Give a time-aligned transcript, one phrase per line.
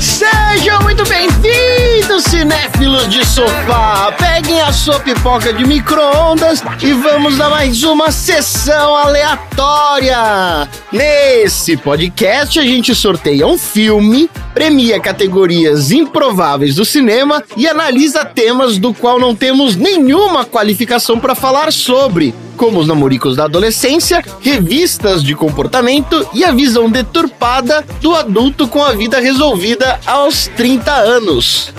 [0.00, 4.14] Sejam muito bem-vindos, cinéfilos de sofá.
[4.16, 10.66] Peguem a sua pipoca de micro-ondas e vamos a mais uma sessão aleatória.
[10.90, 18.76] Nesse podcast, a gente sorteia um filme, premia categorias improváveis do cinema e analisa temas
[18.76, 25.22] do qual não temos nenhuma qualificação para falar sobre como os namoricos da adolescência, revistas
[25.22, 31.72] de comportamento e a visão deturpada do adulto com a vida resolvida aos 30 anos.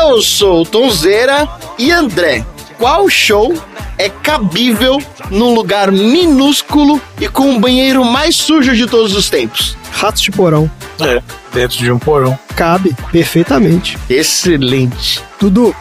[0.00, 1.46] Eu sou Tonzeira
[1.78, 2.42] e André.
[2.78, 3.52] Qual show
[3.98, 4.98] é cabível
[5.30, 9.76] num lugar minúsculo e com o banheiro mais sujo de todos os tempos?
[9.92, 10.70] Ratos de porão.
[11.00, 11.22] É,
[11.52, 12.38] dentro de um porão.
[12.56, 13.98] Cabe perfeitamente.
[14.08, 15.22] Excelente.
[15.40, 15.74] Dudu,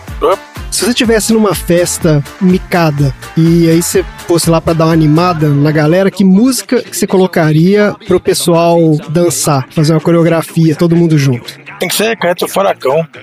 [0.71, 5.47] se você tivesse numa festa micada e aí você fosse lá pra dar uma animada
[5.47, 11.15] na galera, que música que você colocaria pro pessoal dançar, fazer uma coreografia, todo mundo
[11.15, 11.62] junto?
[11.83, 13.05] Tem que ser carreta furacão.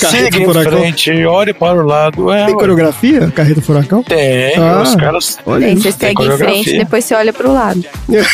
[0.00, 0.72] Carreta Siga em furacão.
[0.80, 2.32] frente, olhe para o lado.
[2.32, 4.02] É, Tem coreografia, Carreta Furacão?
[4.02, 4.80] Tem, Ah.
[4.82, 5.38] os caras.
[5.46, 5.82] Olha isso.
[5.82, 7.84] você tem segue em frente, depois você olha pro lado.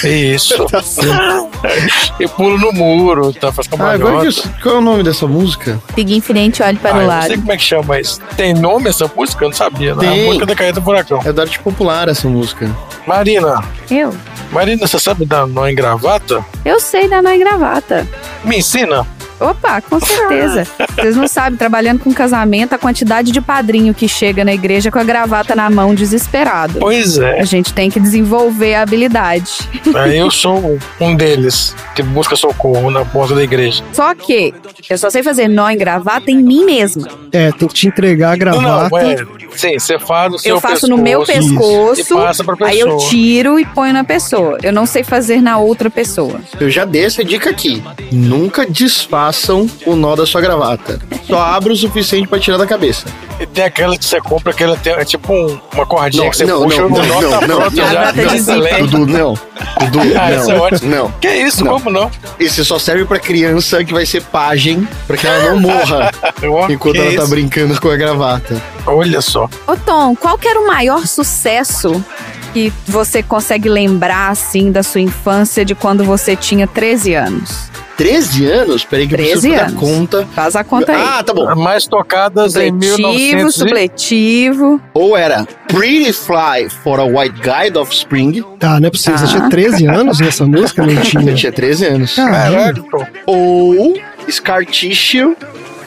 [0.04, 0.54] Isso.
[0.70, 0.80] Tá
[2.20, 3.52] e pulo no muro, tá?
[3.52, 5.78] Faz Ah, agora que eu, qual é o nome dessa música?
[5.94, 7.26] Siga em frente, olhe para Ah, o eu não lado.
[7.26, 8.20] sei como é que chama isso.
[8.36, 9.44] Tem nome essa música?
[9.44, 9.94] Eu não sabia.
[9.94, 10.00] Né?
[10.08, 10.22] Tem.
[10.22, 11.20] A música da Carreta Furacão.
[11.24, 12.70] É da arte popular essa música.
[13.06, 14.14] Marina, Eu?
[14.52, 16.44] Marina, você sabe dar nó em gravata?
[16.64, 18.06] Eu sei dar nó em gravata.
[18.44, 19.06] Me ensina.
[19.40, 20.66] Opa, com certeza.
[20.94, 24.98] Vocês não sabem, trabalhando com casamento, a quantidade de padrinho que chega na igreja com
[24.98, 26.78] a gravata na mão desesperado.
[26.80, 27.40] Pois é.
[27.40, 29.52] A gente tem que desenvolver a habilidade.
[29.94, 33.82] Aí eu sou um deles que busca socorro na porta da igreja.
[33.92, 34.52] Só que
[34.88, 37.08] eu só sei fazer nó em gravata em mim mesma.
[37.32, 38.88] É, tem que te entregar a gravata.
[38.90, 39.16] não, é.
[39.56, 42.70] Sim, você faz no seu Eu faço no meu pescoço, E passa pra pessoa.
[42.70, 44.58] aí eu tiro e ponho na pessoa.
[44.62, 46.40] Eu não sei fazer na outra pessoa.
[46.60, 47.82] Eu já dei essa dica aqui.
[48.12, 48.66] Nunca
[49.28, 50.98] desfaçam o nó da sua gravata.
[51.26, 53.06] Só abra o suficiente pra tirar da cabeça.
[53.40, 56.30] E tem aquela que você compra, que ela tem, é tipo um- uma cordinha Não,
[56.30, 57.92] que você não, puxa não, no nó, não, tá não, pronto não.
[57.92, 58.06] já.
[58.10, 58.34] Zíper.
[58.34, 58.82] Excelente.
[58.90, 59.34] Dudu, não.
[59.34, 60.60] Dudu, Ah, isso é não.
[60.62, 60.90] ótimo.
[60.90, 61.10] Não.
[61.20, 61.72] Que isso, Não.
[61.74, 62.10] como não?
[62.40, 66.10] Esse só serve pra criança que vai ser pajem, pra que ela não morra
[66.70, 67.28] enquanto ela tá isso?
[67.28, 68.60] brincando com a gravata.
[68.86, 69.48] Olha só.
[69.66, 72.04] Ô Tom, qual que era o maior sucesso
[72.52, 77.68] que você consegue lembrar, assim, da sua infância, de quando você tinha 13 anos?
[77.98, 78.84] 13 anos?
[78.84, 79.80] Peraí que eu preciso 13 dar anos.
[79.80, 80.26] conta.
[80.34, 81.02] Faz a conta aí.
[81.04, 81.54] Ah, tá bom.
[81.56, 83.58] Mais tocadas em Supletivo, 1900 e...
[83.58, 84.80] supletivo.
[84.94, 88.42] Ou era Pretty Fly for a White Guy do Offspring.
[88.58, 89.18] Tá, não é possível.
[89.18, 89.32] Você Tá.
[89.38, 90.86] tinha 13 anos nessa música?
[90.86, 91.30] Não tinha.
[91.30, 92.14] Eu tinha 13 anos.
[92.14, 92.84] Caralho.
[93.26, 93.94] Ou
[94.30, 95.36] Scar Tissue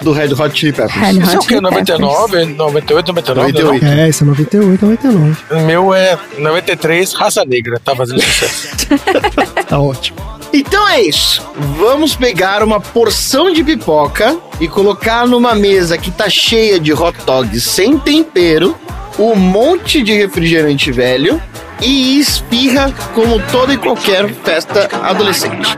[0.01, 0.93] do Red Hot Chili Peppers.
[0.95, 1.61] Red Isso é o Hot Peppers.
[1.99, 3.51] 99, 98, 99?
[3.53, 3.85] 98.
[3.85, 5.35] É, isso é 98, 99.
[5.49, 5.59] não?
[5.59, 7.79] O meu é 93, Raça Negra.
[7.79, 8.67] Tá fazendo sucesso.
[9.69, 10.17] Tá ótimo.
[10.53, 11.41] Então é isso.
[11.77, 17.17] Vamos pegar uma porção de pipoca e colocar numa mesa que tá cheia de hot
[17.25, 18.77] dogs sem tempero,
[19.17, 21.41] um monte de refrigerante velho
[21.81, 25.75] e espirra como toda e qualquer festa adolescente.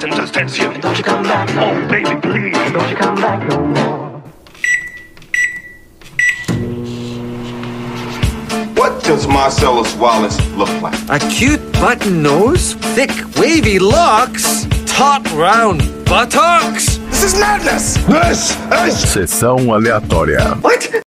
[9.04, 10.98] Does Marcellus Wallace look like?
[11.10, 16.98] A cute button nose, thick wavy locks, taut round buttocks.
[17.10, 17.96] This is madness!
[18.08, 18.52] This
[18.88, 20.56] is Sessão aleatória.
[20.62, 21.03] what?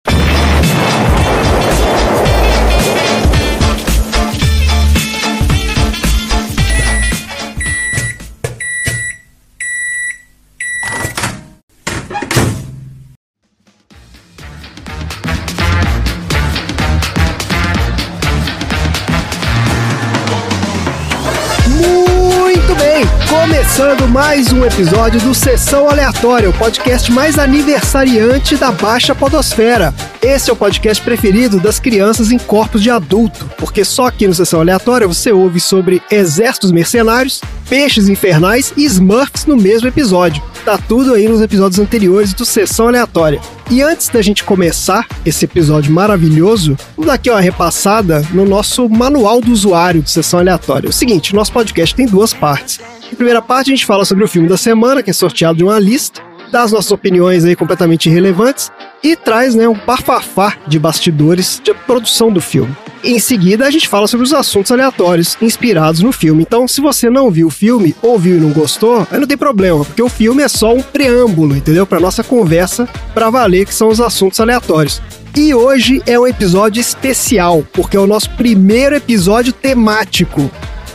[23.43, 29.93] Começando mais um episódio do Sessão Aleatória, o podcast mais aniversariante da Baixa Podosfera.
[30.21, 34.33] Esse é o podcast preferido das crianças em corpos de adulto, porque só aqui no
[34.33, 40.41] Sessão Aleatória você ouve sobre exércitos mercenários, peixes infernais e Smurfs no mesmo episódio.
[40.63, 43.41] Tá tudo aí nos episódios anteriores do Sessão Aleatória.
[43.69, 48.87] E antes da gente começar esse episódio maravilhoso, vamos dar aqui uma repassada no nosso
[48.87, 50.87] manual do usuário de Sessão Aleatória.
[50.87, 52.79] É o seguinte, nosso podcast tem duas partes.
[53.15, 55.79] Primeira parte a gente fala sobre o filme da semana, que é sorteado de uma
[55.79, 56.21] lista,
[56.51, 58.71] dá as nossas opiniões aí completamente irrelevantes
[59.03, 62.75] e traz né, um bafafá de bastidores de produção do filme.
[63.03, 66.43] Em seguida, a gente fala sobre os assuntos aleatórios inspirados no filme.
[66.43, 69.37] Então, se você não viu o filme, ou viu e não gostou, aí não tem
[69.37, 71.85] problema, porque o filme é só um preâmbulo, entendeu?
[71.85, 75.01] Para nossa conversa para valer, que são os assuntos aleatórios.
[75.35, 80.49] E hoje é um episódio especial, porque é o nosso primeiro episódio temático.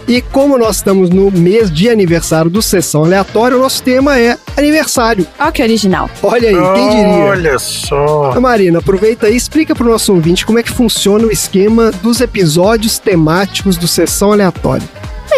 [0.09, 4.39] E como nós estamos no mês de aniversário do Sessão Aleatória, o nosso tema é
[4.57, 5.27] aniversário.
[5.39, 6.09] Olha que original.
[6.23, 7.25] Olha aí, quem diria?
[7.27, 8.31] Olha só.
[8.31, 11.91] Então, Marina, aproveita aí e explica pro nosso ouvinte como é que funciona o esquema
[12.03, 14.89] dos episódios temáticos do Sessão Aleatória.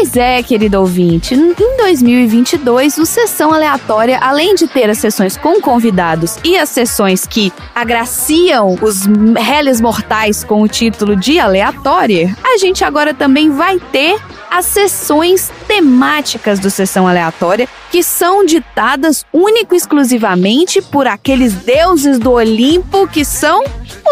[0.00, 1.34] Pois é, querido ouvinte.
[1.34, 7.26] Em 2022, o Sessão Aleatória, além de ter as sessões com convidados e as sessões
[7.26, 9.04] que agraciam os
[9.36, 14.18] réis mortais com o título de aleatória, a gente agora também vai ter
[14.50, 22.18] as sessões temáticas do Sessão Aleatória, que são ditadas único e exclusivamente por aqueles deuses
[22.18, 23.62] do Olimpo que são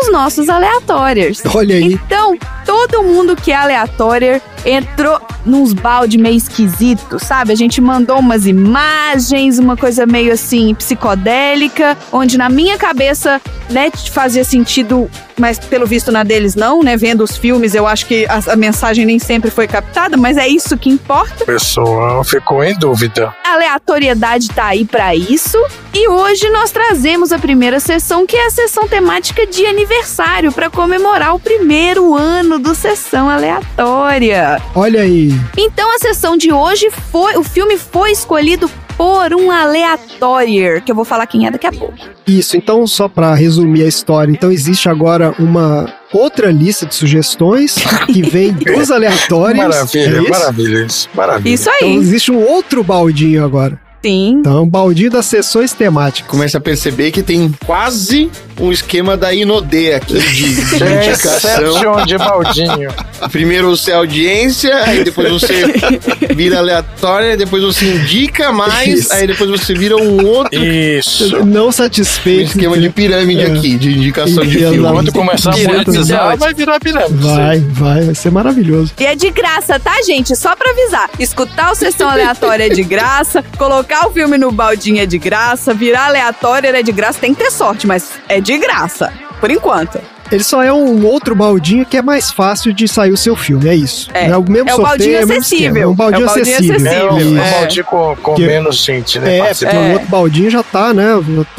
[0.02, 1.42] os nossos aleatórios.
[1.54, 1.94] Olha aí.
[1.94, 2.36] Então,
[2.68, 7.52] todo mundo que é aleatório entrou nos balde meio esquisito, sabe?
[7.52, 13.90] A gente mandou umas imagens, uma coisa meio assim psicodélica, onde na minha cabeça, né,
[14.10, 16.96] fazia sentido, mas pelo visto na deles não, né?
[16.98, 20.46] Vendo os filmes, eu acho que a, a mensagem nem sempre foi captada, mas é
[20.46, 21.44] isso que importa.
[21.44, 23.34] O pessoal ficou em dúvida.
[23.46, 25.56] A aleatoriedade tá aí pra isso.
[25.94, 30.68] E hoje nós trazemos a primeira sessão, que é a sessão temática de aniversário, pra
[30.68, 34.60] comemorar o primeiro ano do Sessão Aleatória.
[34.74, 35.30] Olha aí.
[35.56, 37.36] Então a sessão de hoje foi.
[37.36, 41.72] O filme foi escolhido por um aleatório, que eu vou falar quem é daqui a
[41.72, 41.94] pouco.
[42.26, 47.76] Isso, então só pra resumir a história, então existe agora uma outra lista de sugestões
[48.06, 49.58] que vem dos aleatórios.
[49.64, 50.30] Maravilha, é isso?
[50.30, 51.08] maravilha isso.
[51.14, 51.54] Maravilha.
[51.54, 51.96] Isso Então aí.
[51.96, 53.80] existe um outro baldinho agora.
[54.04, 54.36] Sim.
[54.40, 56.30] Então, um baldinho das sessões temáticas.
[56.30, 58.30] Começa a perceber que tem quase
[58.60, 62.04] um esquema da Inodê aqui de, de É indicação.
[62.06, 62.92] De baldinho.
[63.30, 65.64] Primeiro você é audiência, aí depois você
[66.34, 69.12] vira aleatória, depois você indica mais, Isso.
[69.12, 71.44] aí depois você vira um outro Isso.
[71.44, 72.48] Não um satisfeito.
[72.50, 73.46] esquema de pirâmide É.
[73.46, 74.72] aqui, de indicação de Exato.
[74.74, 74.88] filme.
[74.92, 77.14] Quando começar a monetizar, vai virar pirâmide.
[77.24, 78.92] Vai, vai, vai ser maravilhoso.
[78.98, 80.34] E é de graça, tá, gente?
[80.36, 81.10] Só pra avisar.
[81.18, 85.72] Escutar o Sessão Aleatória é de graça, colocar o filme no baldinho é de graça,
[85.72, 87.20] virar aleatório é de graça.
[87.20, 89.12] Tem que ter sorte, mas é de graça.
[89.40, 90.00] Por enquanto.
[90.30, 93.68] Ele só é um outro baldinho que é mais fácil de sair o seu filme,
[93.68, 94.10] é isso.
[94.12, 94.36] É.
[94.36, 95.66] o mesmo É o sorteio, baldinho é o mesmo acessível.
[95.68, 96.74] esquema, É um baldinho É o baldinho acessível.
[96.74, 97.32] É o, acessível.
[97.32, 97.50] o É.
[97.60, 99.38] baldinho com, com Que- menos gente, né?
[99.38, 99.92] É, porque o É.
[99.94, 101.06] outro baldinho já tá, né?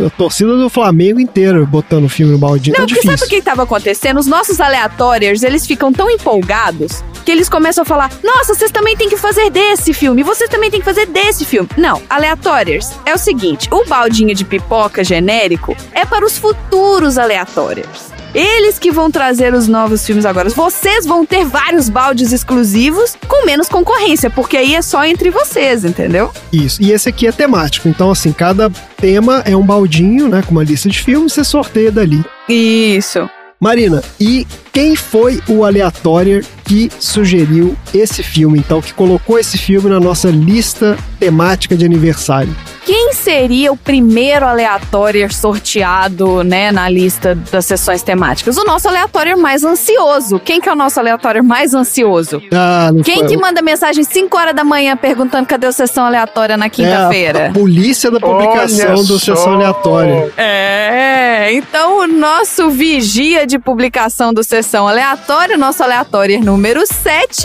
[0.06, 2.76] A torcida do Flamengo inteira botando o filme no baldinho.
[2.78, 3.28] Não, tá porque sabe difícil.
[3.28, 4.20] o que que tava acontecendo?
[4.20, 8.96] Os nossos aleatórios, eles ficam tão empolgados que eles começam a falar: Nossa, vocês também
[8.96, 11.68] têm que fazer desse filme, vocês também têm que fazer desse filme.
[11.78, 18.10] Não, aleatórios é o seguinte: o baldinho de pipoca genérico é para os futuros aleatórios.
[18.34, 20.50] Eles que vão trazer os novos filmes agora.
[20.50, 25.84] Vocês vão ter vários baldes exclusivos com menos concorrência, porque aí é só entre vocês,
[25.84, 26.32] entendeu?
[26.52, 26.82] Isso.
[26.82, 27.88] E esse aqui é temático.
[27.88, 30.44] Então, assim, cada tema é um baldinho, né?
[30.46, 32.24] Com uma lista de filmes, você sorteia dali.
[32.48, 33.28] Isso.
[33.60, 39.90] Marina, e quem foi o aleatório que sugeriu esse filme, então, que colocou esse filme
[39.90, 42.56] na nossa lista temática de aniversário?
[42.86, 48.58] Quem seria o primeiro aleatório sorteado, né, na lista das sessões temáticas?
[48.58, 50.40] O nosso aleatório mais ansioso.
[50.40, 52.42] Quem que é o nosso aleatório mais ansioso?
[52.54, 53.28] Ah, não Quem foi.
[53.28, 56.70] que manda mensagem 5 horas da manhã perguntando cadê a sessão aleatória na É a,
[56.70, 57.48] quinta-feira?
[57.50, 59.36] a polícia da publicação Olha do só.
[59.36, 60.32] Sessão Aleatória.
[60.38, 67.42] É, então o nosso vigia de publicação do Sessão Aleatória, nosso aleatório número 7,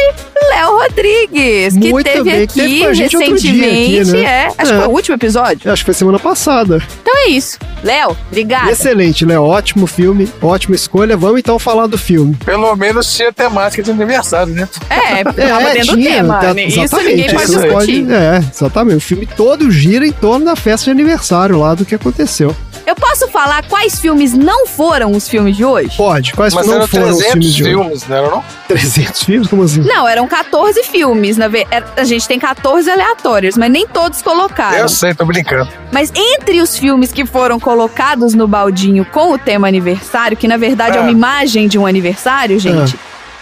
[0.50, 4.00] Léo Rodrigues, que Muito teve bem, que aqui teve recentemente.
[4.00, 4.22] aqui, né?
[4.24, 4.74] É, acho É.
[4.74, 5.53] que foi o último episódio.
[5.64, 6.82] Eu Acho que foi semana passada.
[7.02, 7.58] Então é isso.
[7.82, 8.70] Léo, obrigada.
[8.72, 9.42] Excelente, Léo.
[9.42, 11.16] Ótimo filme, ótima escolha.
[11.16, 12.34] Vamos então falar do filme.
[12.44, 14.68] Pelo menos tinha temática de aniversário, né?
[14.88, 16.38] É, tava dentro do tema.
[16.40, 16.64] tá- né?
[16.64, 18.10] Isso exatamente, ninguém pode não discutir.
[18.12, 18.96] é, exatamente.
[18.96, 22.54] O filme todo gira em torno da festa de aniversário lá do que aconteceu.
[22.94, 25.96] Eu posso falar quais filmes não foram os filmes de hoje?
[25.96, 27.72] Pode, quais Mas não foram os 300 filmes de hoje?
[27.74, 28.44] filmes, não eram não?
[28.68, 29.48] 300 filmes?
[29.48, 29.80] Como assim?
[29.80, 31.36] Não, eram 14 filmes.
[31.36, 34.78] Na ve- é- A gente tem 14 aleatórios, mas nem todos colocaram.
[34.78, 35.68] Eu sei, tô brincando.
[35.90, 40.56] Mas entre os filmes que foram colocados no baldinho com o tema aniversário, que na
[40.56, 41.02] verdade é, É.
[41.02, 42.96] uma imagem de um aniversário, gente,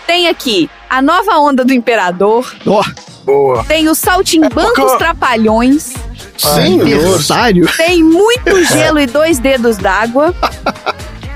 [0.06, 2.82] tem aqui A Nova Onda do Imperador, Ó,
[3.24, 3.64] Boa.
[3.64, 5.92] tem os Saltimbancos É porque Trapalhões,
[6.44, 7.68] aniversário?
[7.76, 10.34] tem Muito Gelo e Dois Dedos d'Água,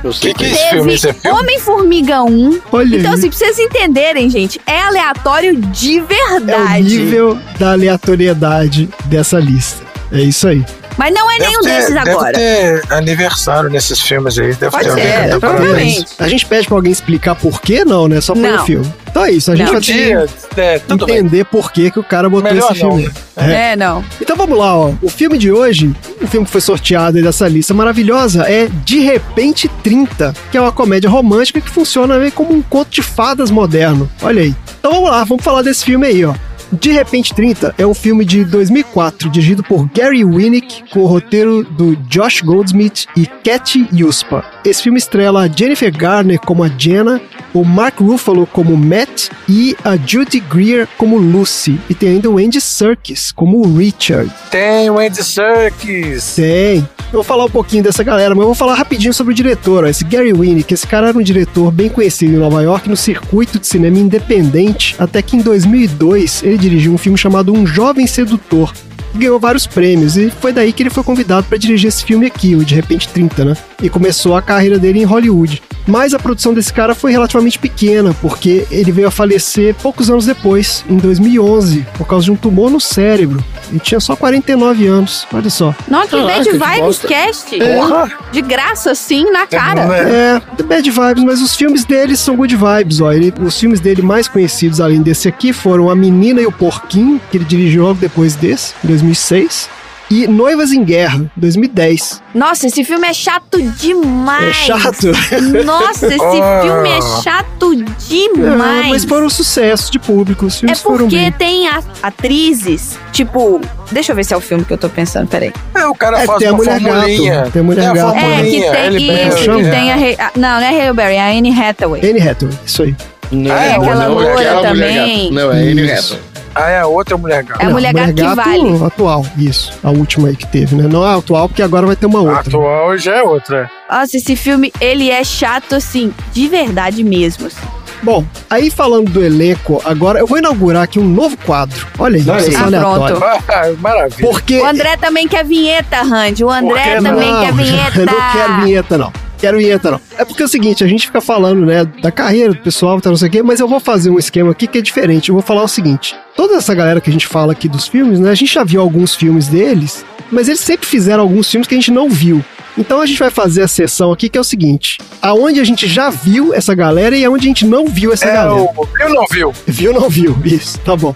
[0.04, 0.94] eu sei Que que é que esse filme?
[0.94, 1.38] Esse é teve filme?
[1.40, 2.60] Homem-Formiga 1.
[2.72, 3.18] Olha Então, aí.
[3.18, 6.82] assim, pra vocês entenderem, gente, é aleatório de é o verdade.
[6.82, 9.84] nível da aleatoriedade dessa lista.
[10.12, 10.64] É isso aí.
[10.96, 12.32] Mas não é Deve nenhum ter- desses deve agora.
[12.32, 14.54] ter aniversário nesses filmes aí.
[14.54, 16.06] Deve Pode ter ser, provavelmente.
[16.18, 18.18] A gente pede pra alguém explicar por que não, né?
[18.22, 18.90] Só pelo filme.
[19.16, 19.72] Então é isso, a gente Não.
[19.72, 21.16] vai ter Podia, é, que tudo bem.
[21.16, 23.10] entender por que, que o cara botou Melhor esse não, filme.
[23.34, 23.72] né?
[23.72, 24.04] É, não.
[24.20, 24.92] Então vamos lá, ó.
[25.00, 28.98] O filme de hoje, o filme que foi sorteado aí dessa lista maravilhosa é De
[28.98, 33.50] Repente 30, que é uma comédia romântica que funciona meio como um conto de fadas
[33.50, 34.06] moderno.
[34.20, 34.54] Olha aí.
[34.78, 36.34] Então vamos lá, vamos falar desse filme aí, ó.
[36.72, 41.62] De Repente 30 é um filme de 2004, dirigido por Gary Winnick, com o roteiro
[41.62, 44.44] do Josh Goldsmith e Cat Yuspa.
[44.64, 47.20] Esse filme estrela Jennifer Garner como a Jenna,
[47.60, 51.80] o Mark Ruffalo como Matt e a Judy Greer como Lucy.
[51.88, 54.30] E tem ainda o Andy Serkis como o Richard.
[54.50, 56.34] Tem o Andy Serkis.
[56.34, 56.86] Tem.
[57.06, 59.84] Eu vou falar um pouquinho dessa galera, mas eu vou falar rapidinho sobre o diretor,
[59.84, 60.74] ó, esse Gary Winnick.
[60.74, 64.96] Esse cara era um diretor bem conhecido em Nova York no circuito de cinema independente,
[64.98, 68.72] até que em 2002 ele dirigiu um filme chamado Um Jovem Sedutor,
[69.12, 72.26] que ganhou vários prêmios, e foi daí que ele foi convidado para dirigir esse filme
[72.26, 73.56] aqui, o De Repente 30, né?
[73.82, 75.62] E começou a carreira dele em Hollywood.
[75.86, 80.26] Mas a produção desse cara foi relativamente pequena, porque ele veio a falecer poucos anos
[80.26, 83.42] depois, em 2011, por causa de um tumor no cérebro.
[83.70, 85.72] Ele tinha só 49 anos, olha só.
[85.88, 86.98] Nossa, que Bad Vibes.
[87.00, 87.56] Cast.
[87.58, 88.10] Porra.
[88.32, 89.86] De graça, assim, na cara.
[89.86, 89.98] né?
[90.36, 93.12] É, The Bad Vibes, mas os filmes dele são good vibes, ó.
[93.12, 97.20] Ele- os filmes dele mais conhecidos, além desse aqui, foram A Menina e o Porquinho,
[97.30, 99.68] que ele dirigiu logo depois desse, em 2006,
[100.10, 102.22] e Noivas em Guerra, 2010.
[102.34, 104.48] Nossa, esse filme é chato demais.
[104.48, 105.06] É chato?
[105.64, 106.60] Nossa, esse Ah.
[106.62, 107.76] filme é chato
[108.08, 108.86] demais.
[108.86, 111.32] É, mas foram sucessos de público, os É filmes foram porque bem.
[111.32, 113.60] tem a- atrizes, tipo.
[113.90, 115.52] Deixa eu ver se é o filme que eu tô pensando, peraí.
[115.74, 117.34] É, o cara É, faz tem a uma Mulher formulinha.
[117.36, 118.16] Gato, tem a Mulher a Gato.
[118.16, 119.70] É, que tem isso, que é.
[119.70, 120.26] tem a.
[120.26, 122.10] A- Não, não é Halle Berry, é a Anne Hathaway.
[122.10, 122.96] Anne Hathaway, isso aí.
[123.30, 125.30] Não, É, aquela não, loura aquela mulher também.
[125.32, 126.14] Não, é Isso.
[126.14, 126.36] Hathaway.
[126.58, 127.60] Ah, é a outra mulher gata.
[127.62, 128.82] É a Não, Mulher Gato que vale.
[128.82, 129.72] atual, isso.
[129.84, 130.88] A última aí que teve, né?
[130.90, 132.40] Não a atual, porque agora vai ter uma A outra.
[132.40, 133.70] atual já é outra.
[133.90, 137.48] Nossa, esse filme, ele é chato, assim, de verdade mesmo.
[137.48, 137.60] assim.
[138.02, 141.86] Bom, aí falando do elenco, agora eu vou inaugurar aqui um novo quadro.
[141.98, 142.54] Olha aí, Olha aí.
[142.56, 143.22] Ah, pronto.
[143.52, 144.26] Ah, maravilha.
[144.30, 146.42] Porque O André também quer vinheta, Randy.
[146.42, 147.98] O André também não, quer vinheta.
[148.00, 149.12] Eu não quero vinheta, não.
[149.38, 150.00] Quero vinheta, não.
[150.18, 153.10] É porque é o seguinte, a gente fica falando, né, da carreira do pessoal, tá,
[153.10, 155.28] não sei o quê, mas eu vou fazer um esquema aqui que é diferente.
[155.28, 158.18] Eu vou falar o seguinte: toda essa galera que a gente fala aqui dos filmes,
[158.18, 161.74] né, a gente já viu alguns filmes deles, mas eles sempre fizeram alguns filmes que
[161.74, 162.42] a gente não viu.
[162.78, 165.86] Então a gente vai fazer a sessão aqui que é o seguinte: aonde a gente
[165.86, 168.54] já viu essa galera e aonde a gente não viu essa É galera.
[168.54, 168.88] o.
[169.00, 169.52] Eu não viu.
[169.66, 170.36] Viu ou não viu?
[170.44, 171.14] Isso, tá bom.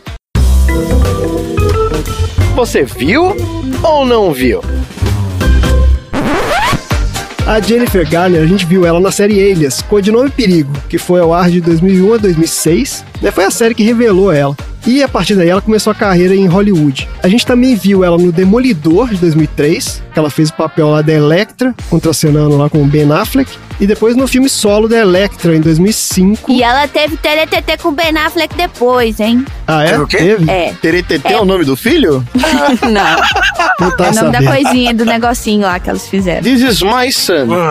[2.54, 3.34] Você viu
[3.82, 4.60] ou não viu?
[7.50, 11.35] A Jennifer Garner, a gente viu ela na série Alias, Codinome Perigo, que foi ao
[11.35, 13.04] ar de 2001 a 2006.
[13.21, 13.33] Né?
[13.33, 14.57] Foi a série que revelou ela.
[14.87, 17.08] E a partir daí ela começou a carreira em Hollywood.
[17.22, 21.02] A gente também viu ela no Demolidor de 2003, que ela fez o papel lá
[21.02, 23.50] da Electra, contracenando lá com o Ben Affleck.
[23.78, 26.52] E depois no filme solo da Electra, em 2005.
[26.52, 29.44] E ela teve TTT com o Ben Affleck depois, hein?
[29.66, 29.88] Ah, é?
[29.90, 30.16] Teve o quê?
[30.18, 30.50] Teve?
[30.50, 30.75] É.
[31.32, 32.22] É o nome do filho?
[32.82, 33.87] Não.
[33.88, 34.50] Não tá É o nome da sabendo.
[34.62, 36.42] coisinha, do negocinho lá que elas fizeram.
[36.42, 37.49] This is my son.
[37.54, 37.70] Ah.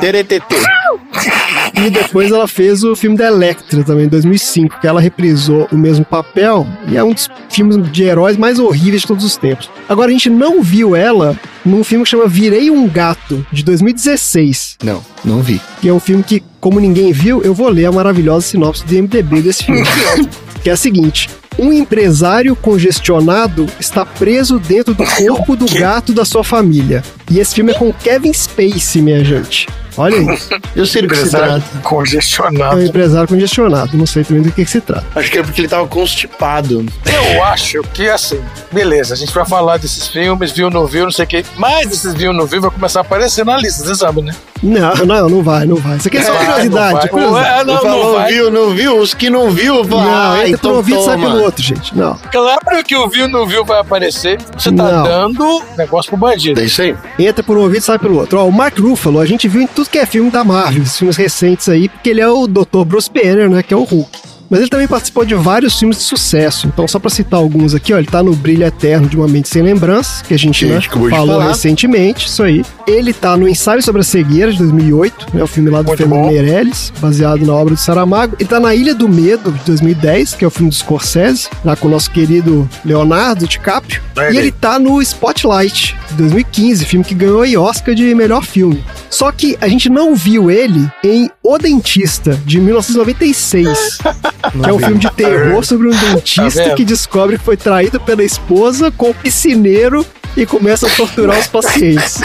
[1.73, 5.77] E depois ela fez o filme da Electra também, em 2005, que ela reprisou o
[5.77, 9.69] mesmo papel e é um dos filmes de heróis mais horríveis de todos os tempos.
[9.87, 14.77] Agora, a gente não viu ela num filme que chama Virei um Gato, de 2016,
[14.83, 15.61] Não, não vi.
[15.81, 18.93] que é um filme que, como ninguém viu, eu vou ler a maravilhosa sinopse do
[18.95, 19.83] MDB desse filme.
[20.63, 21.29] que é a seguinte.
[21.57, 27.03] Um empresário congestionado está preso dentro do corpo do gato da sua família.
[27.29, 29.67] E esse filme é com Kevin Spacey, minha gente.
[29.97, 30.39] Olha aí.
[30.75, 31.65] Eu sei do que se Empresário trata.
[31.73, 32.81] É um congestionado.
[32.81, 33.97] empresário congestionado.
[33.97, 35.05] Não sei também do que, que se trata.
[35.15, 36.85] Acho que é porque ele tava constipado.
[37.05, 38.39] Eu acho que assim,
[38.71, 41.45] beleza, a gente vai falar desses filmes, viu, não viu, não sei o quê.
[41.57, 44.33] Mas esses viu, não viu, vai começar a aparecer na lista, você sabe, né?
[44.61, 45.95] Não, não, não vai, não vai.
[45.97, 46.93] Isso aqui é só Vai, curiosidade.
[46.93, 47.49] não curiosidade.
[47.59, 48.33] Ué, não, Falou, não vai.
[48.33, 48.99] viu, não viu?
[48.99, 50.05] Os que não viu, vai.
[50.05, 51.97] Não, entra então por um ouvido e sai pelo outro, gente.
[51.97, 52.19] Não.
[52.29, 54.37] Claro que o viu, não viu vai aparecer.
[54.57, 55.03] Você tá Não.
[55.03, 56.59] dando negócio pro bandido.
[56.59, 56.93] É isso aí.
[57.17, 58.37] Entra por um ouvido e sai pelo outro.
[58.37, 60.97] Ó, o Mark Ruffalo, a gente viu em tudo que é filme da Marvel, esses
[60.97, 62.83] filmes recentes aí, porque ele é o Dr.
[62.85, 64.28] Bruce Banner, né, que é o Hulk.
[64.49, 66.67] Mas ele também participou de vários filmes de sucesso.
[66.67, 69.49] Então, só pra citar alguns aqui, ó, ele tá no Brilho Eterno de uma Mente
[69.49, 70.79] Sem Lembranças, que a gente, né,
[71.09, 72.63] falou recentemente, isso aí.
[72.87, 76.27] Ele tá no Ensaio sobre a Cegueira, de 2008, né, o filme lá do Fernando.
[76.27, 78.35] Meirelles, baseado na obra do Saramago.
[78.39, 81.75] Ele tá na Ilha do Medo, de 2010, que é o filme do Scorsese, lá
[81.75, 84.01] com o nosso querido Leonardo DiCaprio.
[84.17, 84.51] É E ele ele.
[84.51, 88.83] tá no Spotlight, de 2015, filme que ganhou aí Oscar de melhor filme.
[89.09, 93.97] Só que a gente não viu ele em O Dentista, de 1996,
[94.63, 96.75] que é um filme de terror sobre um dentista vendo?
[96.75, 100.05] que descobre que foi traído pela esposa com o piscineiro
[100.37, 102.21] e começa a torturar os pacientes.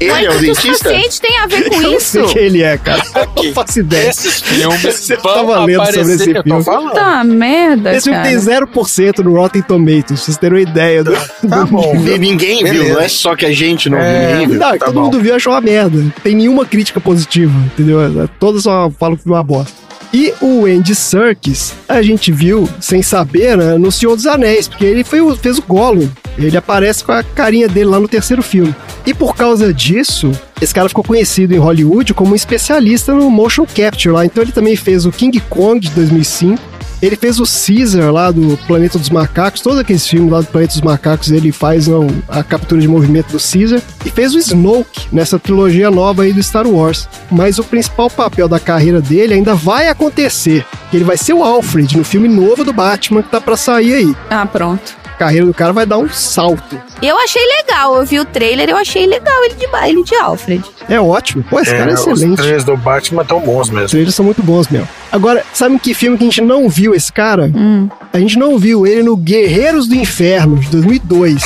[0.00, 0.84] Ele Mas é o o que os dentista?
[0.88, 2.10] pacientes têm a ver com Eu não isso?
[2.12, 3.02] sei quem ele é, cara.
[3.14, 3.46] Eu Aqui.
[3.48, 4.08] não faço ideia.
[4.08, 6.64] Esses filmes Você vão tava lendo sobre esse eu tô filme.
[6.64, 6.94] falando.
[6.94, 8.30] Tá merda, Esse filme cara.
[8.30, 11.04] tem 0% no Rotten Tomatoes, pra vocês terem uma ideia.
[11.04, 11.94] Do, Tá bom.
[12.18, 12.94] Ninguém viu, Beleza.
[12.94, 14.10] não é só que a gente não É.
[14.28, 14.58] viu, ninguém viu.
[14.58, 15.02] Não, Tá todo bom.
[15.02, 16.02] mundo viu e achou uma merda.
[16.22, 17.98] Tem nenhuma crítica positiva, entendeu?
[18.38, 19.89] Todas só falam que foi uma bosta.
[20.12, 24.84] E o Andy Serkis, a gente viu, sem saber, né, no Senhor dos Anéis, porque
[24.84, 26.08] ele foi fez o Gollum.
[26.36, 28.74] Ele aparece com a carinha dele lá no terceiro filme.
[29.06, 33.66] E por causa disso, esse cara ficou conhecido em Hollywood como um especialista no motion
[33.66, 34.24] capture lá.
[34.24, 36.69] Então ele também fez o King Kong de 2005.
[37.02, 40.74] Ele fez o Caesar lá do Planeta dos Macacos, todos aqueles filmes lá do Planeta
[40.74, 43.80] dos Macacos, ele faz não, a captura de movimento do Caesar.
[44.04, 47.08] E fez o Snoke nessa trilogia nova aí do Star Wars.
[47.30, 50.64] Mas o principal papel da carreira dele ainda vai acontecer.
[50.92, 54.16] Ele vai ser o Alfred no filme novo do Batman que tá pra sair aí.
[54.28, 54.99] Ah, pronto.
[55.20, 56.80] Carreira do cara vai dar um salto.
[57.02, 60.64] Eu achei legal, eu vi o trailer, eu achei legal ele de, ele de Alfred.
[60.88, 61.44] É ótimo.
[61.44, 62.38] Pô, esse cara é os excelente.
[62.38, 63.84] três do Batman estão bons mesmo.
[63.84, 64.88] Os trailers são muito bons, meu.
[65.12, 67.52] Agora, sabe que filme que a gente não viu esse cara?
[67.54, 67.86] Hum.
[68.12, 71.44] A gente não viu ele no Guerreiros do Inferno, de 2002,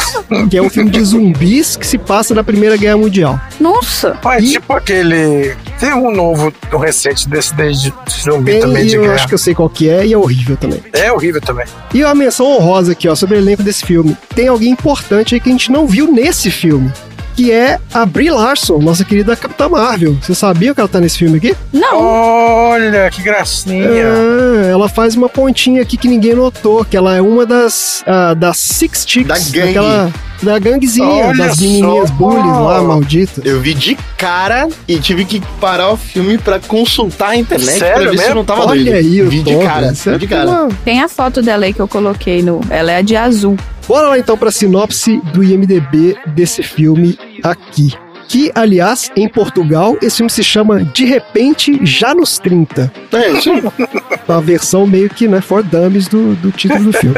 [0.48, 3.38] que é um filme de zumbis que se passa na Primeira Guerra Mundial.
[3.60, 4.12] Nossa.
[4.22, 5.54] Pai, E- tipo aquele.
[5.78, 7.92] Tem um novo, um recente desse de
[8.22, 9.14] zumbi Tem, também e de eu guerra.
[9.14, 10.80] acho que eu sei qual que é e é horrível também.
[10.94, 11.66] É horrível também.
[11.92, 14.16] E uma menção honrosa aqui, ó, sobre o elenco desse filme.
[14.34, 16.90] Tem alguém importante aí que a gente não viu nesse filme.
[17.36, 20.16] Que é a Brie Larson, nossa querida Capitã Marvel.
[20.22, 21.54] Você sabia que ela tá nesse filme aqui?
[21.72, 21.96] Não.
[22.00, 23.88] Olha, que gracinha.
[23.88, 28.34] Ah, ela faz uma pontinha aqui que ninguém notou, que ela é uma das, ah,
[28.34, 29.26] das Six Chicks.
[29.26, 29.74] Da gangue.
[29.74, 30.12] daquela-
[30.42, 32.14] da ganguezinha, Olha das menininhas só.
[32.16, 33.44] bullies lá, malditas.
[33.46, 37.94] Eu vi de cara e tive que parar o filme pra consultar a internet Sério
[38.02, 38.30] pra ver se mesmo?
[38.30, 38.94] eu não tava Olha doido.
[38.96, 40.68] aí o Vi de cara, é vi de cara.
[40.84, 42.60] Tem a foto dela aí que eu coloquei no.
[42.68, 43.56] Ela é a de azul.
[43.86, 47.92] Bora lá então pra sinopse do IMDB desse filme aqui.
[48.26, 52.90] Que, aliás, em Portugal, esse filme se chama De Repente Já nos 30.
[53.12, 53.62] É, isso aí.
[54.26, 57.16] Uma versão meio que, né, for dummies do, do título do filme.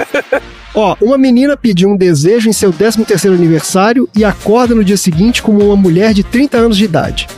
[0.74, 5.42] Ó, uma menina pediu um desejo em seu 13º aniversário e acorda no dia seguinte
[5.42, 7.28] como uma mulher de 30 anos de idade.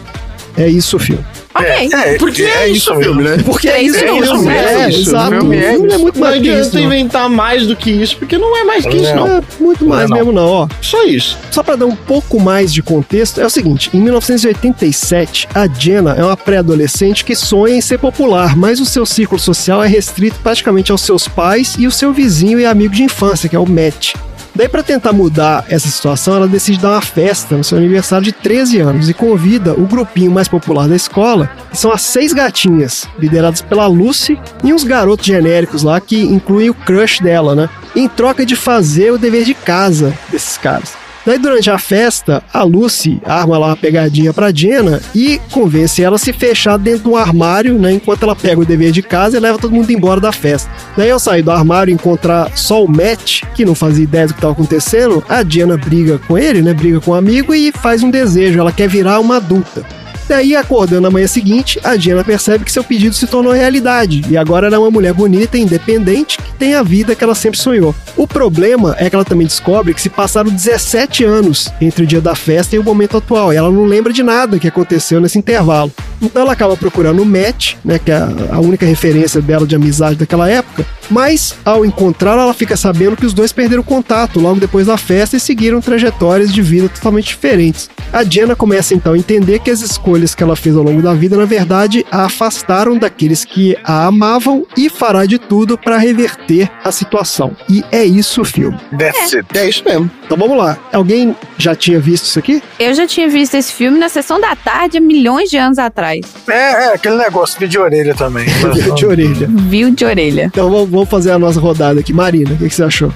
[0.57, 1.25] É isso o filme.
[1.55, 1.67] Ok.
[1.69, 3.15] É, é, Porque é, isso o mesmo.
[3.15, 3.43] filme, né?
[3.45, 4.43] Porque é Três isso mesmo.
[4.43, 4.85] né?
[4.85, 5.31] É, Isso, exato.
[5.31, 5.99] filme é filme é isso.
[5.99, 6.59] muito Não mais que isso.
[6.59, 9.27] adianta inventar mais do que isso, porque não é mais que isso, Não.
[9.29, 9.37] não.
[9.39, 10.27] É, muito mais Não é não.
[10.27, 10.69] mesmo não, ó.
[10.81, 11.39] Só isso.
[11.51, 16.15] Só para dar um pouco mais de contexto, é o seguinte: em 1987, a Jenna
[16.19, 20.39] é uma pré-adolescente que sonha em ser popular, mas o seu círculo social é restrito
[20.43, 23.67] praticamente aos seus pais e o seu vizinho e amigo de infância, que é o
[23.67, 24.15] Matt.
[24.59, 28.33] Daí, para tentar mudar essa situação, ela decide dar uma festa no seu aniversário de
[28.33, 33.07] 13 anos e convida o grupinho mais popular da escola, que são as seis gatinhas,
[33.21, 37.71] lideradas pela Lucy, e uns garotos genéricos lá que incluem o crush dela, né?
[37.95, 40.95] Em troca de fazer o dever de casa desses caras.
[41.29, 46.17] Daí, durante a festa, a Lucy arma lá uma pegadinha pra Jenna e convence ela
[46.17, 47.93] a se fechar dentro de um armário, né?
[47.93, 50.71] Enquanto ela pega o dever de casa e leva todo mundo embora da festa.
[50.97, 54.33] Daí, ao sair do armário e encontrar só o Matt, que não fazia ideia do
[54.33, 56.73] que estava acontecendo, a Jenna briga com ele, né?
[56.73, 58.59] Briga com o amigo e faz um desejo.
[58.59, 59.98] Ela quer virar uma adulta.
[60.29, 64.37] Daí, acordando na manhã seguinte, a Jenna percebe que seu pedido se tornou realidade e
[64.37, 67.59] agora ela é uma mulher bonita e independente que tem a vida que ela sempre
[67.59, 67.95] sonhou.
[68.15, 72.21] O problema é que ela também descobre que se passaram 17 anos entre o dia
[72.21, 75.39] da festa e o momento atual e ela não lembra de nada que aconteceu nesse
[75.39, 75.91] intervalo.
[76.21, 80.17] Então ela acaba procurando o Matt, né, que é a única referência dela de amizade
[80.17, 84.87] daquela época, mas ao encontrá-lo ela fica sabendo que os dois perderam contato logo depois
[84.87, 87.89] da festa e seguiram trajetórias de vida totalmente diferentes.
[88.13, 91.15] A Jenna começa então a entender que as escolhas que ela fez ao longo da
[91.15, 96.71] vida, na verdade, a afastaram daqueles que a amavam e fará de tudo para reverter
[96.85, 97.57] a situação.
[97.69, 98.79] E é isso o filme.
[98.99, 99.47] That's it.
[99.57, 100.11] É isso mesmo.
[100.29, 100.77] Então vamos lá.
[100.93, 102.63] Alguém já tinha visto isso aqui?
[102.79, 106.21] Eu já tinha visto esse filme na sessão da tarde há milhões de anos atrás.
[106.47, 108.45] É, é, aquele negócio de orelha também.
[108.95, 109.49] de orelha.
[109.49, 110.45] Viu de orelha.
[110.53, 112.13] Então vamos, vamos fazer a nossa rodada aqui.
[112.13, 113.11] Marina, o que, que você achou?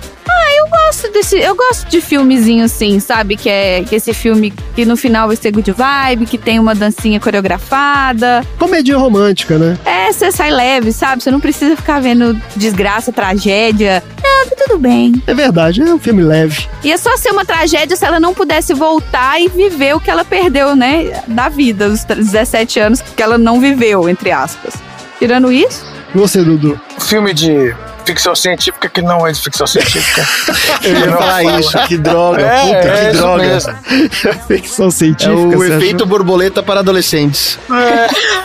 [0.73, 3.37] Eu gosto desse, eu gosto de filmezinho assim, sabe?
[3.37, 6.75] Que é que esse filme que no final vai ser good vibe, que tem uma
[6.75, 8.45] dancinha coreografada.
[8.59, 9.79] Comédia romântica, né?
[9.85, 11.23] É, você sai leve, sabe?
[11.23, 14.03] Você não precisa ficar vendo desgraça, tragédia.
[14.23, 15.23] Não, tá tudo bem.
[15.27, 16.67] É verdade, é um filme leve.
[16.83, 20.25] Ia só ser uma tragédia se ela não pudesse voltar e viver o que ela
[20.25, 21.23] perdeu, né?
[21.29, 24.75] Da vida, os 17 anos que ela não viveu, entre aspas.
[25.19, 26.79] Tirando isso, E você, Dudu?
[26.99, 30.27] Filme de ficção científica que não é de ficção científica.
[30.85, 31.61] Eu ia falar fala.
[31.61, 33.43] isso, que droga, É, puta, é que isso droga.
[33.43, 33.75] mesmo.
[34.49, 35.33] Ficção É científica.
[35.37, 36.07] o você efeito achou?
[36.07, 37.59] borboleta para adolescentes.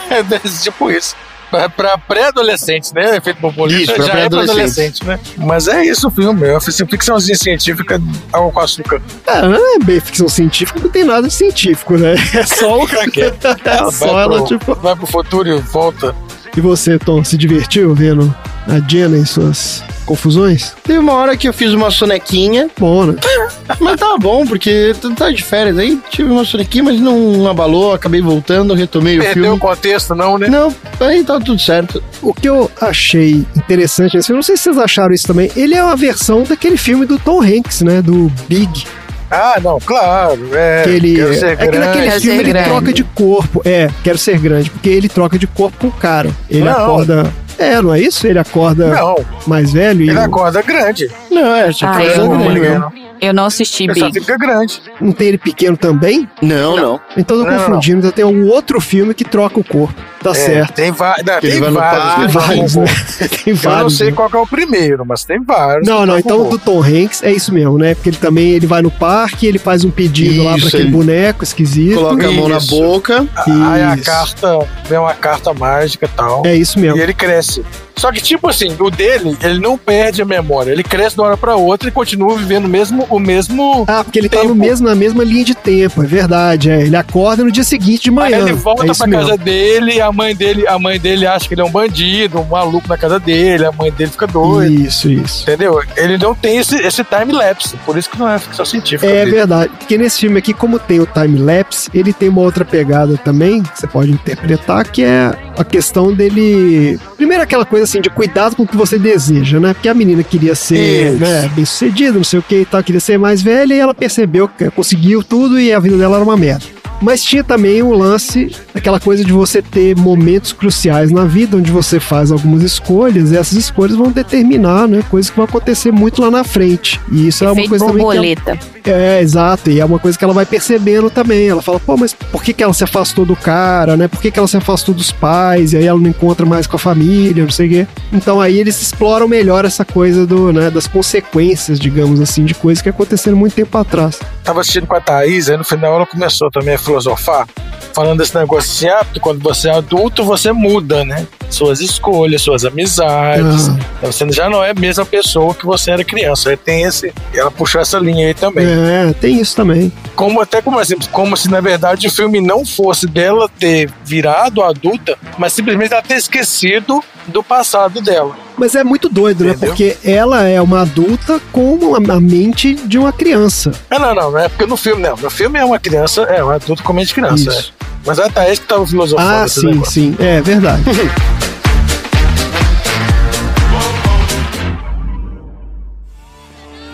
[0.10, 1.16] É, é tipo isso.
[1.50, 3.16] pra, pra pré-adolescentes, né?
[3.18, 5.02] Efeito borboleta Isso, pra já é pra pré-adolescentes.
[5.02, 5.20] adolescente, né?
[5.38, 8.02] Mas é isso o filme, é uma ficçãozinha científica,
[8.34, 9.02] água com açúcar.
[9.26, 12.16] Ah, não é bem ficção científica, não tem nada de científico, né?
[12.34, 12.84] É só o.
[12.86, 14.76] É só vai, ela, pro, tipo.
[14.76, 16.14] vai pro futuro e volta.
[16.56, 18.34] E você, Tom, se divertiu vendo
[18.68, 20.74] a Jenna e suas confusões?
[20.84, 23.16] Teve uma hora que eu fiz uma sonequinha, Bom, né?
[23.80, 27.94] mas tava bom, porque tu tá de férias aí, tive uma sonequinha, mas não abalou,
[27.94, 29.60] acabei voltando, retomei o Perdeu o filme.
[29.60, 30.48] contexto, não, né?
[30.48, 32.02] Não, aí tá tudo certo.
[32.22, 35.76] O que eu achei interessante nesse filme, não sei se vocês acharam isso também, ele
[35.76, 38.02] é uma versão daquele filme do Tom Hanks, né?
[38.02, 38.86] Do Big.
[39.30, 40.40] Ah, não, claro.
[40.54, 41.86] É, Que ele, quero ser é que grande.
[41.86, 42.70] naquele Quero filme ele grande.
[42.70, 43.62] troca de corpo.
[43.66, 46.32] É, quero ser grande, porque ele troca de corpo com o cara.
[46.50, 46.72] Ele Não.
[46.72, 47.34] acorda.
[47.58, 48.28] É, não é isso?
[48.28, 49.16] Ele acorda Não,
[49.48, 51.10] mais velho e ele acorda grande.
[51.32, 52.92] Não, é, já Ah, foi eu- grande Ele mesmo.
[53.20, 54.20] Eu não assisti só Big.
[54.20, 54.82] fica grande.
[55.02, 56.30] não tem ele pequeno também?
[56.42, 57.02] Não, não.
[57.18, 58.00] Então eu tô Não, não, confundindo.
[58.00, 59.94] Então tem um outro filme que troca o corpo.
[60.22, 60.74] Tá É, certo.
[60.74, 62.04] Tem, va não, Que tem vai no vários.
[62.04, 62.86] parque, Tem que vários, né?
[63.30, 63.98] Tem Eu não vários.
[63.98, 64.14] sei né?
[64.16, 65.88] qual que é o primeiro, mas tem vários.
[65.88, 67.96] Não, que não, vão então do Tom Hanks é isso mesmo, né?
[67.96, 70.84] Porque ele também ele vai no parque, ele faz um pedido lá pra Isso, aquele
[70.84, 71.96] ele boneco esquisito.
[71.96, 72.70] Coloca a mão na Isso.
[72.70, 73.26] boca.
[73.46, 74.04] Aí a Isso.
[74.06, 76.46] carta, vem uma carta mágica e tal.
[76.46, 76.98] É isso mesmo.
[76.98, 77.64] E ele cresce.
[77.98, 80.72] Só que, tipo assim, o dele, ele não perde a memória.
[80.72, 83.06] Ele cresce de uma hora pra outra e continua vivendo o mesmo.
[83.10, 84.50] O mesmo Ah, porque ele tá Tempo.
[84.50, 86.70] no mesmo, na mesma linha de tempo, é verdade.
[86.70, 86.82] É.
[86.82, 88.38] Ele acorda no dia seguinte de Aí manhã.
[88.40, 89.26] ele volta é pra mesmo.
[89.26, 92.40] casa dele e a mãe dele, a mãe dele acha que ele é um bandido,
[92.40, 94.72] um maluco na casa dele, a mãe dele fica doida.
[94.72, 95.44] Isso, isso.
[95.44, 95.82] Entendeu?
[95.96, 99.12] Ele não tem esse, esse time-lapse, por isso que não é ficção científica.
[99.12, 99.32] É dele.
[99.32, 99.72] verdade.
[99.78, 103.80] Porque nesse filme aqui, como tem o time-lapse, ele tem uma outra pegada também, que
[103.80, 107.00] você pode interpretar, que é a questão dele.
[107.16, 109.74] Primeiro, aquela coisa assim, de cuidado com o que você deseja, né?
[109.74, 113.02] Porque a menina queria ser né, bem sucedida, não sei o que e tal, queria
[113.02, 116.38] ser mais velha, e ela percebeu que conseguiu tudo e a vida dela era uma
[116.38, 116.77] merda.
[117.02, 121.72] Mas tinha também o lance, aquela coisa de você ter momentos cruciais na vida, onde
[121.72, 126.22] você faz algumas escolhas, e essas escolhas vão determinar, né, coisas que vão acontecer muito
[126.22, 127.00] lá na frente.
[127.12, 128.60] E isso é uma Efeito coisa também que ela- borboleta.
[128.86, 131.48] é, exato, e é uma coisa que ela vai percebendo também.
[131.48, 134.08] Ela fala, pô, mas por que, que ela se afastou do cara, né?
[134.08, 135.74] Por que, que ela se afastou dos pais?
[135.74, 137.88] E aí ela não encontra mais com a família, não sei o quê.
[138.12, 142.82] Então aí eles exploram melhor essa coisa do, né, das consequências, digamos assim, de coisas
[142.82, 144.20] que aconteceram muito tempo atrás.
[144.48, 147.46] Tava assistindo com a Thaís, aí no final ela começou também a filosofar,
[147.94, 151.28] falando desse negócio assim, ah, porque quando você é adulto, você muda, né?
[151.50, 153.68] Suas escolhas, suas amizades.
[153.68, 153.78] Ah.
[153.98, 156.50] Então você já não é a mesma pessoa que você era criança.
[156.50, 157.14] Aí tem esse.
[157.34, 158.66] Ela puxou essa linha aí também.
[158.66, 159.92] É, tem isso também.
[160.16, 164.64] Como até como assim, como se na verdade o filme não fosse dela ter virado
[164.64, 168.47] adulta, mas simplesmente ela ter esquecido do passado dela.
[168.58, 169.52] Mas é muito doido, né?
[169.52, 169.70] Entendeu?
[169.70, 173.72] Porque ela é uma adulta com a mente de uma criança.
[173.90, 175.16] Ah, não, não, não é porque no filme, não.
[175.16, 177.50] No filme é uma criança, é um adulto com mente de criança.
[177.50, 177.74] Isso.
[177.84, 177.88] é.
[178.06, 179.92] Mas a Thaís que tava filosofando Ah, sim, negócio.
[179.92, 180.16] sim.
[180.20, 180.82] É verdade.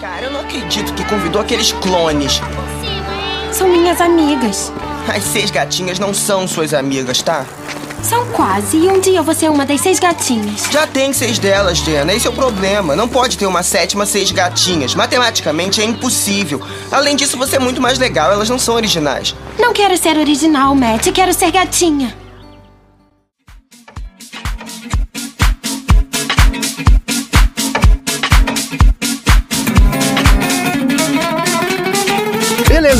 [0.01, 2.41] Cara, eu não acredito que convidou aqueles clones.
[3.51, 4.71] São minhas amigas.
[5.07, 7.45] As seis gatinhas não são suas amigas, tá?
[8.03, 8.77] São quase.
[8.77, 10.63] E um dia você é uma das seis gatinhas.
[10.69, 12.13] Já tem seis delas, Jenna.
[12.13, 12.95] Esse é o problema.
[12.95, 14.93] Não pode ter uma sétima seis gatinhas.
[14.93, 16.61] Matematicamente é impossível.
[16.91, 18.31] Além disso, você é muito mais legal.
[18.31, 19.33] Elas não são originais.
[19.57, 21.11] Não quero ser original, Matt.
[21.11, 22.22] Quero ser gatinha.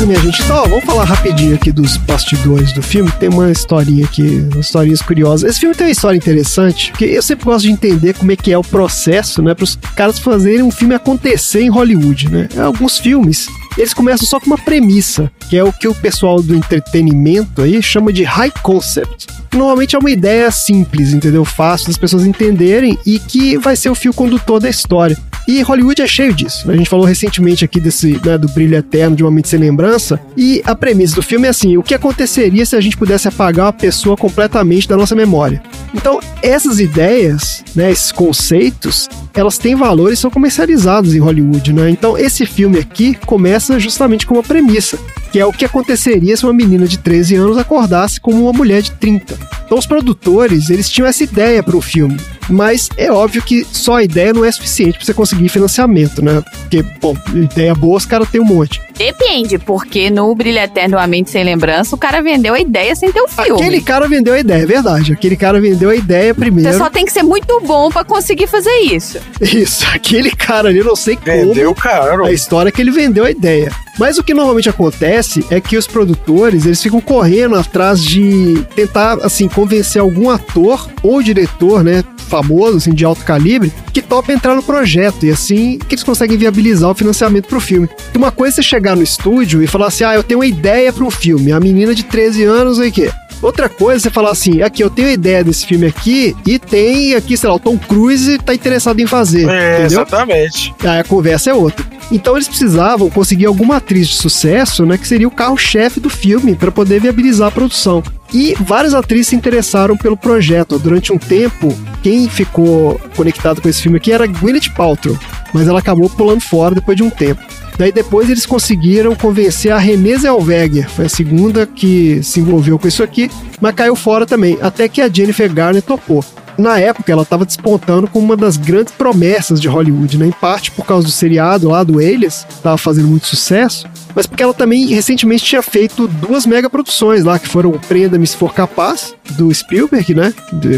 [0.04, 0.42] Beleza, minha gente.
[0.42, 3.10] Então, ó, vamos falar rapidinho aqui dos bastidores do filme.
[3.12, 5.50] Tem uma historinha aqui, umas historinhas curiosas.
[5.50, 8.52] Esse filme tem uma história interessante, porque eu sempre gosto de entender como é que
[8.52, 12.48] é o processo, né, para os caras fazerem um filme acontecer em Hollywood, né?
[12.56, 16.54] Alguns filmes eles começam só com uma premissa, que é o que o pessoal do
[16.54, 19.26] entretenimento aí chama de high concept.
[19.52, 21.44] Normalmente é uma ideia simples, entendeu?
[21.44, 25.16] Fácil das pessoas entenderem e que vai ser o fio condutor da história.
[25.46, 26.70] E Hollywood é cheio disso.
[26.70, 30.18] A gente falou recentemente aqui desse, né, do brilho eterno de uma mente sem lembrança.
[30.36, 33.66] E a premissa do filme é assim: o que aconteceria se a gente pudesse apagar
[33.66, 35.62] uma pessoa completamente da nossa memória?
[35.94, 41.88] Então, essas ideias, né, esses conceitos, elas têm valor e são comercializados em Hollywood, né?
[41.88, 44.98] Então, esse filme aqui começa justamente com uma premissa,
[45.30, 48.82] que é o que aconteceria se uma menina de 13 anos acordasse como uma mulher
[48.82, 49.38] de 30.
[49.64, 52.16] Então, os produtores, eles tinham essa ideia para o filme,
[52.48, 56.42] mas é óbvio que só a ideia não é suficiente para você conseguir financiamento, né?
[56.60, 58.80] Porque, bom, ideia boa os caras têm um monte.
[58.96, 63.10] Depende, porque no Brilho Eterno A Mente Sem Lembrança, o cara vendeu a ideia sem
[63.10, 63.60] ter o filme.
[63.60, 65.12] Aquele cara vendeu a ideia, é verdade.
[65.12, 66.70] Aquele cara vendeu a ideia primeiro.
[66.70, 69.18] Você só tem que ser muito bom pra conseguir fazer isso.
[69.40, 71.48] Isso, aquele cara ali, eu não sei como.
[71.48, 72.24] Vendeu caro.
[72.24, 73.70] A história é que ele vendeu a ideia.
[73.98, 79.14] Mas o que normalmente acontece é que os produtores, eles ficam correndo atrás de tentar,
[79.22, 84.54] assim, convencer algum ator ou diretor, né, famoso, assim, de alto calibre, que topa entrar
[84.54, 85.24] no projeto.
[85.24, 87.88] E assim que eles conseguem viabilizar o financiamento pro filme.
[88.12, 90.46] E uma coisa é você chegar no estúdio e falar assim, ah, eu tenho uma
[90.46, 91.52] ideia para um filme.
[91.52, 93.10] A menina de 13 anos, aí que
[93.42, 97.14] Outra coisa é você falar assim, aqui, eu tenho ideia desse filme aqui e tem
[97.14, 99.48] aqui, sei lá, o Tom Cruise tá interessado em fazer.
[99.48, 99.86] É, entendeu?
[99.86, 100.74] exatamente.
[100.82, 101.84] Aí a conversa é outra.
[102.10, 106.54] Então eles precisavam conseguir alguma atriz de sucesso, né, que seria o carro-chefe do filme
[106.54, 108.02] para poder viabilizar a produção.
[108.32, 110.78] E várias atrizes se interessaram pelo projeto.
[110.78, 115.18] Durante um tempo, quem ficou conectado com esse filme aqui era Gwyneth Paltrow,
[115.52, 117.42] mas ela acabou pulando fora depois de um tempo.
[117.76, 122.86] Daí depois eles conseguiram convencer a Renée Zellweger, foi a segunda que se envolveu com
[122.86, 126.24] isso aqui, mas caiu fora também, até que a Jennifer Garner topou.
[126.56, 130.26] Na época, ela estava despontando como uma das grandes promessas de Hollywood, né?
[130.26, 134.42] Em parte por causa do seriado lá do Alias, estava fazendo muito sucesso, mas porque
[134.42, 139.14] ela também recentemente tinha feito duas mega produções lá, que foram Prenda-me se for capaz,
[139.30, 140.32] do Spielberg, né?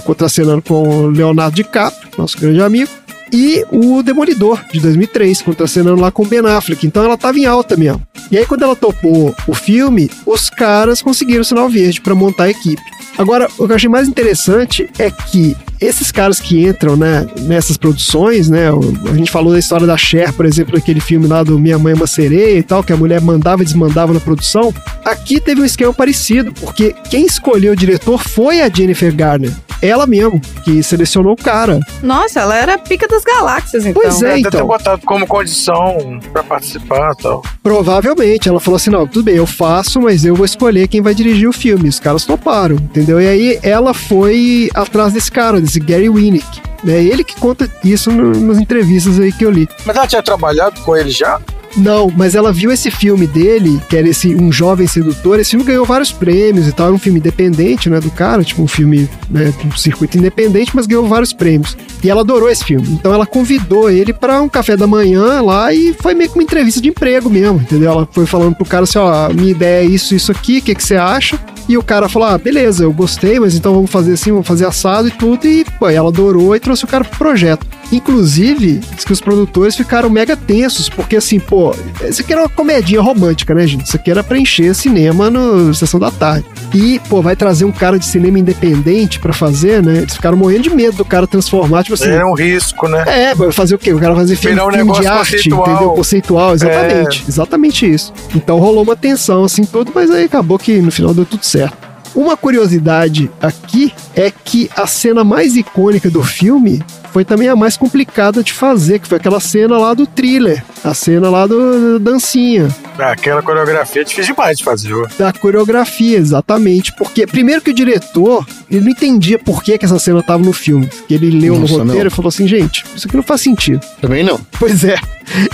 [0.04, 2.90] Contracenando com Leonardo DiCaprio, nosso grande amigo,
[3.32, 6.86] e o Demolidor, de 2003, contracenando lá com Ben Affleck.
[6.86, 8.02] Então ela tava em alta mesmo.
[8.30, 12.44] E aí, quando ela topou o filme, os caras conseguiram o sinal verde para montar
[12.44, 12.82] a equipe.
[13.18, 17.76] Agora, o que eu achei mais interessante é que esses caras que entram né, nessas
[17.76, 18.68] produções, né?
[18.68, 21.92] A gente falou da história da Cher, por exemplo, naquele filme lá do Minha Mãe
[21.92, 24.72] é uma Sereia e tal, que a mulher mandava e desmandava na produção.
[25.04, 29.52] Aqui teve um esquema parecido, porque quem escolheu o diretor foi a Jennifer Garner.
[29.82, 31.80] Ela mesmo, que selecionou o cara.
[32.02, 34.02] Nossa, ela era a pica das galáxias, então.
[34.02, 34.66] Pois é, Deve ter então.
[34.66, 37.42] botado como condição pra participar e tal.
[37.62, 38.48] Provavelmente.
[38.48, 41.48] Ela falou assim: não, tudo bem, eu faço, mas eu vou escolher quem vai dirigir
[41.48, 41.88] o filme.
[41.88, 43.20] Os caras toparam, entendeu?
[43.20, 46.46] E aí ela foi atrás desse cara, desse Gary Winnick.
[46.86, 49.68] É ele que conta isso no- nas entrevistas aí que eu li.
[49.84, 51.40] Mas ela tinha trabalhado com ele já?
[51.76, 55.38] Não, mas ela viu esse filme dele, que era esse Um Jovem Sedutor.
[55.38, 56.86] Esse filme ganhou vários prêmios e tal.
[56.86, 60.86] Era um filme independente, né, do cara, tipo um filme, né, um circuito independente, mas
[60.86, 61.76] ganhou vários prêmios.
[62.02, 62.88] E ela adorou esse filme.
[62.88, 66.42] Então ela convidou ele para um café da manhã lá e foi meio que uma
[66.42, 67.90] entrevista de emprego mesmo, entendeu?
[67.90, 70.74] Ela foi falando pro cara assim: ó, minha ideia é isso, isso aqui, o que,
[70.74, 71.38] que você acha?
[71.68, 74.66] E o cara falou: ah, beleza, eu gostei, mas então vamos fazer assim, vamos fazer
[74.66, 75.46] assado e tudo.
[75.46, 77.66] E pô, ela adorou e trouxe o cara pro projeto.
[77.92, 81.74] Inclusive, diz que os produtores ficaram mega tensos, porque assim, pô,
[82.08, 83.86] isso aqui era uma comedinha romântica, né, gente?
[83.86, 86.46] Isso aqui era pra encher cinema no Sessão da Tarde.
[86.76, 90.00] E, pô, vai trazer um cara de cinema independente pra fazer, né?
[90.00, 92.10] Eles ficaram morrendo de medo do cara transformar, tipo assim.
[92.10, 93.02] Era um risco, né?
[93.06, 93.94] É, vai fazer o quê?
[93.94, 95.70] O cara fazer filme, um filme de arte, conceitual.
[95.70, 95.90] entendeu?
[95.92, 97.24] Conceitual, exatamente.
[97.26, 98.12] Exatamente isso.
[98.34, 101.78] Então rolou uma tensão, assim, tudo, mas aí acabou que no final deu tudo certo.
[102.14, 106.82] Uma curiosidade aqui é que a cena mais icônica do filme
[107.16, 110.92] foi também a mais complicada de fazer, que foi aquela cena lá do thriller, a
[110.92, 114.92] cena lá do, da dancinha, Ah, Aquela coreografia é difícil demais de fazer.
[114.92, 115.06] ó.
[115.18, 116.94] da coreografia, exatamente.
[116.94, 120.52] Porque, primeiro que o diretor, ele não entendia por que, que essa cena tava no
[120.52, 120.90] filme.
[121.08, 122.06] Que ele leu Nossa, no roteiro não.
[122.08, 123.80] e falou assim, gente, isso aqui não faz sentido.
[123.98, 124.38] Também não.
[124.58, 124.96] Pois é.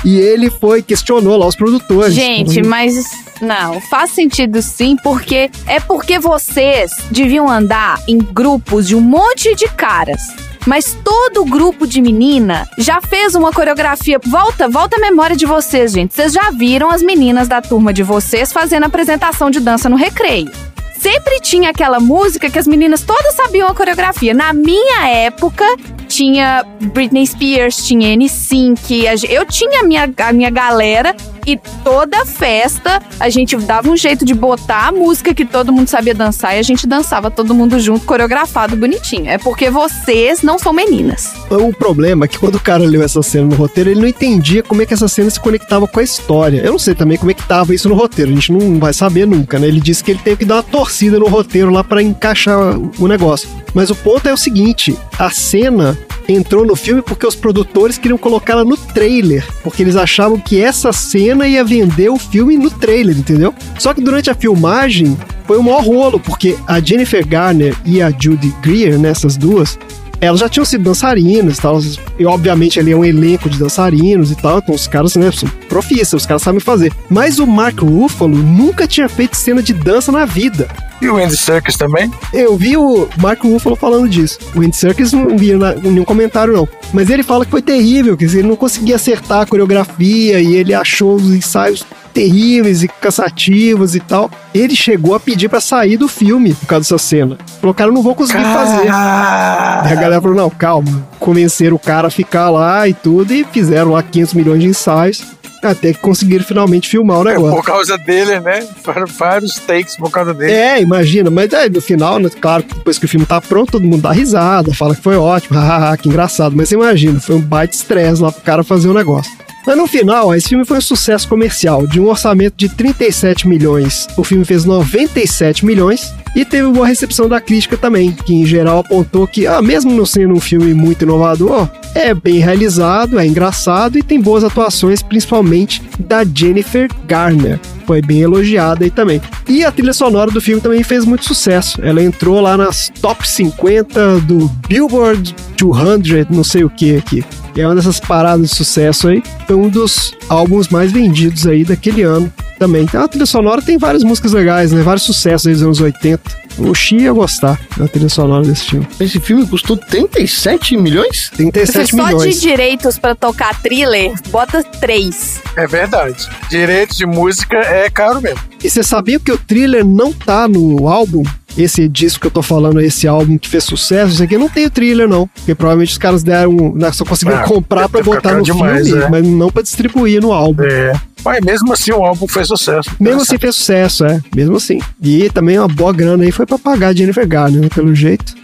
[0.05, 2.12] E ele foi, questionou lá os produtores.
[2.12, 3.05] Gente, Falou, mas
[3.40, 9.55] não, faz sentido sim, porque é porque vocês deviam andar em grupos de um monte
[9.55, 10.20] de caras.
[10.66, 14.20] Mas todo grupo de menina já fez uma coreografia.
[14.25, 16.14] Volta, volta a memória de vocês, gente.
[16.14, 20.51] Vocês já viram as meninas da turma de vocês fazendo apresentação de dança no recreio.
[20.98, 24.33] Sempre tinha aquela música que as meninas todas sabiam a coreografia.
[24.33, 25.64] Na minha época,
[26.12, 33.03] tinha Britney Spears, tinha N-Sync, eu tinha a minha, a minha galera e toda festa
[33.18, 36.59] a gente dava um jeito de botar a música que todo mundo sabia dançar e
[36.59, 39.29] a gente dançava todo mundo junto, coreografado bonitinho.
[39.29, 41.33] É porque vocês não são meninas.
[41.51, 44.62] O problema é que quando o cara leu essa cena no roteiro, ele não entendia
[44.62, 46.61] como é que essa cena se conectava com a história.
[46.61, 48.92] Eu não sei também como é que tava isso no roteiro, a gente não vai
[48.92, 49.66] saber nunca, né?
[49.66, 53.09] Ele disse que ele teve que dar uma torcida no roteiro lá pra encaixar o
[53.09, 53.48] negócio.
[53.75, 55.98] Mas o ponto é o seguinte, a cena
[56.29, 60.93] entrou no filme porque os produtores queriam colocá-la no trailer, porque eles achavam que essa
[60.93, 63.55] cena ia vender o filme no trailer, entendeu?
[63.79, 68.11] Só que durante a filmagem foi um maior rolo, porque a Jennifer Garner e a
[68.11, 69.79] Judy Greer, nessas duas,
[70.23, 71.81] elas já tinham sido dançarinas e tal.
[72.17, 74.59] E obviamente ali é um elenco de dançarinos e tal.
[74.59, 76.93] Então os caras, né, são profissionais, os caras sabem fazer.
[77.11, 80.69] Mas o Mark Ruffalo nunca tinha feito cena de dança na vida.
[81.03, 82.11] E o Andy Serkis também?
[82.33, 84.38] Eu vi o Mark Ruffalo falando disso.
[84.55, 86.69] O Andy Serkis não vi na- nenhum comentário, não.
[86.93, 90.73] Mas ele fala que foi terrível, que ele não conseguia acertar a coreografia e ele
[90.73, 91.85] achou os ensaios
[92.15, 94.31] terríveis e cansativos e tal.
[94.55, 97.37] Ele chegou a pedir pra sair do filme por causa dessa cena.
[97.61, 98.87] Falou, cara, eu não vou conseguir fazer.
[98.87, 101.09] E a galera falou, não, calma.
[101.19, 105.25] Convenceram o cara a ficar lá e tudo e fizeram lá 500 milhões de ensaios.
[105.62, 107.57] Até que conseguiram finalmente filmar o É, negócio.
[107.57, 108.66] por causa dele, né?
[108.83, 110.53] Foram vários takes por causa dele.
[110.53, 113.85] É, imagina, mas aí, no final, né, claro, depois que o filme tá pronto, todo
[113.85, 116.55] mundo dá risada, fala que foi ótimo, hahaha, que engraçado.
[116.57, 119.31] Mas você imagina, foi um baita estresse lá pro cara fazer o negócio.
[119.66, 121.87] Mas no final, esse filme foi um sucesso comercial.
[121.87, 127.29] De um orçamento de 37 milhões, o filme fez 97 milhões e teve boa recepção
[127.29, 131.03] da crítica também, que em geral apontou que, ah, mesmo não sendo um filme muito
[131.03, 137.61] inovador, é bem realizado, é engraçado e tem boas atuações, principalmente da Jennifer Garner.
[137.87, 139.21] Foi bem elogiada aí também.
[139.49, 141.81] E a trilha sonora do filme também fez muito sucesso.
[141.83, 147.25] Ela entrou lá nas top 50 do Billboard 200, não sei o que aqui.
[147.57, 149.23] É uma dessas paradas de sucesso aí.
[149.47, 152.83] Foi um dos álbuns mais vendidos aí daquele ano também.
[152.85, 154.83] Então a trilha sonora tem várias músicas legais, né?
[154.83, 156.42] Vários sucessos aí dos anos 80.
[156.59, 158.87] O Xi ia gostar da trilha sonora desse filme.
[159.01, 161.31] Esse filme custou 37 milhões?
[161.35, 162.40] 37 Só de milhões.
[162.40, 165.40] direitos pra tocar thriller, bota três.
[165.57, 166.29] É verdade.
[166.51, 168.38] Direito de música é caro mesmo.
[168.62, 171.22] E você sabia que o thriller não tá no álbum?
[171.57, 174.64] Esse disco que eu tô falando, esse álbum que fez sucesso, isso aqui não tem
[174.66, 175.27] o thriller, não.
[175.27, 176.72] Porque provavelmente os caras deram.
[176.75, 179.09] né, Só conseguiram Ah, comprar pra botar no demais, filme, é.
[179.11, 180.62] mas não pra distribuir no álbum.
[180.64, 180.92] É.
[181.25, 182.91] Mas mesmo assim o álbum fez sucesso.
[182.99, 184.21] Mesmo assim fez sucesso, é.
[184.35, 184.81] Mesmo assim.
[185.01, 188.35] E também uma boa grana aí foi pra pagar a Jennifer Garner, né, pelo jeito.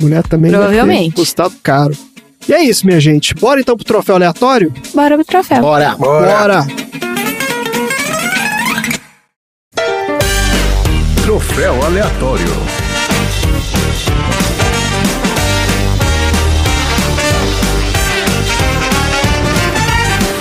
[0.00, 1.14] Mulher também deve ter Provavelmente.
[1.14, 1.96] custado caro.
[2.48, 3.34] E é isso, minha gente.
[3.34, 4.72] Bora então pro troféu aleatório?
[4.94, 5.60] Bora pro troféu.
[5.60, 5.94] Bora.
[5.96, 6.66] Bora!
[11.22, 12.46] Troféu aleatório.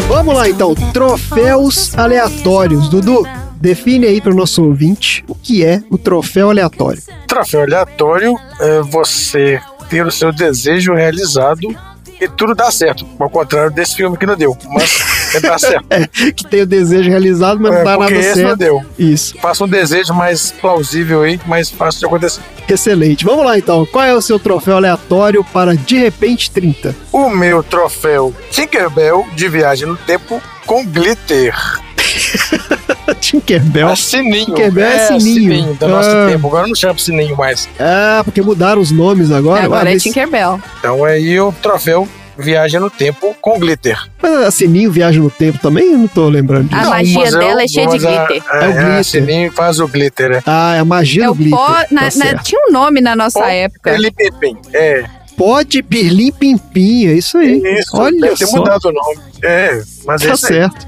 [0.10, 2.90] Vamos lá então, troféus aleatórios.
[2.90, 3.28] Dudu,
[3.62, 7.00] define aí para o nosso ouvinte o que é o troféu aleatório.
[7.28, 11.68] Troféu aleatório é você ter o seu desejo realizado
[12.20, 13.06] e tudo dá certo.
[13.20, 14.58] Ao contrário desse filme que não deu.
[14.74, 15.80] Mas é.
[15.90, 18.58] É, que tem o desejo realizado, mas É, não dá nada esse não certo.
[18.58, 18.82] deu.
[18.98, 22.42] Isso, Faça um desejo mais plausível aí, mais fácil de acontecer.
[22.68, 23.26] excelente.
[23.26, 26.96] Vamos lá então, qual é o seu troféu aleatório para De Repente 30?
[27.12, 31.54] O meu troféu Tinkerbell de viagem no tempo com glitter.
[33.20, 33.90] Tinkerbell.
[33.90, 34.46] É sininho.
[34.46, 35.74] Tinkerbell é sininho.
[35.76, 36.28] do nosso Ah.
[36.30, 36.48] tempo.
[36.48, 37.68] Agora não chama sininho mais.
[37.80, 39.64] Ah, porque mudaram os nomes agora.
[39.64, 40.60] Agora Ah, é mas- Tinkerbell.
[40.80, 42.08] Então aí o troféu
[42.40, 43.98] Viagem no Tempo com glitter.
[44.22, 45.92] Mas a Sininho viaja no tempo também?
[45.92, 46.82] Eu não tô lembrando disso.
[46.82, 48.44] A magia mas dela eu- é cheia de mas a- glitter.
[48.52, 48.96] É, É o é, glitter.
[49.00, 50.44] a Sininho faz o glitter, é.
[50.46, 51.58] Ah, é a magia É do o glitter.
[51.60, 51.68] pó.
[51.92, 53.96] na- Tá na- tinha um nome na nossa Pó época.
[54.16, 54.58] Pepim.
[54.74, 55.04] É,
[55.38, 57.62] Pode pirlim pimpim, é isso aí.
[57.80, 57.96] isso.
[57.96, 58.58] Olha Deve ter só.
[58.58, 59.18] mudado o nome.
[59.42, 60.54] É, mas é Tá isso aí.
[60.54, 60.88] certo.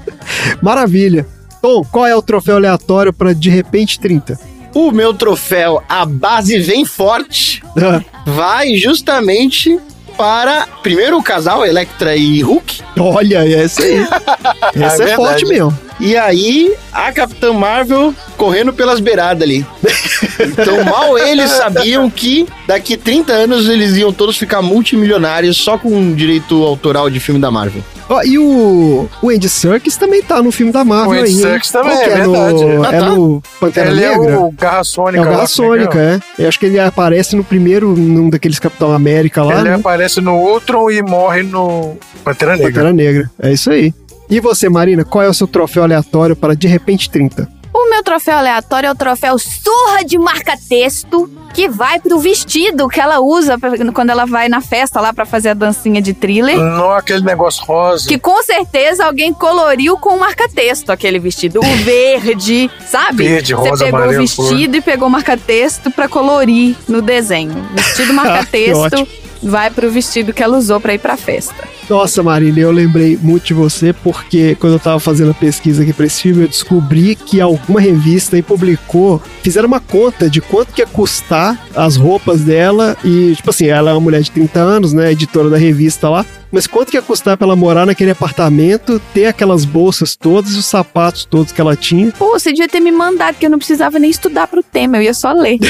[0.60, 1.26] Maravilha.
[1.62, 4.38] Tom, qual é o troféu aleatório para De Repente 30?
[4.74, 9.78] O meu troféu, a base vem forte, Ah, vai justamente
[10.22, 12.80] para primeiro o casal Electra e Hulk.
[12.96, 14.06] Olha, essa aí.
[14.72, 15.16] Essa é, verdade.
[15.16, 15.76] forte mesmo.
[15.98, 19.66] E aí, a Capitã Marvel correndo pelas beiradas ali.
[20.40, 26.14] Então, mal eles sabiam que daqui 30 anos eles iam todos ficar multimilionários só com
[26.14, 27.82] direito autoral de filme da Marvel.
[28.08, 31.34] Ó, e o, o Andy Serkis também tá no filme da Marvel O Andy aí.
[31.40, 32.64] Serkis também, que é verdade.
[32.64, 33.10] No, Ah, é tá.
[33.10, 34.40] no Pantera Ele é Negra?
[34.40, 35.18] o Garra Sônica.
[35.18, 36.20] É o Garra lá, Sônica, é.
[36.42, 39.74] Eu acho que ele aparece no primeiro, num daqueles Capitão América lá, Ele né?
[39.76, 42.72] aparece no Ultron e morre no Pantera Negra.
[42.72, 43.30] Pantera Negra.
[43.40, 43.94] É isso aí.
[44.28, 47.48] E você, Marina, qual é o seu troféu aleatório para De Repente 30?
[47.84, 53.00] O meu troféu aleatório é o troféu surra de marca-texto, que vai pro vestido que
[53.00, 56.56] ela usa pra- quando ela vai na festa lá pra fazer a dancinha de thriller.
[56.56, 58.08] Não aquele negócio rosa.
[58.08, 61.60] Que com certeza alguém coloriu com marca-texto aquele vestido.
[61.60, 63.24] O verde, sabe?
[63.28, 67.52] Verde, Você rosa, pegou o amarelo, vestido e pegou marca-texto pra colorir no desenho.
[67.72, 69.08] Vestido marca-texto ótimo.
[69.42, 71.54] Vai pro vestido que ela usou pra ir pra festa.
[71.90, 75.92] Nossa, Marina, eu lembrei muito de você porque quando eu tava fazendo a pesquisa aqui
[75.92, 80.72] pra esse filme, eu descobri que alguma revista aí publicou, fizeram uma conta de quanto
[80.72, 84.60] que ia custar as roupas dela e, tipo assim, ela é uma mulher de 30
[84.60, 88.10] anos, né, editora da revista lá, mas quanto que ia custar pra ela morar naquele
[88.10, 92.12] apartamento, ter aquelas bolsas todas e os sapatos todos que ela tinha.
[92.12, 95.02] Pô, você devia ter me mandado, que eu não precisava nem estudar pro tema, eu
[95.02, 95.58] ia só ler.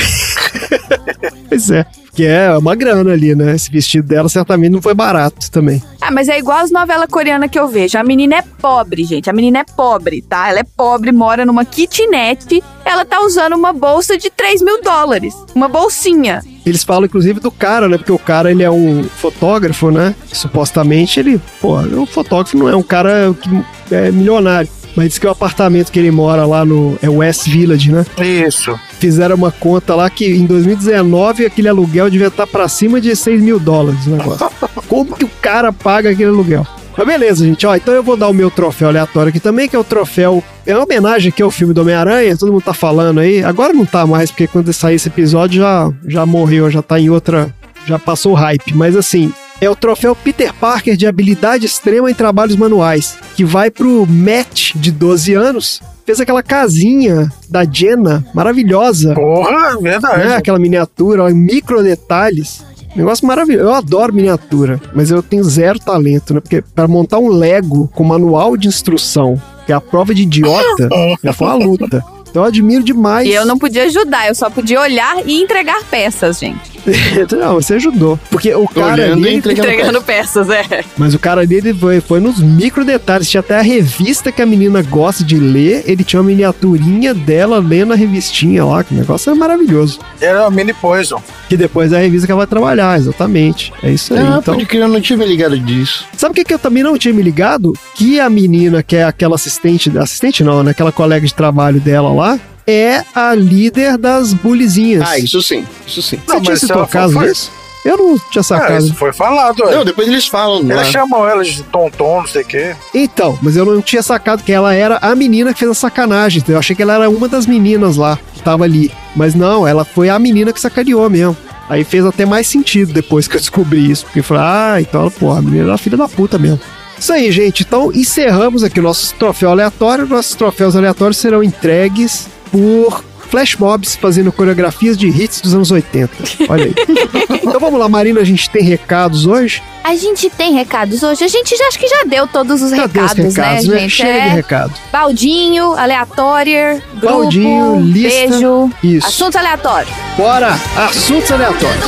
[1.49, 5.51] Pois é, que é uma grana ali, né, esse vestido dela certamente não foi barato
[5.51, 5.83] também.
[6.01, 7.99] Ah, mas é igual as novelas coreanas que eu vejo.
[7.99, 9.29] A menina é pobre, gente.
[9.29, 10.49] A menina é pobre, tá?
[10.49, 12.63] Ela é pobre, mora numa kitnet.
[12.85, 15.35] Ela tá usando uma bolsa de 3 mil dólares.
[15.55, 16.43] Uma bolsinha.
[16.65, 17.99] Eles falam, inclusive, do cara, né?
[17.99, 20.15] Porque o cara, ele é um fotógrafo, né?
[20.33, 21.41] Supostamente, ele...
[21.61, 24.69] Pô, o fotógrafo não é um cara que é milionário.
[24.95, 26.99] Mas diz que o apartamento que ele mora lá no...
[27.03, 28.05] É West Village, né?
[28.19, 28.79] Isso.
[29.01, 33.41] Fizeram uma conta lá que em 2019 aquele aluguel devia estar pra cima de 6
[33.41, 34.51] mil dólares o negócio.
[34.89, 36.67] Como que o cara paga aquele aluguel?
[36.97, 37.67] Mas beleza, gente.
[37.67, 40.43] Ó, então eu vou dar o meu troféu aleatório aqui também, que é o troféu.
[40.67, 43.43] É uma homenagem aqui ao filme do Homem-Aranha, todo mundo tá falando aí.
[43.43, 47.11] Agora não tá mais, porque quando sair esse episódio já, já morreu, já tá em
[47.11, 47.55] outra.
[47.85, 48.75] Já passou o hype.
[48.75, 53.71] Mas assim, é o troféu Peter Parker de habilidade extrema em trabalhos manuais, que vai
[53.71, 55.81] pro Matt, de 12 anos.
[56.05, 59.15] Fez aquela casinha da Jenna, maravilhosa.
[59.15, 60.27] Porra, verdade.
[60.27, 60.35] Né?
[60.35, 62.65] Aquela miniatura, ó, micro detalhes.
[62.95, 63.69] Negócio maravilhoso.
[63.69, 66.41] Eu adoro miniatura, mas eu tenho zero talento, né?
[66.41, 70.89] Porque para montar um Lego com manual de instrução, que é a prova de idiota,
[71.23, 72.05] já foi uma luta.
[72.29, 73.29] Então eu admiro demais.
[73.29, 76.81] E eu não podia ajudar, eu só podia olhar e entregar peças, gente.
[77.39, 78.19] não, você ajudou.
[78.31, 80.85] Porque o cara Olhando ali, entregando Entregando peças, é.
[80.97, 83.31] Mas o cara ali ele foi, foi nos micro detalhes.
[83.31, 85.85] Tinha até a revista que a menina gosta de ler.
[85.87, 88.83] Ele tinha uma miniaturinha dela lendo a revistinha lá.
[88.83, 90.01] Que o negócio era maravilhoso.
[90.21, 91.23] Era o Mini Poison.
[91.49, 93.73] Que depois é a revista que ela vai trabalhar, exatamente.
[93.83, 94.21] É isso aí.
[94.21, 96.05] Ah, então, pode crer, eu não tinha me ligado disso.
[96.17, 97.73] Sabe o que, que eu também não tinha me ligado?
[97.95, 100.71] Que a menina, que é aquela assistente, assistente não, né?
[100.71, 105.03] Aquela colega de trabalho dela lá, é a líder das bulizinhas.
[105.09, 106.17] Ah, isso sim, isso sim.
[106.27, 107.51] Você tinha mas se se ela tocado for- foi- nisso?
[107.85, 108.85] Eu não tinha Ah, sacado.
[108.85, 109.75] isso foi falado, ué.
[109.75, 110.65] Não, depois eles falam.
[110.69, 110.75] lá.
[110.77, 112.77] Eles chamam elas de tonton, não sei o quê.
[112.95, 116.45] Então, mas eu não tinha sacado que ela era a menina que fez a sacanagem.
[116.47, 118.93] Eu achei que ela era uma das meninas lá que tava ali.
[119.17, 121.37] Mas não, ela foi a menina que sacaneou mesmo.
[121.69, 124.05] Aí fez até mais sentido depois que eu descobri isso.
[124.05, 126.61] Porque eu falei, ah, então, ela, pô, a menina era filha da puta mesmo.
[126.97, 127.65] Isso aí, gente.
[127.65, 130.07] Então encerramos aqui o nosso troféu aleatório.
[130.07, 136.13] Nossos troféus aleatórios serão entregues por Flash Mobs fazendo coreografias de hits dos anos 80.
[136.51, 136.75] Olha aí.
[137.43, 139.63] então vamos lá, Marina, a gente tem recados hoje.
[139.83, 141.25] A gente tem recados hoje.
[141.25, 143.75] A gente já acho que já deu todos os Já deu os recados, recados, né,
[143.75, 143.81] né?
[143.81, 143.91] gente?
[143.91, 144.73] Chega É de recado.
[144.93, 148.29] Baldinho, aleatório, grupo, Baldinho, lista.
[148.31, 149.07] beijo, Isso.
[149.07, 149.93] assuntos aleatórios.
[150.19, 150.51] Bora!
[150.77, 151.85] Assuntos aleatórios.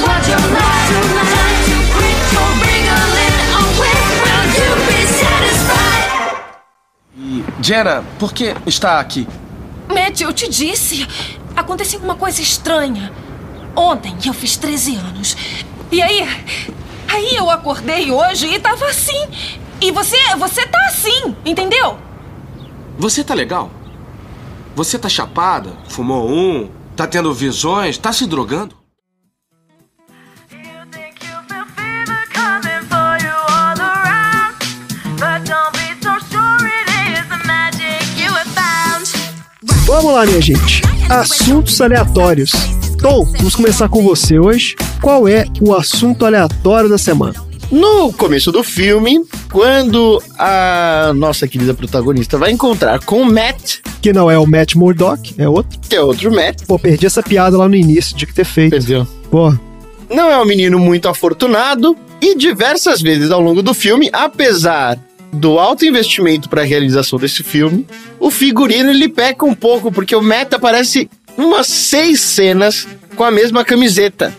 [7.61, 9.27] Jenna, por que está aqui?
[9.95, 11.07] Matt, eu te disse.
[11.57, 13.13] Aconteceu uma coisa estranha.
[13.77, 15.37] Ontem eu fiz 13 anos.
[15.91, 16.29] E aí.
[17.09, 19.29] Aí eu acordei hoje e tava assim.
[19.81, 20.17] E você.
[20.37, 21.99] Você tá assim, entendeu?
[22.99, 23.71] Você tá legal?
[24.75, 25.73] Você tá chapada?
[25.89, 26.69] Fumou um?
[26.97, 27.97] Tá tendo visões?
[27.97, 28.84] Tá se drogando?
[39.95, 40.83] Vamos lá, minha gente.
[41.09, 42.51] Assuntos aleatórios.
[43.01, 44.75] Tom, vamos começar com você hoje.
[45.01, 47.35] Qual é o assunto aleatório da semana?
[47.71, 54.13] No começo do filme, quando a nossa querida protagonista vai encontrar com o Matt, Que
[54.13, 55.79] não é o Matt Murdock, é outro.
[55.89, 58.71] que é outro Matt, Pô, perdi essa piada lá no início, de que ter feito.
[58.73, 59.07] perdeu.
[59.31, 59.55] Pô,
[60.11, 64.99] Não é um menino muito afortunado e diversas vezes ao longo do filme, apesar
[65.35, 67.87] do alto investimento para a realização desse filme,
[68.19, 73.31] o figurino ele peca um pouco porque o Matt aparece umas seis cenas com a
[73.31, 74.35] mesma camiseta.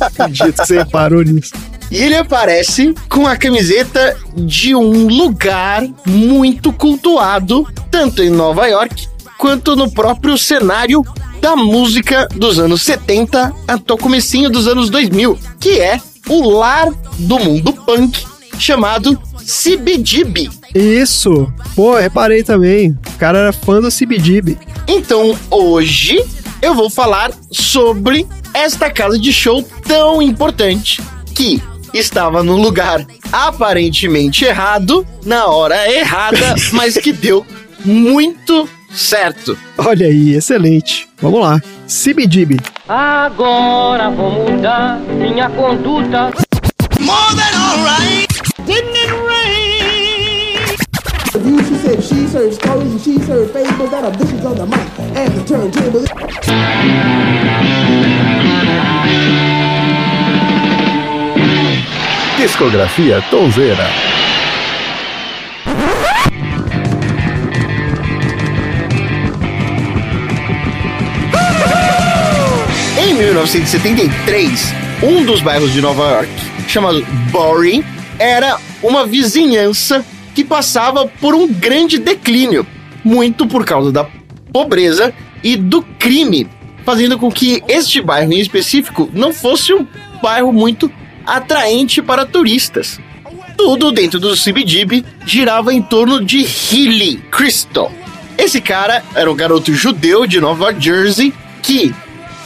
[0.00, 1.52] acredito que você reparou nisso.
[1.90, 9.08] E ele aparece com a camiseta de um lugar muito cultuado, tanto em Nova York
[9.38, 11.04] quanto no próprio cenário
[11.40, 16.90] da música dos anos 70 até o comecinho dos anos 2000, que é o lar
[17.18, 18.24] do mundo punk
[18.62, 20.48] chamado CBGB.
[20.74, 21.52] Isso.
[21.74, 22.96] Pô, reparei também.
[23.14, 24.56] O cara era fã do CBGB.
[24.86, 26.22] Então, hoje
[26.60, 31.02] eu vou falar sobre esta casa de show tão importante
[31.34, 37.44] que estava no lugar aparentemente errado, na hora errada, mas que deu
[37.84, 39.56] muito certo.
[39.76, 41.08] Olha aí, excelente.
[41.20, 41.60] Vamos lá.
[41.86, 42.56] CBGB.
[42.88, 46.30] Agora vou mudar minha conduta.
[51.64, 54.98] She said she serves stories and she serves fables that are vicious on the mic
[54.98, 56.04] and the turntable.
[62.38, 63.84] Discografia Tonzeira.
[72.98, 76.30] Em 1973, um dos bairros de Nova York,
[76.68, 77.84] chamado Bowery,
[78.18, 80.04] era uma vizinhança
[80.34, 82.66] que passava por um grande declínio,
[83.04, 84.06] muito por causa da
[84.52, 85.12] pobreza
[85.42, 86.48] e do crime,
[86.84, 89.86] fazendo com que este bairro em específico não fosse um
[90.22, 90.90] bairro muito
[91.26, 93.00] atraente para turistas.
[93.56, 97.92] Tudo dentro do CBGB girava em torno de Healy Crystal.
[98.36, 101.94] Esse cara era um garoto judeu de Nova Jersey que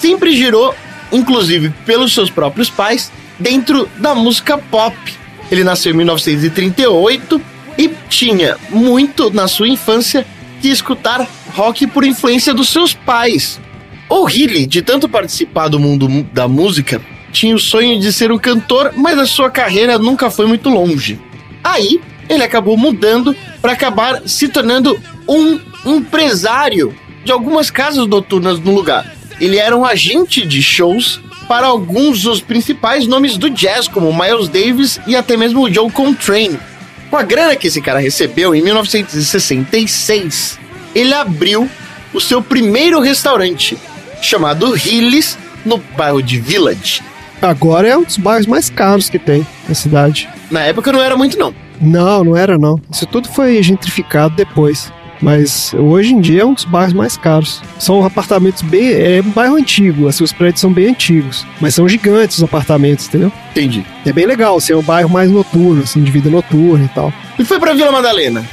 [0.00, 0.74] sempre girou,
[1.10, 5.17] inclusive pelos seus próprios pais, dentro da música pop.
[5.50, 7.40] Ele nasceu em 1938
[7.78, 10.26] e tinha muito na sua infância
[10.60, 13.60] que escutar rock por influência dos seus pais.
[14.08, 17.00] O Healy, de tanto participar do mundo mu- da música,
[17.32, 21.18] tinha o sonho de ser um cantor, mas a sua carreira nunca foi muito longe.
[21.62, 26.94] Aí, ele acabou mudando para acabar se tornando um empresário
[27.24, 29.14] de algumas casas noturnas no lugar.
[29.40, 34.48] Ele era um agente de shows para alguns dos principais nomes do jazz, como Miles
[34.48, 36.60] Davis e até mesmo o Joe Coltrane.
[37.10, 40.58] Com a grana que esse cara recebeu em 1966,
[40.94, 41.68] ele abriu
[42.12, 43.78] o seu primeiro restaurante,
[44.20, 47.02] chamado Hillis, no bairro de Village.
[47.40, 50.28] Agora é um dos bairros mais caros que tem na cidade.
[50.50, 51.54] Na época não era muito, não.
[51.80, 52.80] Não, não era não.
[52.90, 54.92] Isso tudo foi gentrificado depois.
[55.20, 57.62] Mas hoje em dia é um dos bairros mais caros.
[57.78, 58.92] São apartamentos bem.
[58.92, 61.46] É um bairro antigo, assim, os prédios são bem antigos.
[61.60, 63.32] Mas são gigantes os apartamentos, entendeu?
[63.50, 63.84] Entendi.
[64.06, 67.12] É bem legal, assim, é um bairro mais noturno, assim, de vida noturna e tal.
[67.38, 68.44] E foi pra Vila Madalena.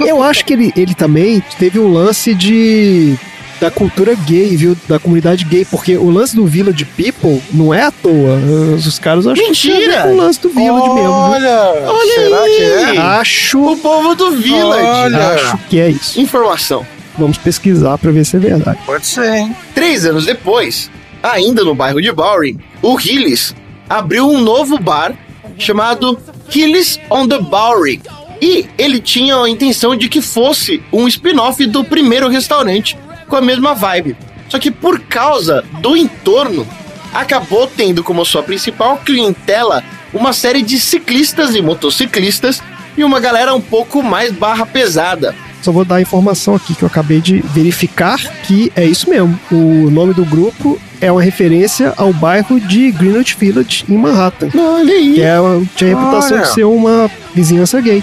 [0.00, 3.16] Eu acho que ele, ele também teve um lance de.
[3.64, 4.76] Da cultura gay, viu?
[4.86, 8.36] Da comunidade gay, porque o lance do Village People não é à toa.
[8.76, 10.02] Os caras acham que Mentira!
[10.02, 10.94] com o lance do Village mesmo.
[10.96, 11.10] viu?
[11.10, 12.56] Olha, Olha será aí!
[12.56, 12.98] que é?
[13.00, 14.84] Acho, O povo do Village.
[14.86, 15.28] Olha.
[15.28, 16.20] acho que é isso.
[16.20, 16.86] Informação.
[17.18, 18.78] Vamos pesquisar pra ver se é verdade.
[18.84, 19.56] Pode ser, hein?
[19.74, 20.90] Três anos depois,
[21.22, 23.54] ainda no bairro de Bowery, o Hillis
[23.88, 25.14] abriu um novo bar
[25.56, 26.18] chamado
[26.54, 28.02] Hillis on the Bowery.
[28.42, 32.94] E ele tinha a intenção de que fosse um spin-off do primeiro restaurante
[33.28, 34.16] com a mesma vibe.
[34.48, 36.66] Só que por causa do entorno,
[37.12, 42.62] acabou tendo como sua principal clientela uma série de ciclistas e motociclistas
[42.96, 45.34] e uma galera um pouco mais barra pesada.
[45.62, 49.38] Só vou dar a informação aqui que eu acabei de verificar que é isso mesmo.
[49.50, 54.50] O nome do grupo é uma referência ao bairro de Greenwich Village, em Manhattan.
[54.54, 55.14] Olha aí.
[55.14, 55.36] Que é,
[55.74, 56.46] tinha a reputação Olha.
[56.46, 58.02] de ser uma vizinhança gay.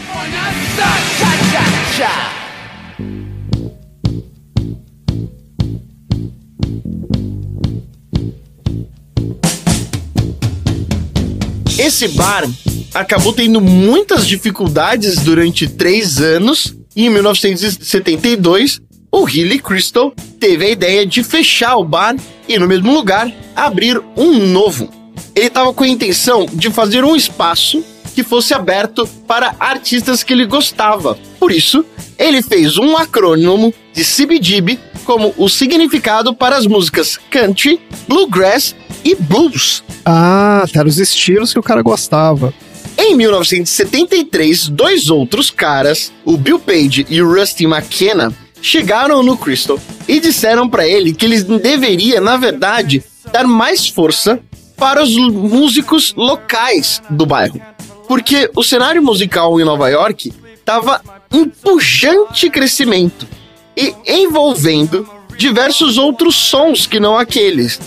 [11.84, 12.48] Esse bar
[12.94, 18.80] acabou tendo muitas dificuldades durante três anos e em 1972
[19.12, 22.16] o Hilly Crystal teve a ideia de fechar o bar
[22.48, 24.92] e no mesmo lugar abrir um novo.
[25.36, 30.34] Ele estava com a intenção de fazer um espaço que fosse aberto para artistas que
[30.34, 31.18] ele gostava.
[31.40, 31.84] Por isso,
[32.16, 39.16] ele fez um acrônimo de CBGB como o significado para as músicas country, bluegrass e
[39.16, 39.84] blues.
[40.06, 42.54] Ah, tá, eram os estilos que o cara gostava.
[42.98, 49.80] Em 1973, dois outros caras, o Bill Page e o Rusty McKenna, chegaram no Crystal
[50.08, 54.40] e disseram pra ele que eles deveria, na verdade, dar mais força
[54.78, 57.60] para os músicos locais do bairro.
[58.08, 63.28] Porque o cenário musical em Nova York estava em pujante crescimento
[63.76, 67.80] e envolvendo diversos outros sons que não aqueles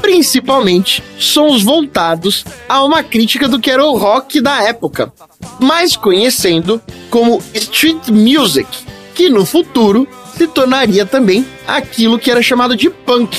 [0.00, 5.12] principalmente sons voltados a uma crítica do que era o rock da época,
[5.58, 6.80] mais conhecendo
[7.10, 8.68] como street music,
[9.14, 13.38] que no futuro se tornaria também aquilo que era chamado de punk.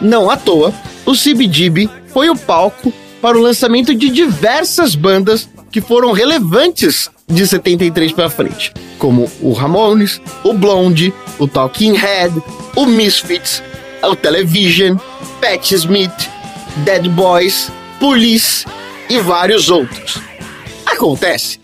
[0.00, 0.72] Não à toa,
[1.04, 7.46] o CBGB foi o palco para o lançamento de diversas bandas que foram relevantes de
[7.46, 12.40] 73 para frente, como o Ramones, o Blonde, o Talking Head,
[12.76, 13.62] o Misfits,
[14.02, 14.96] o Television,
[15.40, 16.30] Pat Smith,
[16.78, 18.64] Dead Boys, Police
[19.08, 20.18] e vários outros.
[20.84, 21.60] Acontece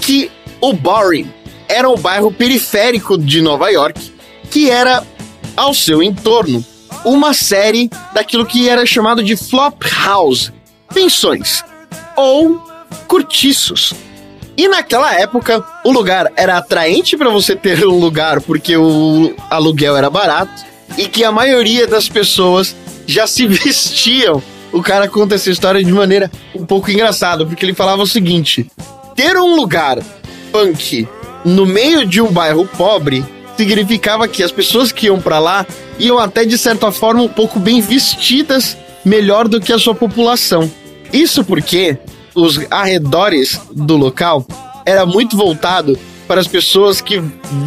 [0.00, 1.30] que o Boring
[1.68, 4.12] era o bairro periférico de Nova York,
[4.50, 5.04] que era
[5.56, 6.64] ao seu entorno
[7.04, 10.52] uma série daquilo que era chamado de flop house,
[10.92, 11.64] pensões
[12.16, 12.62] ou
[13.06, 13.92] cortiços.
[14.56, 19.96] E naquela época, o lugar era atraente para você ter um lugar porque o aluguel
[19.96, 20.64] era barato
[20.96, 22.74] e que a maioria das pessoas
[23.08, 24.42] já se vestiam.
[24.70, 28.70] O cara conta essa história de maneira um pouco engraçada, porque ele falava o seguinte:
[29.16, 29.98] ter um lugar
[30.52, 31.08] punk
[31.44, 33.24] no meio de um bairro pobre
[33.56, 35.66] significava que as pessoas que iam para lá
[35.98, 40.70] iam até de certa forma um pouco bem vestidas, melhor do que a sua população.
[41.12, 41.96] Isso porque
[42.34, 44.46] os arredores do local
[44.84, 47.18] era muito voltado para as pessoas que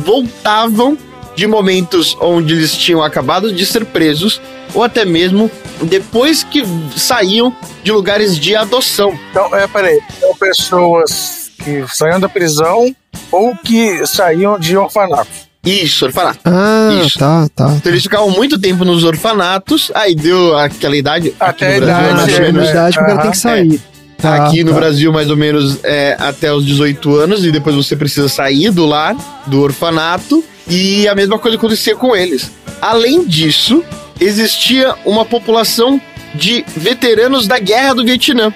[0.05, 0.97] voltavam
[1.35, 4.41] de momentos onde eles tinham acabado de ser presos
[4.73, 5.49] ou até mesmo
[5.83, 6.63] depois que
[6.95, 9.17] saíam de lugares de adoção.
[9.31, 9.99] Então, é, peraí.
[10.19, 12.95] São pessoas que saíam da prisão
[13.31, 15.51] ou que saíam de orfanato.
[15.63, 16.39] Isso, orfanato.
[16.43, 17.19] Ah, Isso.
[17.19, 17.71] tá, tá.
[17.77, 21.35] Então eles ficavam muito tempo nos orfanatos, aí deu aquela idade.
[21.39, 23.81] Até a Brasil, idade, mais ou é, menos, idade que o cara tem que sair.
[24.23, 24.77] Ah, Aqui no tá.
[24.77, 28.85] Brasil, mais ou menos, é até os 18 anos, e depois você precisa sair do
[28.85, 29.15] lar,
[29.47, 32.51] do orfanato, e a mesma coisa acontecia com eles.
[32.81, 33.83] Além disso,
[34.19, 35.99] existia uma população
[36.33, 38.53] de veteranos da guerra do Vietnã.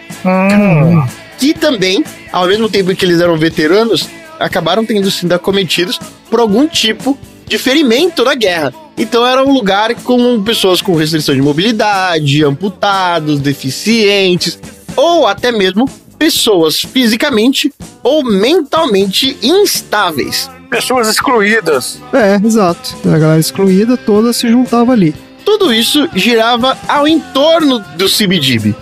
[1.38, 4.08] Que também, ao mesmo tempo que eles eram veteranos,
[4.40, 6.00] acabaram tendo sido acometidos
[6.30, 8.74] por algum tipo de ferimento na guerra.
[8.98, 14.58] Então era um lugar com pessoas com restrição de mobilidade, amputados, deficientes,
[14.96, 20.50] ou até mesmo pessoas fisicamente ou mentalmente instáveis.
[20.76, 22.02] Pessoas excluídas.
[22.12, 22.98] É, exato.
[23.06, 25.16] A galera excluída toda se juntava ali.
[25.46, 28.76] Tudo isso girava ao entorno do CBGB.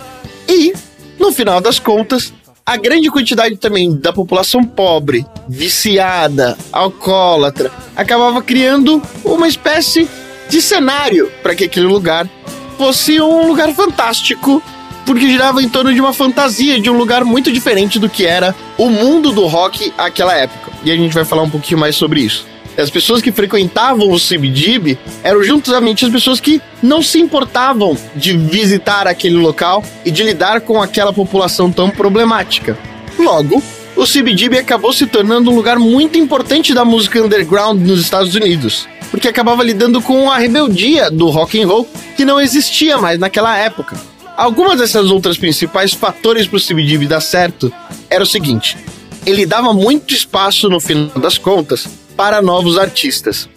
[0.48, 0.72] E,
[1.20, 2.34] no final das contas,
[2.66, 10.08] a grande quantidade também da população pobre, viciada, alcoólatra, acabava criando uma espécie
[10.48, 12.28] de cenário para que aquele lugar
[12.76, 14.60] fosse um lugar fantástico,
[15.04, 18.54] porque girava em torno de uma fantasia, de um lugar muito diferente do que era
[18.78, 20.72] o mundo do rock àquela época.
[20.84, 22.46] E a gente vai falar um pouquinho mais sobre isso.
[22.76, 28.36] As pessoas que frequentavam o CBGB eram juntamente as pessoas que não se importavam de
[28.36, 32.76] visitar aquele local e de lidar com aquela população tão problemática.
[33.16, 33.62] Logo,
[33.96, 38.88] o CBGB acabou se tornando um lugar muito importante da música underground nos Estados Unidos,
[39.08, 43.56] porque acabava lidando com a rebeldia do rock and roll que não existia mais naquela
[43.56, 43.96] época.
[44.36, 47.72] Algumas dessas outras principais fatores para o CBGB dar certo
[48.10, 48.76] era o seguinte:
[49.24, 53.48] ele dava muito espaço no final das contas para novos artistas.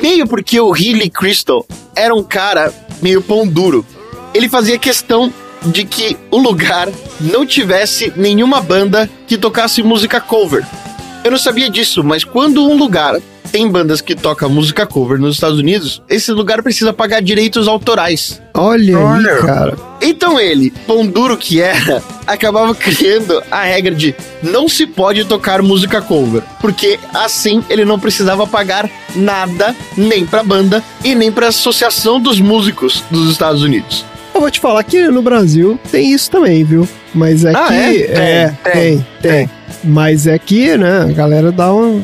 [0.00, 1.66] Meio porque o Healy Crystal
[1.96, 2.72] era um cara
[3.02, 3.84] meio pão duro.
[4.32, 5.32] Ele fazia questão
[5.66, 6.88] de que o lugar
[7.20, 10.64] não tivesse nenhuma banda que tocasse música cover.
[11.24, 13.20] Eu não sabia disso, mas quando um lugar
[13.50, 18.40] tem bandas que tocam música cover nos Estados Unidos, esse lugar precisa pagar direitos autorais.
[18.54, 19.76] Olha, aí, cara.
[20.00, 25.62] Então ele, pão duro que era, acabava criando a regra de não se pode tocar
[25.62, 31.48] música cover, porque assim ele não precisava pagar nada nem pra banda e nem pra
[31.48, 34.04] associação dos músicos dos Estados Unidos.
[34.34, 36.88] Eu vou te falar que no Brasil tem isso também, viu?
[37.12, 37.74] Mas é Ah, que.
[37.74, 38.06] é?
[38.64, 39.50] É, tem, tem,
[39.82, 42.00] Mas é que, né, a galera dá uma.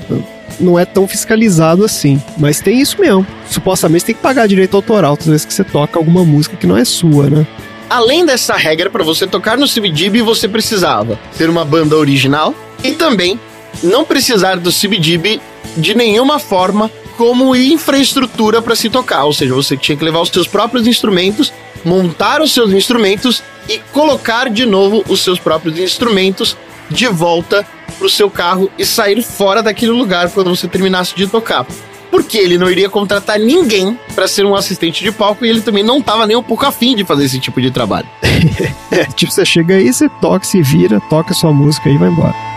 [0.59, 2.23] Não é tão fiscalizado assim.
[2.39, 3.27] Mas tem isso mesmo.
[3.51, 6.77] Supostamente tem que pagar direito autoral toda vez que você toca alguma música que não
[6.77, 7.47] é sua, né?
[7.89, 12.93] Além dessa regra, para você tocar no CBGB, você precisava ter uma banda original e
[12.93, 13.39] também
[13.83, 15.41] não precisar do CBGB
[15.77, 19.25] de nenhuma forma como infraestrutura para se tocar.
[19.25, 21.53] Ou seja, você tinha que levar os seus próprios instrumentos,
[21.85, 26.57] montar os seus instrumentos e colocar de novo os seus próprios instrumentos
[26.91, 27.67] de volta
[27.99, 31.67] pro seu carro e sair fora daquele lugar quando você terminasse de tocar.
[32.11, 35.83] Porque ele não iria contratar ninguém para ser um assistente de palco e ele também
[35.83, 38.09] não tava nem um pouco afim de fazer esse tipo de trabalho.
[38.89, 42.56] É, tipo, você chega aí, você toca, se vira, toca sua música e vai embora.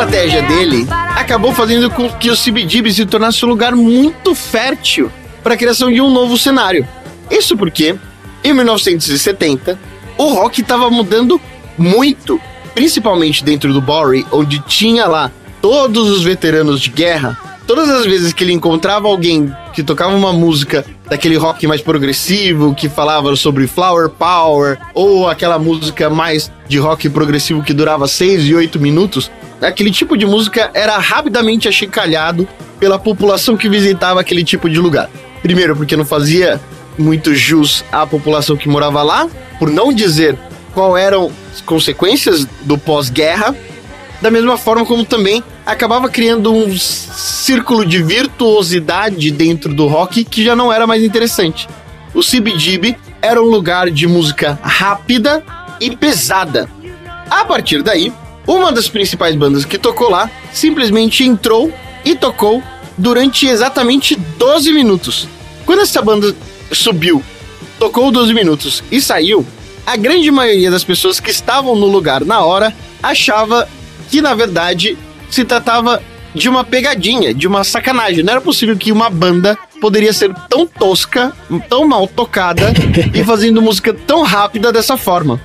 [0.00, 5.52] Estratégia dele acabou fazendo com que o CBGB se tornasse um lugar muito fértil para
[5.52, 6.88] a criação de um novo cenário.
[7.30, 7.94] Isso porque,
[8.42, 9.78] em 1970,
[10.16, 11.38] o rock estava mudando
[11.76, 12.40] muito,
[12.74, 15.30] principalmente dentro do Bowery, onde tinha lá
[15.60, 17.38] todos os veteranos de guerra.
[17.66, 22.74] Todas as vezes que ele encontrava alguém que tocava uma música daquele rock mais progressivo,
[22.74, 28.46] que falava sobre flower power, ou aquela música mais de rock progressivo que durava 6
[28.46, 29.30] e 8 minutos,
[29.60, 32.48] aquele tipo de música era rapidamente achicalhado
[32.78, 35.10] pela população que visitava aquele tipo de lugar.
[35.42, 36.60] Primeiro, porque não fazia
[36.98, 40.36] muito jus à população que morava lá, por não dizer
[40.72, 43.54] qual eram as consequências do pós-guerra,
[44.20, 50.44] da mesma forma como também acabava criando um círculo de virtuosidade dentro do rock que
[50.44, 51.68] já não era mais interessante.
[52.12, 55.42] O CBGB era um lugar de música rápida
[55.80, 56.68] e pesada.
[57.30, 58.12] A partir daí,
[58.56, 61.72] uma das principais bandas que tocou lá simplesmente entrou
[62.04, 62.62] e tocou
[62.98, 65.28] durante exatamente 12 minutos.
[65.64, 66.34] Quando essa banda
[66.72, 67.22] subiu,
[67.78, 69.46] tocou 12 minutos e saiu,
[69.86, 73.68] a grande maioria das pessoas que estavam no lugar na hora achava
[74.10, 74.98] que na verdade
[75.30, 76.02] se tratava
[76.34, 78.22] de uma pegadinha, de uma sacanagem.
[78.22, 81.32] Não era possível que uma banda poderia ser tão tosca,
[81.68, 82.72] tão mal tocada
[83.14, 85.40] e fazendo música tão rápida dessa forma.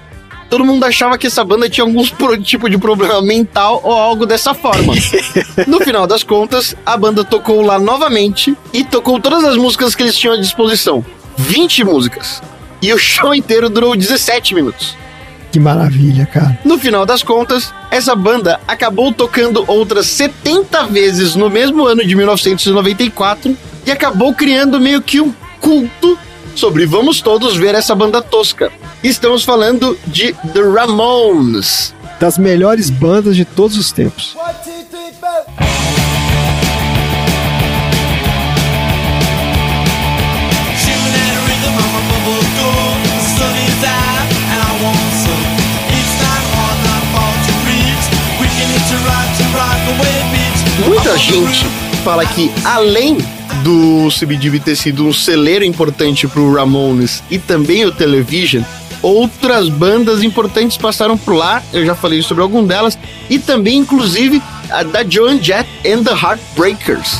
[0.49, 2.03] Todo mundo achava que essa banda tinha algum
[2.41, 4.93] tipo de problema mental ou algo dessa forma.
[5.67, 10.03] No final das contas, a banda tocou lá novamente e tocou todas as músicas que
[10.03, 11.03] eles tinham à disposição.
[11.37, 12.41] 20 músicas.
[12.81, 14.95] E o show inteiro durou 17 minutos.
[15.51, 16.59] Que maravilha, cara.
[16.65, 22.13] No final das contas, essa banda acabou tocando outras 70 vezes no mesmo ano de
[22.13, 26.17] 1994 e acabou criando meio que um culto
[26.55, 28.71] sobre vamos todos ver essa banda tosca.
[29.03, 31.93] Estamos falando de The Ramones.
[32.19, 34.35] Das melhores bandas de todos os tempos.
[50.87, 51.65] Muita gente
[52.05, 53.17] fala que além
[53.63, 58.61] do CBGB ter sido um celeiro importante pro Ramones e também o Television,
[59.01, 62.95] outras bandas importantes passaram por lá, eu já falei sobre algum delas,
[63.27, 64.39] e também inclusive
[64.69, 67.17] a da Joan Jett and the Heartbreakers.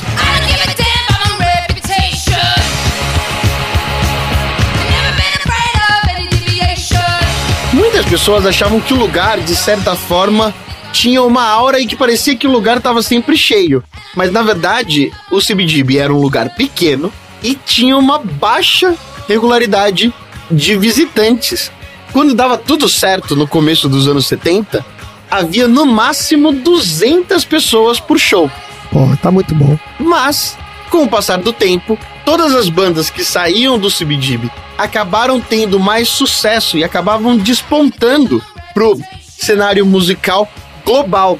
[7.74, 10.54] Muitas pessoas achavam que o lugar, de certa forma,
[10.96, 13.84] tinha uma aura e que parecia que o lugar estava sempre cheio.
[14.16, 17.12] Mas na verdade, o CBGB era um lugar pequeno
[17.44, 18.96] e tinha uma baixa
[19.28, 20.14] regularidade
[20.50, 21.70] de visitantes.
[22.14, 24.86] Quando dava tudo certo no começo dos anos 70,
[25.30, 28.50] havia no máximo 200 pessoas por show.
[28.90, 29.78] Pô, tá muito bom.
[30.00, 30.58] Mas,
[30.90, 36.08] com o passar do tempo, todas as bandas que saíam do CBGB acabaram tendo mais
[36.08, 38.42] sucesso e acabavam despontando
[38.74, 38.98] pro
[39.38, 40.50] cenário musical
[40.86, 41.40] global.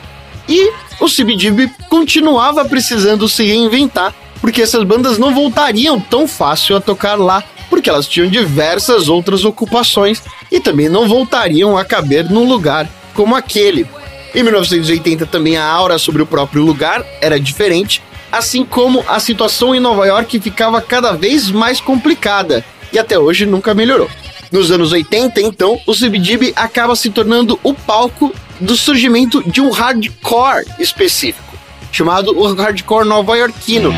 [0.50, 6.82] E o CBGB continuava precisando se reinventar, porque essas bandas não voltariam tão fácil a
[6.82, 10.22] tocar lá, porque elas tinham diversas outras ocupações
[10.52, 13.88] e também não voltariam a caber num lugar como aquele.
[14.34, 19.74] Em 1980 também a aura sobre o próprio lugar era diferente, assim como a situação
[19.74, 24.10] em Nova York ficava cada vez mais complicada e até hoje nunca melhorou.
[24.52, 29.70] Nos anos 80, então, o CBGB acaba se tornando o palco do surgimento de um
[29.72, 31.58] hardcore específico,
[31.92, 33.94] chamado o hardcore nova-iorquino.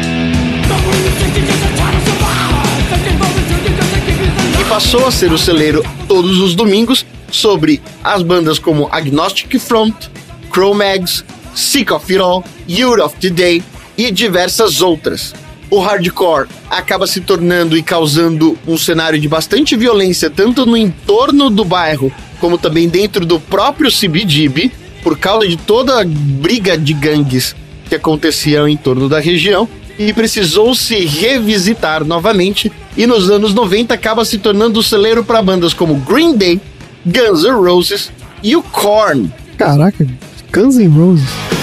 [4.60, 10.08] E passou a ser o celeiro todos os domingos sobre as bandas como Agnostic Front,
[10.50, 13.64] Cro-Mags, Sick of It All, Youth of the Day
[13.98, 15.34] e diversas outras.
[15.70, 21.50] O hardcore acaba se tornando e causando um cenário de bastante violência, tanto no entorno
[21.50, 24.72] do bairro, como também dentro do próprio CBGB,
[25.04, 27.56] por causa de toda a briga de gangues
[27.88, 29.68] que acontecia em torno da região,
[29.98, 35.42] e precisou se revisitar novamente, e nos anos 90 acaba se tornando o celeiro para
[35.42, 36.62] bandas como Green Day,
[37.06, 38.12] Guns N' Roses
[38.44, 39.32] e o Korn.
[39.58, 40.06] Caraca,
[40.52, 41.57] Guns N' Roses.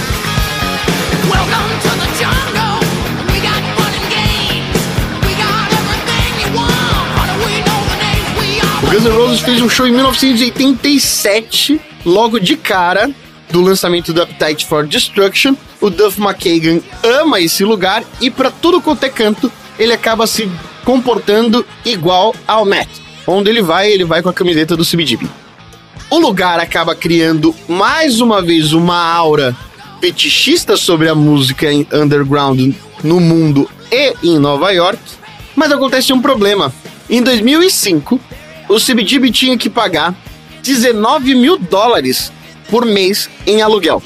[8.95, 13.11] Guns N' Roses fez um show em 1987, logo de cara
[13.51, 15.57] do lançamento do Appetite for Destruction.
[15.81, 20.49] O Duff McKagan ama esse lugar e para tudo quanto é canto, ele acaba se
[20.85, 22.89] comportando igual ao Matt.
[23.27, 25.27] Onde ele vai, ele vai com a camiseta do CBGB.
[26.09, 29.57] O lugar acaba criando mais uma vez uma aura
[30.01, 32.73] fetichista sobre a música underground
[33.03, 35.01] no mundo e em Nova York,
[35.57, 36.73] mas acontece um problema.
[37.11, 38.21] Em 2005,
[38.69, 40.15] o CBGB tinha que pagar
[40.63, 42.33] 19 mil dólares
[42.71, 44.03] por mês em aluguel.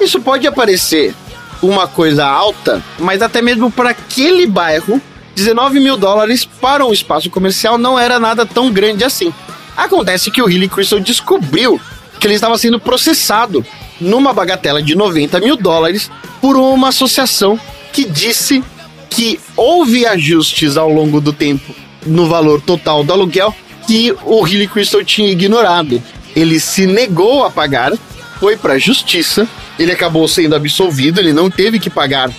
[0.00, 1.14] Isso pode parecer
[1.62, 5.00] uma coisa alta, mas até mesmo para aquele bairro,
[5.34, 9.32] 19 mil dólares para um espaço comercial não era nada tão grande assim.
[9.76, 11.80] Acontece que o Hilly Crystal descobriu
[12.18, 13.64] que ele estava sendo processado
[14.00, 17.58] numa bagatela de 90 mil dólares por uma associação
[17.92, 18.62] que disse
[19.10, 21.74] que houve ajustes ao longo do tempo
[22.06, 23.54] no valor total do aluguel
[23.86, 26.02] que o Hilly Crystal tinha ignorado.
[26.34, 27.92] Ele se negou a pagar,
[28.38, 32.30] foi para a justiça, ele acabou sendo absolvido, ele não teve que pagar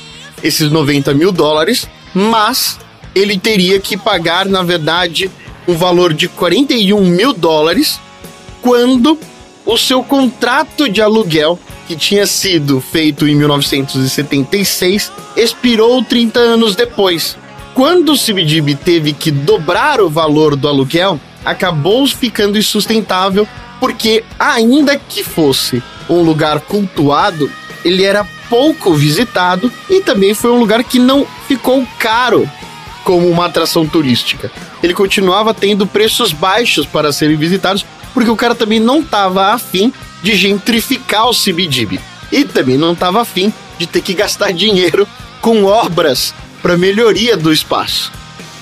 [0.44, 2.80] esses 90 mil dólares, mas
[3.16, 5.32] ele teria que pagar, na verdade,
[5.68, 8.00] um valor de 41 mil dólares
[8.62, 9.18] quando
[9.66, 17.38] o seu contrato de aluguel, que tinha sido feito em 1976, expirou 30 anos depois.
[17.74, 23.48] Quando o CBGB teve que dobrar o valor do aluguel, acabou ficando insustentável,
[23.80, 27.50] porque ainda que fosse um lugar cultuado,
[27.86, 32.50] ele era pouco visitado e também foi um lugar que não ficou caro
[33.04, 34.52] como uma atração turística.
[34.84, 39.94] Ele continuava tendo preços baixos para serem visitados, porque o cara também não estava afim
[40.22, 42.00] de gentrificar o CBGB.
[42.32, 45.08] E também não estava afim de ter que gastar dinheiro
[45.40, 48.12] com obras para melhoria do espaço.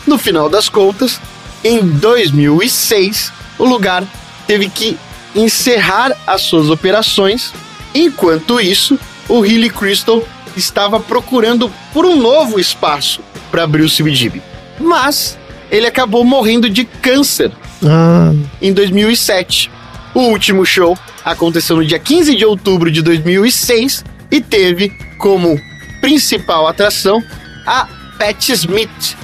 [0.05, 1.19] No final das contas,
[1.65, 4.03] em 2006, o lugar
[4.45, 4.95] teve que
[5.35, 7.51] encerrar as suas operações.
[7.93, 10.23] Enquanto isso, o Hilly Crystal
[10.55, 14.43] estava procurando por um novo espaço para abrir o CBGB.
[14.79, 15.39] Mas
[15.71, 17.51] ele acabou morrendo de câncer
[17.83, 19.71] Ah, em 2007.
[20.13, 20.95] O último show
[21.25, 25.59] aconteceu no dia 15 de outubro de 2006 e teve como
[25.99, 27.23] principal atração
[27.65, 27.87] a
[28.19, 29.17] Pat Smith,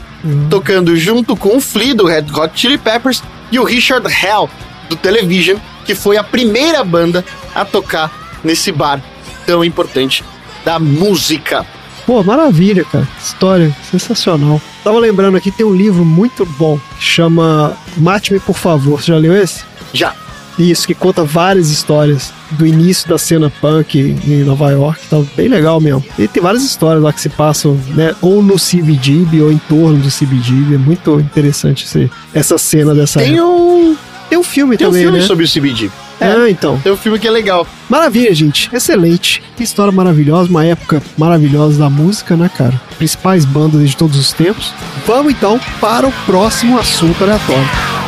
[0.49, 4.49] tocando junto com o Flea do Red Hot Chili Peppers e o Richard Hell
[4.89, 9.01] do Television, que foi a primeira banda a tocar nesse bar
[9.45, 10.23] tão importante
[10.63, 11.65] da música.
[12.05, 13.07] pô, maravilha, cara.
[13.19, 14.61] História sensacional.
[14.83, 19.01] Tava lembrando aqui, tem um livro muito bom que chama Mate-me, por favor.
[19.01, 19.63] Você já leu esse?
[19.93, 20.15] Já.
[20.59, 24.99] Isso, que conta várias histórias do início da cena punk em Nova York.
[25.09, 26.03] Tá bem legal mesmo.
[26.19, 28.13] E tem várias histórias lá que se passam, né?
[28.21, 30.75] Ou no CBGB ou em torno do CBGB.
[30.75, 33.47] É muito interessante esse, essa cena dessa Tem época.
[33.47, 33.97] um,
[34.29, 35.25] Tem um filme tem um também, filme né?
[35.25, 35.89] sobre o CBD.
[36.19, 36.77] Ah, então.
[36.83, 37.65] Tem um filme que é legal.
[37.89, 38.69] Maravilha, gente.
[38.71, 39.41] Excelente.
[39.57, 42.79] Que história maravilhosa, uma época maravilhosa da música, né, cara?
[42.99, 44.71] Principais bandas de todos os tempos.
[45.07, 48.00] Vamos então para o próximo assunto aleatório.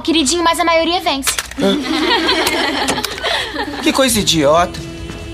[0.00, 1.30] Mal, queridinho, mas a maioria vence.
[3.82, 4.78] Que coisa idiota.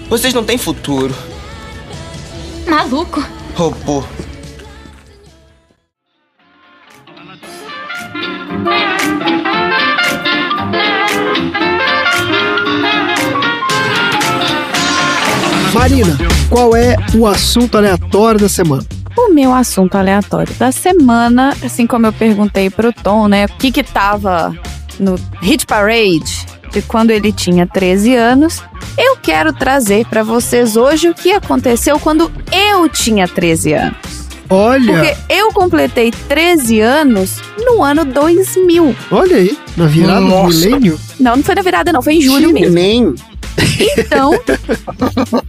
[0.08, 1.14] Vocês não têm futuro.
[2.66, 3.24] Maluco.
[3.54, 4.04] Robô.
[15.74, 16.16] Marina,
[16.48, 18.95] qual é o assunto aleatório da semana?
[19.16, 23.72] O meu assunto aleatório da semana, assim como eu perguntei pro Tom, né, o que
[23.72, 24.54] que tava
[24.98, 28.62] no Hit Parade de quando ele tinha 13 anos,
[28.98, 33.96] eu quero trazer pra vocês hoje o que aconteceu quando eu tinha 13 anos.
[34.48, 38.94] Olha, Porque eu completei 13 anos no ano 2000.
[39.10, 40.48] olha aí, na virada do Nossa.
[40.56, 41.00] milênio.
[41.18, 42.74] Não, não foi na virada não, foi em julho mesmo.
[42.74, 43.14] Nem.
[43.98, 44.32] Então,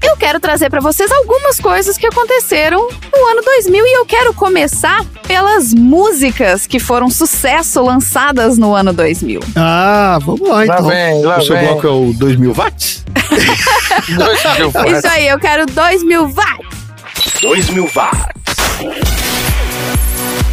[0.02, 2.80] eu quero trazer pra vocês algumas coisas que aconteceram
[3.14, 8.94] no ano 2000 e eu quero começar pelas músicas que foram sucesso lançadas no ano
[8.94, 9.40] 2000.
[9.56, 10.86] Ah, vamos lá Lá então.
[10.88, 11.66] vem, lá O seu vem.
[11.68, 13.04] bloco é o 2000 watts?
[14.18, 14.98] Dois mil watts.
[14.98, 17.42] Isso aí, eu quero 2000 watts.
[17.42, 18.56] 2000 watts.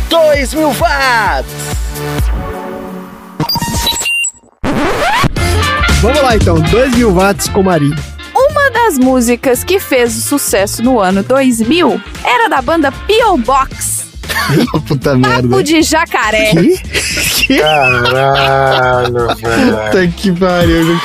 [0.08, 1.52] 2000 watts.
[6.04, 7.96] Vamos lá então, 2 mil watts com Marina.
[8.34, 13.38] Uma das músicas que fez sucesso no ano 2000 era da banda P.O.
[13.38, 14.04] Box,
[14.86, 15.48] Puta merda.
[15.48, 16.50] Papo de Jacaré.
[16.50, 16.76] Que?
[17.46, 17.58] que?
[17.58, 19.76] Caralho, velho.
[19.78, 21.00] Puta que pariu.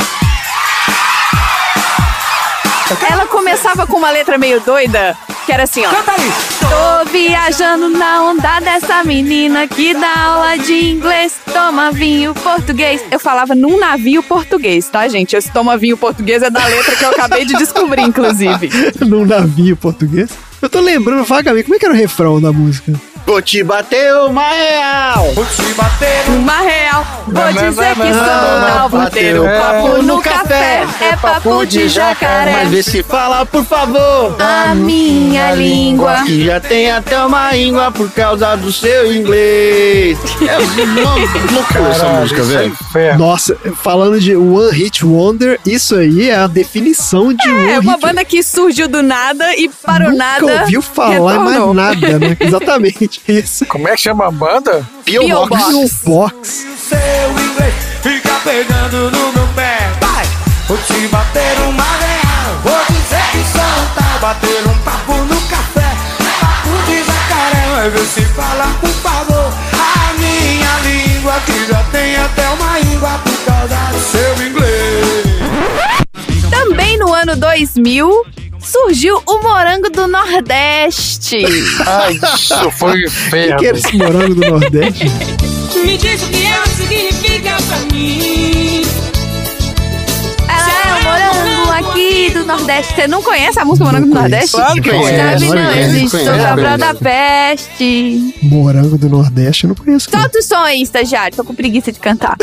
[3.10, 5.16] Ela começava com uma letra meio doida,
[5.50, 5.90] que era assim, ó.
[5.90, 13.04] Tô viajando na onda dessa menina que dá aula de inglês, toma vinho português.
[13.10, 15.36] Eu falava num navio português, tá, gente?
[15.36, 18.70] Esse toma vinho português é da letra que eu acabei de descobrir, inclusive.
[19.02, 20.30] Num navio português.
[20.62, 22.94] Eu tô lembrando vagamente, como é que era o refrão da música?
[23.30, 25.28] Vou te bater uma real.
[26.30, 31.64] Uma real, vou dizer que sou tal, vou ter um papo no café, é papo
[31.64, 32.54] de jacaré.
[32.54, 34.36] Mas vê se fala, por favor.
[34.42, 36.24] A minha língua.
[36.26, 40.18] Que já tem até uma língua por causa do seu inglês.
[40.42, 41.14] É uma
[41.54, 43.20] loucura essa música, é velho.
[43.20, 47.92] Nossa, falando de One Hit Wonder, isso aí é a definição de One É uma
[47.92, 50.12] Hit banda que surgiu do nada e parou
[50.50, 51.74] Nunca ouviu falar retornou.
[51.74, 52.38] mais nada, né?
[52.40, 53.66] Exatamente isso.
[53.66, 54.88] Como é que chama a banda?
[55.06, 55.28] P.O.
[55.48, 55.66] Box.
[55.68, 55.90] P.O.
[56.10, 56.66] Box.
[56.78, 59.78] Seu inglês fica pegando no meu pé.
[60.02, 60.26] Vai,
[60.68, 62.56] vou te bater uma real.
[62.64, 64.20] Vou dizer que sou tal.
[64.20, 65.96] Bater um papo no café.
[66.40, 67.66] Papo de jacaré.
[67.76, 69.54] Mas vê se fala, por favor.
[69.74, 75.26] A minha língua que já tem até uma língua por causa do seu inglês.
[76.50, 78.26] Também no ano 2000
[78.62, 81.46] surgiu o Morango do Nordeste.
[81.86, 83.10] Ai, isso foi um
[83.56, 85.06] O que era esse morango do Nordeste?
[85.84, 88.29] Me diz o que ela significa pra mim.
[92.50, 92.96] Nordeste.
[92.96, 94.52] Você não conhece a música Morango do Nordeste?
[94.52, 98.34] Claro que conheço, Sabe, não existe, sou da peste.
[98.42, 100.10] Morango do Nordeste, eu não conheço.
[100.10, 101.36] Solta o som aí, estagiário.
[101.38, 102.36] Tô com preguiça de cantar.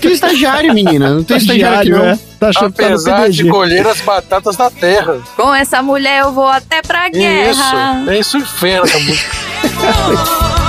[0.00, 1.14] Tem estagiário, menina.
[1.14, 2.04] Não tem estagiário aqui, não.
[2.04, 2.18] é.
[2.38, 5.20] Tá achando tá Apesar de colher as batatas da terra.
[5.36, 7.50] Com essa mulher eu vou até pra guerra.
[8.02, 9.30] Isso, é isso inferno essa música.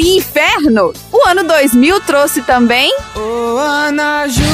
[0.00, 0.92] ano.
[1.12, 2.92] O ano 2000 trouxe também.
[3.14, 4.46] Ô, Ana Júlia.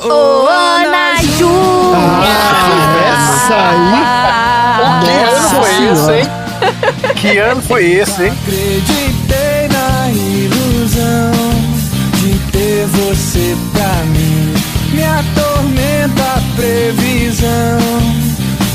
[0.00, 2.28] Ô, Ana Júlia.
[3.08, 4.08] essa aí.
[5.04, 6.18] Que ano Nossa foi esse, Senhora.
[6.18, 6.28] hein?
[7.16, 8.32] Que ano foi esse, hein?
[8.42, 11.32] Acreditei na ilusão
[12.14, 14.54] de ter você pra mim.
[14.92, 17.78] Me atormenta a previsão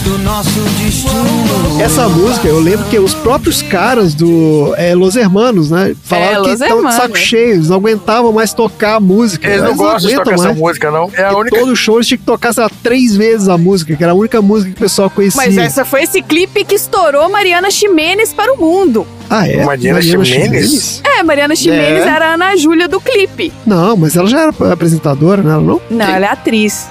[0.03, 1.81] do nosso destino.
[1.81, 5.95] Essa música, eu lembro que os próprios caras do é, Los Hermanos, né?
[6.03, 9.47] Falaram que Los estavam de saco cheio, eles não aguentavam mais tocar a música.
[9.47, 10.57] Eles não Eles gostam de tocar essa mais.
[10.57, 11.09] música, não.
[11.15, 11.57] É a única.
[11.57, 14.15] Todo show eles tinham que tocar, sei lá, três vezes a música, que era a
[14.15, 15.41] única música que o pessoal conhecia.
[15.41, 19.07] Mas essa foi esse clipe que estourou Mariana Ximenes para o mundo.
[19.29, 19.63] Ah, é?
[19.63, 21.01] Mariana Ximenes?
[21.03, 22.07] É, Mariana Ximenes É.
[22.07, 22.55] era a Ana
[22.87, 23.51] Do clipe.
[23.65, 25.53] Não, mas ela já era apresentadora, né?
[25.53, 25.81] Ela não?
[25.89, 26.87] Não, ela é atriz.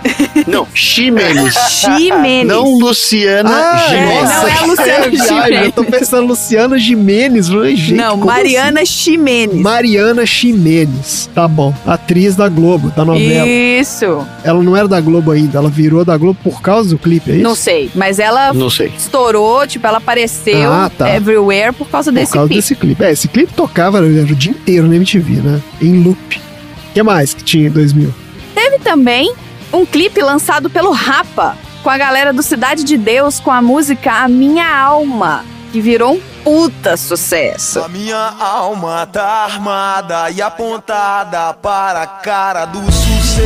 [0.47, 1.55] Não, Ximenes.
[1.69, 2.47] Ximenes.
[2.49, 4.23] Não Luciana Ah, Gimenez.
[4.31, 5.65] não é a Luciana Gimenez.
[5.67, 7.49] Eu tô pensando Luciana Gimenez.
[7.49, 9.53] falei, Gente, Não, Mariana Ximenes.
[9.55, 9.63] assim?
[9.63, 11.31] Mariana Ximenes.
[11.35, 11.75] Tá bom.
[11.87, 13.47] Atriz da Globo, da novela.
[13.47, 14.27] Isso.
[14.45, 17.35] Ela não era da Globo ainda, ela virou da Globo por causa do clipe, é
[17.35, 17.43] isso?
[17.43, 18.93] Não sei, mas ela Não sei.
[18.97, 21.15] estourou, tipo, ela apareceu Ah, tá.
[21.15, 22.61] everywhere por causa Por desse causa clipe.
[22.61, 23.05] desse clipe.
[23.05, 25.61] É, esse clipe tocava o dia inteiro na MTV, né?
[25.83, 26.39] Em loop.
[26.39, 28.15] O que mais que tinha em 2000?
[28.55, 29.35] Teve também
[29.73, 34.13] um clipe lançado pelo Rapa, com a galera do Cidade de Deus, com a música
[34.13, 37.81] A Minha Alma, que virou um puta sucesso.
[37.81, 43.43] A minha alma tá armada e apontada para a cara do sucesso.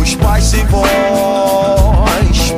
[0.00, 0.90] Os pais sem voz,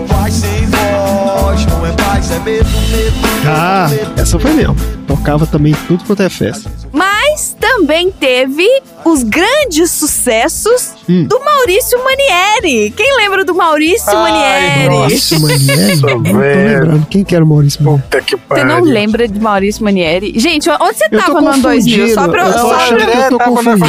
[0.08, 3.16] pais sem voz, não é paz, é medo, medo.
[3.46, 4.97] Ah, essa foi mesmo.
[5.08, 6.70] Tocava também tudo quanto é festa.
[6.92, 8.66] Mas também teve
[9.04, 11.24] os grandes sucessos Hum.
[11.24, 12.90] do Maurício Manieri.
[12.94, 14.88] Quem lembra do Maurício Ai, Manieri?
[15.14, 15.96] Nossa, Manieri.
[15.96, 17.06] Não tô lembrando.
[17.06, 18.02] Quem que era o Maurício Manieri?
[18.04, 20.34] Puta que Você não lembra de Maurício Manieri?
[20.38, 22.14] Gente, onde você Eu tava no ano 2000?
[22.14, 22.46] Só pra eu...
[22.48, 23.88] Eu tô só- achando que eu tô confundindo.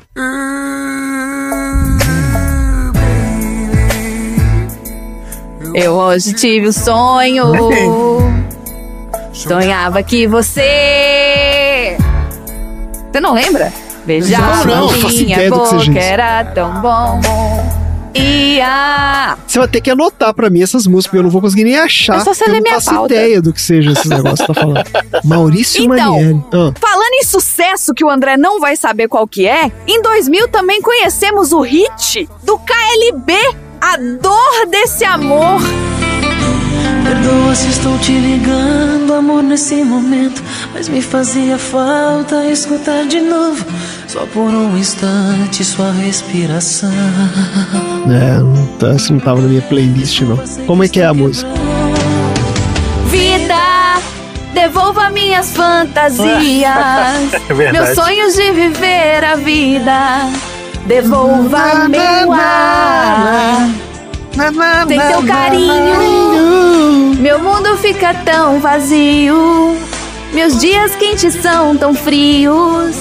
[5.74, 7.52] Eu hoje tive o sonho.
[9.32, 11.96] Sonhava que você.
[13.10, 13.72] Você não lembra?
[14.04, 17.20] Beijar Não, não, minha seja boca era tão bom.
[18.14, 19.38] E a.
[19.46, 21.78] Você vai ter que anotar pra mim essas músicas, porque eu não vou conseguir nem
[21.78, 22.16] achar.
[22.16, 23.14] É só você eu ler não minha faço pauta.
[23.14, 24.84] ideia do que seja esses negócios que você tá falando.
[25.24, 26.44] Maurício Então, Manieri.
[26.52, 30.48] Ah, Falando em sucesso que o André não vai saber qual que é, em 2000
[30.48, 33.32] também conhecemos o hit do KLB,
[33.84, 35.60] A Dor Desse Amor.
[37.04, 40.40] Perdoa se estou te ligando, amor, nesse momento.
[40.72, 43.64] Mas me fazia falta escutar de novo,
[44.06, 46.92] só por um instante, sua respiração.
[48.08, 50.38] é, não tá, isso não tava na minha playlist, não.
[50.64, 51.50] Como é que é a música?
[53.06, 53.98] Vida,
[54.54, 56.22] devolva minhas fantasias,
[57.50, 57.84] É verdade.
[57.84, 60.30] meus sonhos de viver a vida.
[60.86, 63.68] Devolva meu ar.
[64.88, 69.76] Sem teu carinho, meu mundo fica tão vazio.
[70.32, 72.96] Meus dias quentes são tão frios.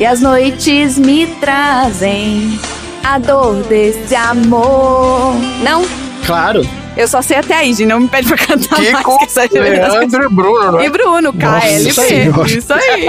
[0.00, 2.58] E as noites me trazem
[3.04, 5.34] a dor desse amor.
[5.62, 5.84] Não?
[6.26, 6.66] Claro.
[6.96, 7.86] Eu só sei até aí, gente.
[7.86, 8.96] Não me pede pra cantar mais.
[8.96, 10.86] Kiko, que essa Leandro e Bruno, não é?
[10.86, 11.92] E Bruno, KLB.
[11.92, 12.48] Senhora.
[12.50, 13.06] Isso aí.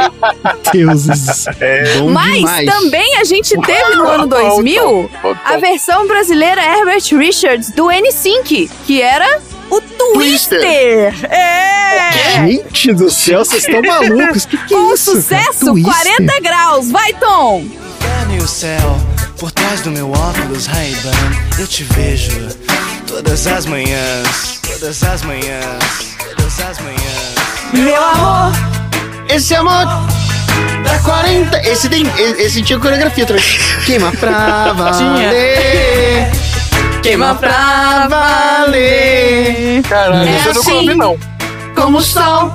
[0.74, 1.46] Deuses.
[2.00, 2.66] Bom Mas demais.
[2.66, 5.10] também a gente teve no ano 2000
[5.46, 10.64] a versão brasileira Herbert Richards do N-Sync, que era o Twister.
[11.32, 12.46] É!
[12.46, 14.46] Gente do céu, vocês estão malucos.
[14.46, 15.12] Que que é isso?
[15.12, 15.22] cara?
[15.22, 15.94] sucesso, Twister.
[15.94, 16.92] 40 graus.
[16.92, 17.60] Vai, Tom!
[17.62, 18.98] Inferno e o céu,
[19.40, 22.48] por trás do meu óculos Ray-Ban, eu te vejo
[23.08, 27.36] todas as manhãs, todas as manhãs, todas as manhãs.
[27.74, 28.52] Meu amor,
[29.30, 29.86] Esse amor
[30.84, 31.58] da 40.
[31.68, 32.06] Esse tem.
[32.18, 33.44] Esse tinha coreografia também.
[33.86, 36.30] Queima pra valer.
[37.02, 39.82] Queima pra valer.
[39.84, 40.74] Caralho, É isso eu assim.
[40.74, 41.18] ouvi, não.
[41.76, 42.54] Como o sol.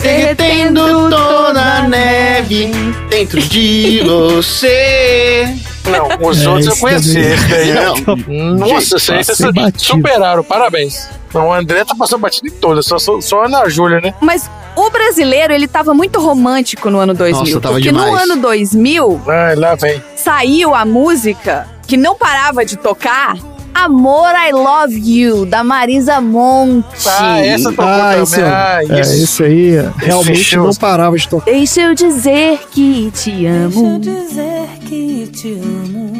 [0.00, 2.70] Derretendo toda a neve
[3.10, 5.54] dentro de você.
[5.84, 7.20] Não, os É, outros eu conheci.
[7.48, 7.96] daí Não.
[8.16, 8.54] não.
[8.68, 11.08] Nossa, aí passei vocês superaram, parabéns.
[11.32, 14.14] Não, o André tá passando batido em todas, só, só, só a Ana Júlia, né?
[14.20, 17.40] mas o brasileiro, ele tava muito romântico no ano 2000.
[17.44, 18.22] Nossa, tava porque no demais.
[18.30, 20.02] ano 2000, Ai, lá vem.
[20.16, 23.36] saiu a música que não parava de tocar.
[23.74, 26.86] Amor, I Love You, da Marisa Monte.
[27.06, 28.22] Ah, essa tocou Ah, também.
[28.22, 29.12] esse, ah, é, isso.
[29.24, 30.64] esse aí é, realmente Fechou.
[30.64, 31.50] não parava de tocar.
[31.50, 33.98] Deixa eu dizer que te amo.
[33.98, 36.10] dizer que te amo.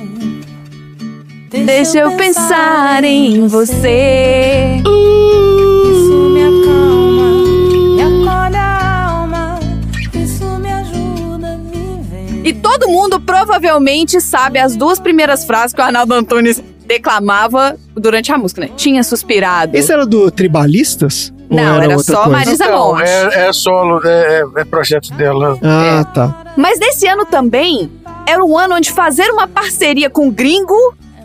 [1.50, 4.76] Deixa eu pensar em você.
[4.78, 7.32] Isso me acalma,
[7.96, 9.58] me acolhe a alma.
[10.14, 12.46] Isso me ajuda a viver.
[12.46, 18.32] E todo mundo provavelmente sabe as duas primeiras frases que o Arnaldo Antunes declamava durante
[18.32, 18.70] a música, né?
[18.76, 19.76] Tinha suspirado.
[19.76, 21.32] Esse era do Tribalistas?
[21.48, 22.30] Não, era outra só coisa?
[22.30, 23.02] Marisa Não, Monte.
[23.08, 25.56] é, é solo, é, é projeto dela.
[25.62, 26.52] Ah, tá.
[26.56, 27.90] Mas nesse ano também
[28.26, 30.74] era um ano onde fazer uma parceria com gringo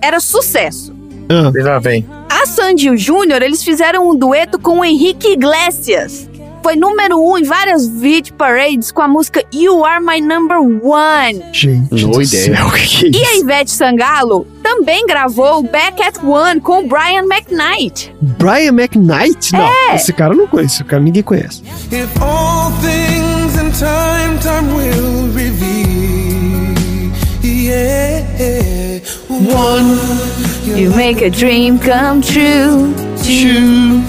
[0.02, 0.94] era sucesso.
[1.30, 1.52] Ah.
[1.56, 2.06] E vem.
[2.30, 6.30] A Sandy e o Júnior, eles fizeram um dueto com o Henrique Iglesias.
[6.62, 11.44] Foi número um em várias hit parades com a música You Are My Number One.
[11.52, 12.56] Gente, No do ideia.
[12.56, 13.32] céu, o que, é E isso?
[13.34, 18.12] a Ivete Sangalo também gravou Back at One com o Brian McKnight.
[18.20, 19.54] Brian McKnight?
[19.54, 19.62] Não,
[19.92, 19.96] É.
[19.96, 21.62] esse cara eu não conheço, esse cara ninguém conhece.
[21.92, 25.86] If all things in time, time will reveal.
[27.44, 29.02] Yeah.
[29.30, 30.00] One,
[30.66, 32.92] You make a dream come true.
[33.26, 34.04] Two,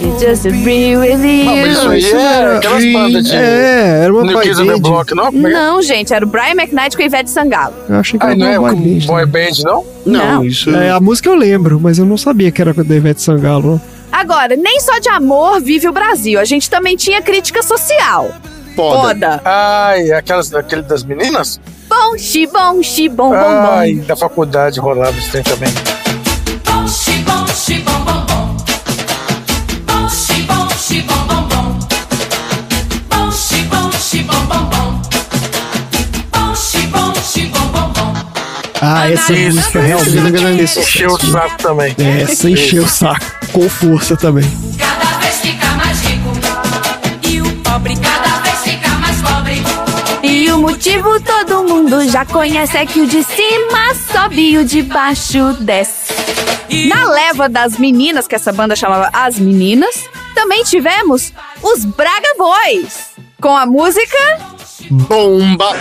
[0.00, 3.34] You just agree with Não, mas isso aí é aquelas bandas de.
[3.36, 4.80] É, era uma New boy Kids on the band.
[4.80, 5.24] Block, não?
[5.26, 5.30] É é?
[5.32, 7.74] Não, gente, era o Brian McKnight com a Ivete Sangalo.
[7.88, 9.06] Eu achei que Ah, era não é boy band.
[9.06, 9.84] boy band, não?
[10.06, 10.44] Não, Não.
[10.44, 10.70] isso.
[10.74, 13.72] É, a música eu lembro, mas eu não sabia que era da Ivete Sangalo.
[13.72, 13.80] não.
[14.12, 16.38] Agora, nem só de amor vive o Brasil.
[16.40, 18.30] A gente também tinha crítica social.
[18.76, 19.00] Foda.
[19.02, 19.40] Foda.
[19.44, 21.60] Ai, aquelas, aquele das meninas?
[21.88, 24.04] Bom, xi, bom, xi, bom, bom, Ai, bom.
[24.06, 25.68] da faculdade rolava trem também.
[26.64, 28.26] Bom, xi, bom, xi, bom, bom,
[30.90, 31.78] bom, xi, bom, bom, bom.
[33.08, 35.02] Bom, xi, bom, xi, bom, bom, bom.
[36.32, 38.14] Bom, xi, bom, xi, bom, bom, bom.
[38.80, 40.80] Ah, essa Isso, música realmente isso.
[40.80, 41.94] Encheu o saco também.
[41.98, 43.24] É, essa encheu o saco.
[43.52, 44.44] Com força também.
[44.78, 46.30] Cada vez fica mais rico.
[47.28, 49.62] E o pobre cada vez fica mais pobre.
[50.22, 54.64] E o motivo todo mundo já conhece é que o de cima sobe e o
[54.64, 56.12] de baixo desce.
[56.88, 60.08] Na leva das meninas, que essa banda chamava As Meninas,
[60.40, 63.10] também tivemos os Braga Boys.
[63.42, 64.16] Com a música
[64.90, 65.76] Bomba.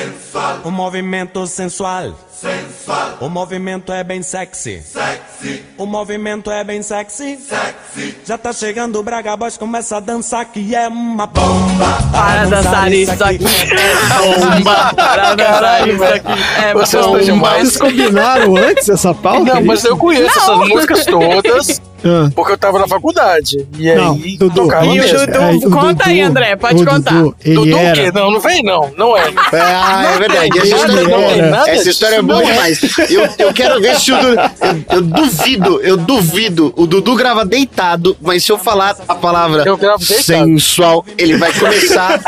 [0.66, 2.14] O movimento sensual.
[2.30, 3.18] Sensual.
[3.22, 4.82] O movimento é bem sexy.
[4.82, 5.64] Sexy.
[5.78, 7.38] O movimento é bem sexy.
[7.38, 8.18] Sexy.
[8.26, 11.98] Já tá chegando o Braga Boys, começa a dançar que é uma bomba.
[12.12, 14.94] Para dançar isso aqui é bomba.
[14.94, 16.32] Para dançar isso aqui
[16.62, 19.56] é Vocês estão Vocês combinaram antes essa pauta?
[19.56, 20.44] Não, mas eu conheço Não.
[20.64, 22.30] essas músicas todas Ah.
[22.36, 23.68] porque eu tava na faculdade.
[23.78, 25.20] E Não, aí Dudu, tocava e o mesmo.
[25.20, 25.32] Dudu?
[25.38, 27.12] É, o conta aí, Dudu- André, pode o contar.
[27.14, 27.94] Dudu, ele Dudu o era...
[27.96, 28.12] quê?
[28.14, 29.24] Não, não vem não, não é.
[29.52, 30.58] É, ah, é verdade.
[30.60, 31.22] Essa Ele história, é boa.
[31.32, 31.50] era.
[31.50, 32.52] Nada Essa história é boa não é.
[32.52, 32.82] demais.
[33.10, 34.40] Eu, eu quero ver se o Dudu.
[34.40, 36.74] Eu, eu duvido, eu duvido.
[36.78, 40.24] O Dudu grava deitado, mas se eu falar a palavra Eu gravo deitado.
[40.24, 42.20] sensual, ele vai começar,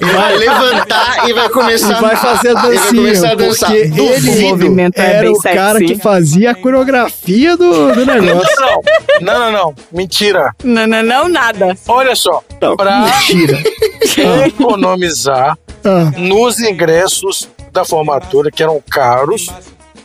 [0.00, 3.34] ele vai levantar e vai começar E vai fazer a Ele vai começar dancinha, a
[3.34, 3.70] dançar.
[3.70, 4.40] porque ele Duvido.
[4.48, 5.94] movimento é era bem o cara sexy.
[5.94, 8.56] que fazia a coreografia do, do negócio.
[8.60, 8.82] Não, não,
[9.20, 9.74] não, não.
[9.92, 10.50] Mentira.
[10.64, 11.76] Não, não, não, nada.
[11.88, 12.42] Olha só.
[12.60, 13.62] Não, Pra mentira.
[14.46, 19.48] economizar Ah, nos ingressos da formatura, que eram caros,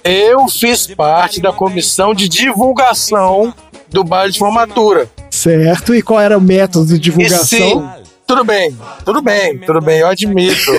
[0.03, 3.53] eu fiz parte da comissão de divulgação
[3.89, 5.07] do baile de formatura.
[5.29, 5.93] certo.
[5.95, 8.00] E qual era o método de E sim, divulgação?
[8.31, 10.71] Tudo bem, tudo bem, tudo bem, eu admito.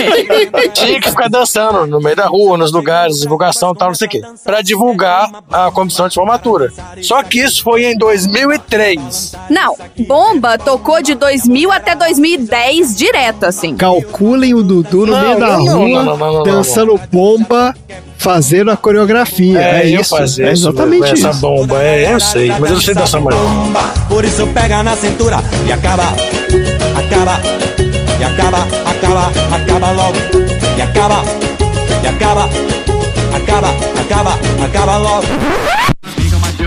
[0.72, 4.06] Tinha que ficar dançando no meio da rua, nos lugares, divulgação e tal, não sei
[4.06, 6.72] o quê, pra divulgar a comissão de formatura.
[7.02, 9.34] Só que isso foi em 2003.
[9.50, 9.76] Não,
[10.06, 13.76] Bomba tocou de 2000 até 2010 direto, assim.
[13.76, 16.98] Calculem o Dudu no Não, meio da não, não, rua, não, não, não, não, dançando
[17.12, 17.74] bomba,
[18.26, 19.56] fazendo a coreografia.
[19.56, 20.16] É, eu isso.
[20.16, 21.40] fazia é isso, exatamente essa isso.
[21.40, 23.38] bomba, é, eu sei, mas eu não sei dançar mais.
[23.38, 23.80] bomba.
[24.08, 26.02] Por isso pega na cintura e acaba,
[26.98, 27.40] acaba,
[28.18, 30.16] e acaba, acaba, acaba logo.
[30.76, 31.22] E acaba,
[32.02, 32.50] e acaba,
[33.32, 33.68] acaba,
[34.00, 35.26] acaba, acaba logo.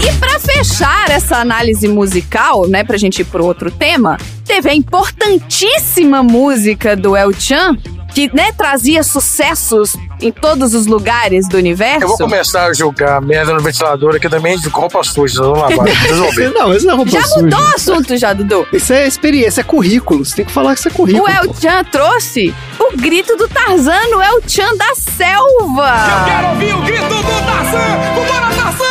[0.09, 4.73] E pra fechar essa análise musical, né, pra gente ir pro outro tema, teve a
[4.73, 7.77] importantíssima música do El Chan,
[8.13, 12.01] que, né, trazia sucessos em todos os lugares do universo.
[12.03, 15.67] Eu vou começar a jogar merda no ventilador aqui também de roupa suja, vamos lá,
[15.69, 16.49] vai, resolver.
[16.49, 17.41] Não, isso não é roupa Já suja.
[17.43, 18.67] mudou o assunto já, Dudu.
[18.73, 20.25] Isso é experiência, é currículo.
[20.25, 21.25] Você tem que falar que isso é currículo.
[21.25, 25.93] O El Chan trouxe o grito do Tarzan no El Chan da selva.
[26.25, 28.15] Quero ouvir o grito do Tarzan!
[28.15, 28.88] Vambora, Tarzan!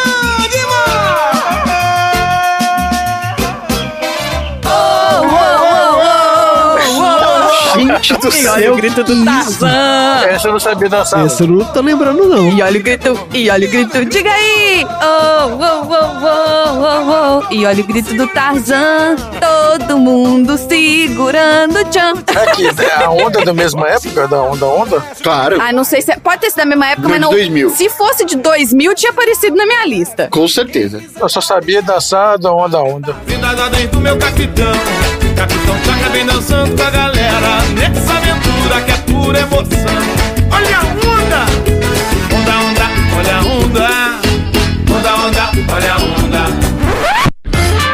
[8.03, 10.27] Gente do E olha o grito do Tarzan.
[10.29, 11.25] Essa eu não sabia dançar.
[11.25, 12.49] Essa eu não tô lembrando, não.
[12.49, 14.85] E olha o grito, e olha o grito, diga aí!
[14.85, 17.55] Oh, oh, oh, oh, oh, oh.
[17.55, 22.15] E olha o grito do Tarzan, todo mundo segura segurando, tchan.
[22.35, 25.01] É que é a onda da mesma época, da onda onda?
[25.23, 25.61] Claro.
[25.61, 26.17] Ah, não sei se.
[26.21, 27.31] Pode ter sido da mesma época, mas não.
[27.31, 27.71] 2000.
[27.71, 30.29] Se fosse de 2000, tinha aparecido na minha lista.
[30.31, 31.03] Com certeza.
[31.21, 33.17] Eu só sabia dançar da onda onda.
[33.49, 34.73] Vida dentro do meu capitão.
[35.35, 37.63] Capitão Tchaca vem dançando com a galera.
[37.75, 39.99] Nessa aventura que é pura emoção.
[40.53, 41.47] Olha a onda!
[42.37, 43.89] Onda, onda, olha a onda.
[44.95, 46.41] Onda, onda, olha a onda.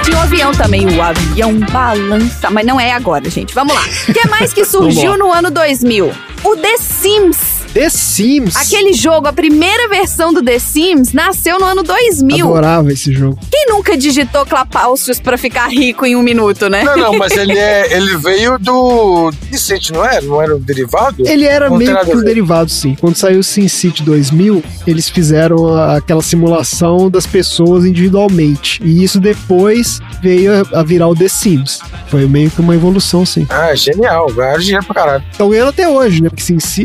[0.02, 2.51] Tinha um avião também, o avião balança.
[2.51, 3.55] Mas não é agora, gente.
[3.55, 3.85] Vamos lá.
[4.09, 6.12] O que mais que surgiu no ano 2000?
[6.43, 7.53] O The Sims.
[7.75, 8.55] The Sims.
[8.55, 12.47] Aquele jogo, a primeira versão do The Sims, nasceu no ano 2000.
[12.47, 13.37] Adorava esse jogo.
[13.51, 16.85] Quem nunca digitou clapaucios pra ficar rico em um minuto, né?
[16.85, 20.21] Não, não, mas ele, é, ele veio do Vicente, não era?
[20.21, 21.27] Não era o derivado?
[21.27, 22.97] Ele era Não meio que um derivado, sim.
[23.01, 28.81] Quando saiu o SimCity 2000, eles fizeram aquela simulação das pessoas individualmente.
[28.85, 31.81] E isso depois veio a, virar o The Sims.
[32.07, 33.45] Foi meio que uma evolução, sim.
[33.51, 34.33] Ah, genial.
[34.33, 35.25] Ganharam dinheiro pra caralho.
[35.33, 36.29] Estão ganhando até hoje, né?
[36.31, 36.45] Porque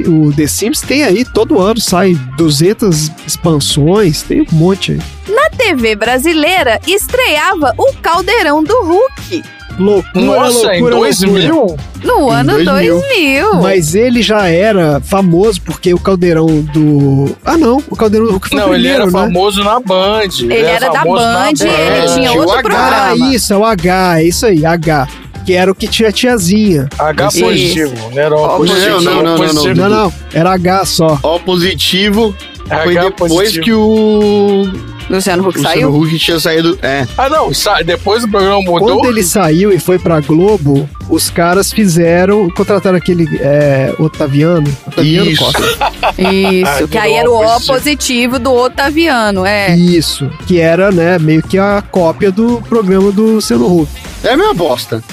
[0.10, 5.00] o The Sims tem aí, todo ano sai 200 expansões, tem um monte aí.
[5.34, 9.44] Na TV brasileira, estreava o Caldeirão do Hulk.
[9.78, 11.56] Loucura, Nossa, em loucura, 2000?
[11.56, 11.84] loucura.
[12.04, 13.00] No Em ano 2000.
[13.00, 13.54] 2000.
[13.62, 17.34] Mas ele já era famoso porque o caldeirão do.
[17.46, 17.82] Ah, não.
[17.90, 19.12] O caldeirão do Hulk foi Não, o ele primeiro, era né?
[19.20, 20.22] famoso na Band.
[20.42, 23.34] Ele, era da famoso na Band e ele tinha Tinha o outro H, programa.
[23.36, 25.08] isso, é o H, é isso aí, H.
[25.50, 26.88] Que era o que tinha a tiazinha.
[27.00, 29.02] H Esse- positivo, não era O Não, positivo.
[29.02, 29.74] não, não, não.
[29.74, 31.20] Não, não, era H só.
[31.24, 32.36] O positivo
[32.84, 33.64] foi H depois positivo.
[33.66, 34.70] que o.
[35.10, 35.90] Luciano Huck o saiu?
[35.90, 36.78] Luciano Huck tinha saído.
[36.84, 37.08] É.
[37.18, 39.00] Ah, não, sa- depois o programa mudou.
[39.00, 44.72] Quando ele saiu e foi pra Globo, os caras fizeram, contrataram aquele é, Otaviano.
[44.86, 45.44] Otaviano Isso.
[45.46, 45.64] Costa.
[46.32, 47.74] Isso, que aí era o O positivo.
[47.74, 49.76] positivo do Otaviano, é.
[49.76, 53.90] Isso, que era, né, meio que a cópia do programa do Luciano Huck.
[54.24, 55.04] É a minha bosta.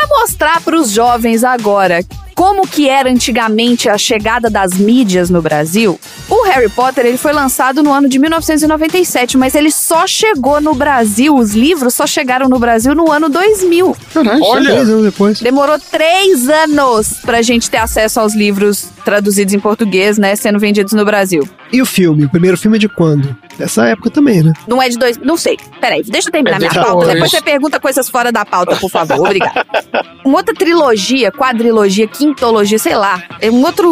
[0.00, 2.02] Pra mostrar pros jovens agora
[2.34, 7.34] como que era antigamente a chegada das mídias no Brasil, o Harry Potter ele foi
[7.34, 12.48] lançado no ano de 1997, mas ele só chegou no Brasil, os livros só chegaram
[12.48, 13.94] no Brasil no ano 2000.
[14.14, 14.70] Caralho, Olha.
[14.70, 15.40] Três anos depois.
[15.40, 20.92] Demorou três anos pra gente ter acesso aos livros traduzidos em português, né, sendo vendidos
[20.92, 21.42] no Brasil.
[21.72, 22.24] E o filme?
[22.24, 23.36] O primeiro filme é de quando?
[23.58, 24.52] Dessa época também, né?
[24.68, 25.18] Não é de dois.
[25.18, 25.58] Não sei.
[25.80, 27.12] Peraí, deixa eu terminar É minha pauta.
[27.12, 29.18] Depois você pergunta coisas fora da pauta, por favor.
[29.18, 29.66] Obrigada.
[30.24, 33.22] Uma outra trilogia, quadrilogia, quintologia, sei lá.
[33.40, 33.86] É uma outra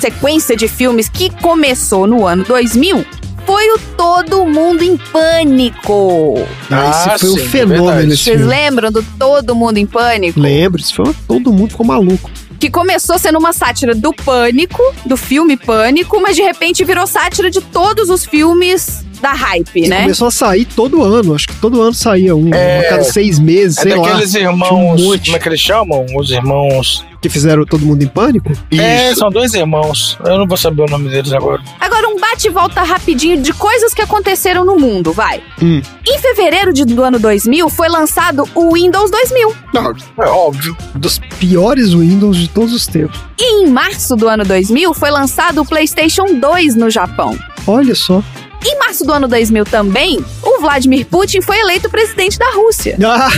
[0.00, 3.04] sequência de filmes que começou no ano 2000
[3.46, 6.34] foi o Todo Mundo em Pânico.
[6.70, 8.54] Ah, esse foi um sim, é fenômeno esse Vocês filme.
[8.54, 10.40] lembram do Todo Mundo em Pânico?
[10.40, 12.30] Lembro, isso foi todo mundo ficou maluco.
[12.64, 17.50] Que começou sendo uma sátira do Pânico, do filme Pânico, mas de repente virou sátira
[17.50, 20.00] de todos os filmes da hype, E né?
[20.00, 22.86] começou a sair todo ano, acho que todo ano saía um, É.
[22.86, 24.16] a cada seis meses, É sei lá.
[24.16, 25.02] um irmãos.
[25.02, 26.06] monte como é que eles chamam?
[26.16, 27.04] Os irmãos.
[27.24, 28.52] Que fizeram todo mundo em pânico.
[28.70, 29.20] É, Isso.
[29.20, 30.18] são dois irmãos.
[30.26, 31.62] Eu não vou saber o nome deles agora.
[31.80, 35.42] Agora, um bate e volta rapidinho de coisas que aconteceram no mundo, vai.
[35.62, 35.80] Hum.
[36.06, 39.54] Em fevereiro de- do ano 2000, foi lançado o Windows 2000.
[39.72, 40.76] Não, É óbvio.
[40.94, 43.18] Dos piores Windows de todos os tempos.
[43.38, 47.34] E em março do ano 2000, foi lançado o PlayStation 2 no Japão.
[47.66, 48.22] Olha só.
[48.64, 52.96] Em março do ano 2000 também, o Vladimir Putin foi eleito presidente da Rússia.
[53.04, 53.30] Ah,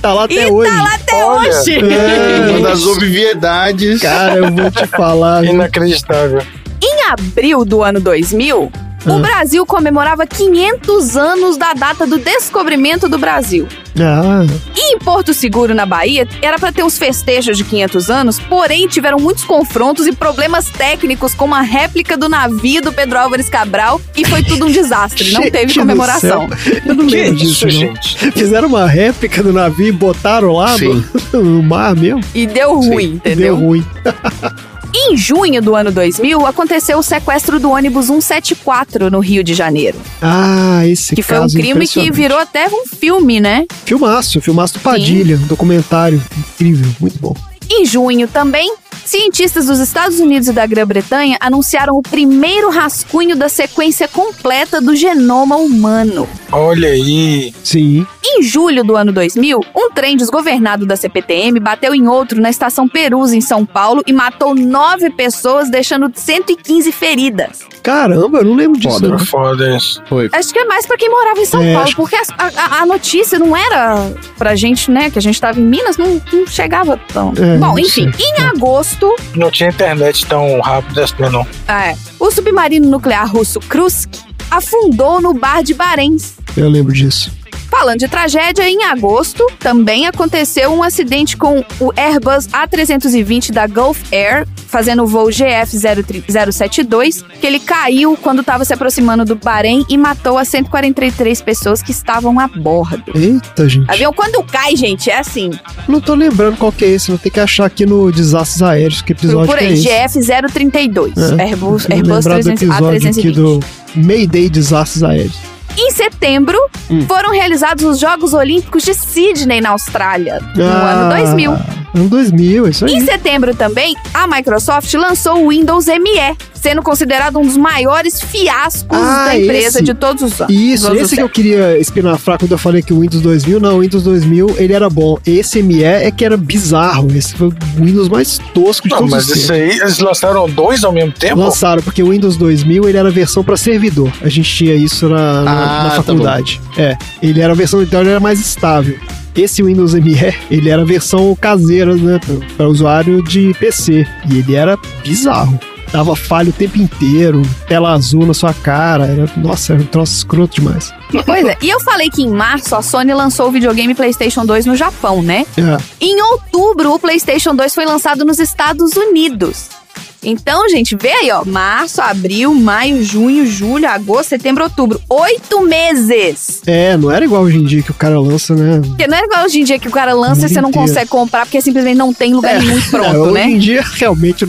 [0.00, 0.70] tá lá até e hoje.
[0.70, 1.50] tá lá até Olha.
[1.58, 1.76] hoje.
[1.78, 4.00] É, uma das obviedades.
[4.00, 5.44] Cara, eu vou te falar.
[5.44, 6.42] Inacreditável.
[6.80, 8.70] Em abril do ano 2000,
[9.08, 9.20] o Ah.
[9.20, 13.66] Brasil comemorava 500 anos da data do descobrimento do Brasil.
[14.00, 14.44] Ah,
[14.76, 18.86] E em Porto Seguro, na Bahia, era para ter uns festejos de 500 anos, porém
[18.86, 24.00] tiveram muitos confrontos e problemas técnicos com uma réplica do navio do Pedro Álvares Cabral
[24.16, 26.48] e foi tudo um desastre, não teve comemoração.
[26.86, 27.70] Eu não Que lembro isso, disso, não.
[27.94, 28.32] gente?
[28.32, 31.04] Fizeram uma réplica do navio e botaram lá no, Sim.
[31.32, 32.20] no mar mesmo.
[32.34, 33.56] E deu ruim, entendeu?
[33.56, 33.84] Deu ruim.
[34.94, 39.98] Em junho do ano 2000, aconteceu o sequestro do ônibus 174 no Rio de Janeiro,
[40.20, 43.66] Ah, esse que foi um caso crime que virou até um filme, né?
[43.84, 47.34] Filmaço, filmaço do Padilha, um documentário incrível, muito bom.
[47.70, 48.74] Em junho também,
[49.04, 54.94] cientistas dos Estados Unidos e da Grã-Bretanha anunciaram o primeiro rascunho da sequência completa do
[54.96, 56.28] genoma humano.
[56.50, 57.52] Olha aí.
[57.62, 58.06] Sim.
[58.24, 62.86] Em julho do ano 2000, um trem desgovernado da CPTM bateu em outro na estação
[62.88, 67.60] Perus, em São Paulo, e matou nove pessoas, deixando 115 feridas.
[67.82, 68.96] Caramba, eu não lembro disso.
[68.96, 69.18] Foda, não.
[69.18, 70.02] Foda isso.
[70.08, 70.28] Foi.
[70.32, 72.82] Acho que é mais pra quem morava em São É, Paulo, acho- porque a, a-
[72.82, 76.46] a notícia não era pra gente, né, que a gente tava em Minas, não, não
[76.46, 77.32] chegava tão.
[77.36, 81.46] É, Bom, enfim, em agosto, Não tinha internet tão rápida assim, não.
[81.66, 81.96] É.
[82.18, 84.08] O submarino nuclear russo Kursk
[84.50, 86.34] afundou no bar de Barents.
[86.56, 87.32] Eu lembro disso.
[87.70, 94.00] Falando de tragédia, em agosto também aconteceu um acidente com o Airbus A320 da Gulf
[94.12, 99.96] Air, fazendo o voo GF072, que ele caiu quando estava se aproximando do Bahrein e
[99.96, 103.12] matou as 143 pessoas que estavam a bordo.
[103.14, 103.90] Eita, gente.
[103.90, 105.50] Avião quando cai, gente, é assim.
[105.86, 109.02] Não tô lembrando qual que é esse, vou ter que achar aqui no Desastres Aéreos,
[109.02, 110.18] que episódio é aí, esse.
[110.20, 113.34] GF032, É, Airbus, Airbus lembrar do 300, episódio aqui A320.
[113.34, 113.60] do
[113.94, 115.57] Mayday Desastres Aéreos.
[115.80, 116.58] Em setembro,
[116.90, 117.06] Hum.
[117.06, 121.52] foram realizados os Jogos Olímpicos de Sydney, na Austrália, no Ah, ano 2000.
[121.94, 122.94] Ano 2000, é isso aí.
[122.94, 128.98] Em setembro também, a Microsoft lançou o Windows ME, sendo considerado um dos maiores fiascos
[128.98, 130.54] da empresa esse- de todos os anos.
[130.54, 133.80] Isso, esse que eu queria espinafrar quando eu falei que o Windows 2000, não, o
[133.80, 135.18] Windows 2000 ele era bom.
[135.26, 139.12] Esse ME é que era bizarro, esse foi o Windows mais tosco de Não, todos
[139.14, 139.72] mas os isso tempos.
[139.74, 141.36] aí, eles lançaram dois ao mesmo tempo?
[141.40, 144.12] Lançaram, porque o Windows 2000 ele era a versão para servidor.
[144.22, 146.60] A gente tinha isso na, na- Ah, na tá faculdade.
[146.76, 148.96] é, ele era a versão, então ele era mais estável.
[149.36, 152.18] Esse Windows ME, ele era a versão caseira, né,
[152.56, 154.04] para usuário de PC.
[154.28, 155.58] E ele era bizarro.
[155.92, 159.06] Dava falha o tempo inteiro, tela azul na sua cara.
[159.06, 160.92] Era, nossa, era um troço escroto demais.
[161.24, 164.66] Pois é, e eu falei que em março a Sony lançou o videogame PlayStation 2
[164.66, 165.46] no Japão, né?
[165.56, 165.78] É.
[166.00, 169.77] Em outubro, o PlayStation 2 foi lançado nos Estados Unidos.
[170.22, 171.44] Então, gente, vê aí, ó.
[171.44, 175.00] Março, abril, maio, junho, julho, agosto, setembro, outubro.
[175.08, 176.60] Oito meses!
[176.66, 178.80] É, não era igual hoje em dia que o cara lança, né?
[178.84, 180.88] Porque não é igual hoje em dia que o cara lança e você não inteiro.
[180.88, 183.44] consegue comprar porque simplesmente não tem em lugar nenhum É, pronto, hoje né?
[183.44, 184.46] em dia, realmente,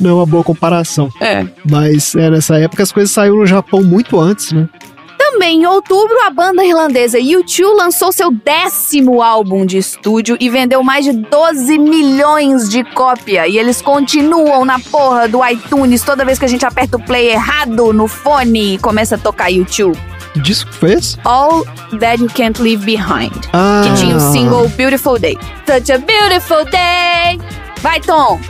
[0.00, 1.10] não é uma boa comparação.
[1.20, 1.44] É.
[1.68, 4.68] Mas é, nessa época as coisas saíram no Japão muito antes, né?
[5.32, 10.82] Também em outubro, a banda irlandesa U2 lançou seu décimo álbum de estúdio e vendeu
[10.82, 13.46] mais de 12 milhões de cópia.
[13.46, 17.28] E eles continuam na porra do iTunes toda vez que a gente aperta o play
[17.28, 19.96] errado no fone e começa a tocar U2.
[20.32, 21.16] Que disco foi esse?
[21.24, 21.64] All
[22.00, 23.32] That You Can't Leave Behind.
[23.52, 23.82] Ah.
[23.84, 25.38] Que tinha o single Beautiful Day.
[25.64, 27.40] Such a beautiful day.
[27.82, 28.40] Vai, Tom.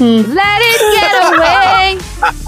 [0.00, 1.98] Let it get away.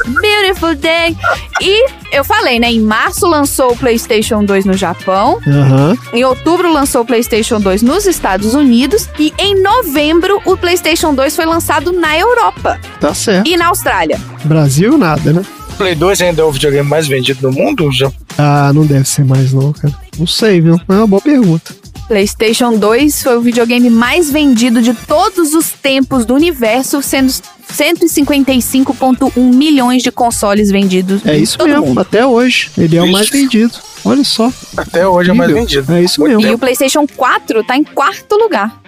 [0.21, 1.17] Beautiful day.
[1.61, 2.71] E eu falei, né?
[2.71, 5.39] Em março lançou o PlayStation 2 no Japão.
[5.47, 5.97] Aham.
[6.13, 9.09] Em outubro lançou o PlayStation 2 nos Estados Unidos.
[9.19, 13.47] E em novembro o PlayStation 2 foi lançado na Europa Tá certo.
[13.49, 14.21] e na Austrália.
[14.45, 15.43] Brasil, nada, né?
[15.77, 17.89] Play 2 ainda é o videogame mais vendido do mundo?
[17.93, 18.11] Já...
[18.37, 19.95] Ah, não deve ser mais não, cara.
[20.19, 20.75] Não sei, viu?
[20.89, 21.73] É uma boa pergunta.
[22.09, 27.31] PlayStation 2 foi o videogame mais vendido de todos os tempos do universo, sendo
[27.71, 31.25] 155,1 milhões de consoles vendidos.
[31.27, 32.01] É isso mesmo, mundo.
[32.01, 32.71] até hoje.
[32.79, 33.75] Ele é o mais vendido.
[34.05, 34.51] Olha só.
[34.75, 35.93] Até hoje é o mais vendido.
[35.93, 36.41] É isso mesmo.
[36.41, 38.81] E o PlayStation 4 tá em quarto lugar.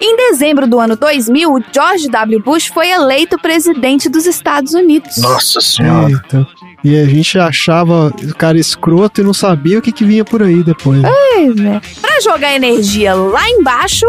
[0.00, 2.42] Em dezembro do ano 2000, o George W.
[2.42, 5.16] Bush foi eleito presidente dos Estados Unidos.
[5.18, 6.10] Nossa senhora.
[6.10, 6.46] Eita.
[6.84, 10.42] E a gente achava o cara escroto e não sabia o que, que vinha por
[10.42, 11.00] aí depois.
[11.00, 11.80] Pois é.
[11.98, 14.06] Pra jogar energia lá embaixo,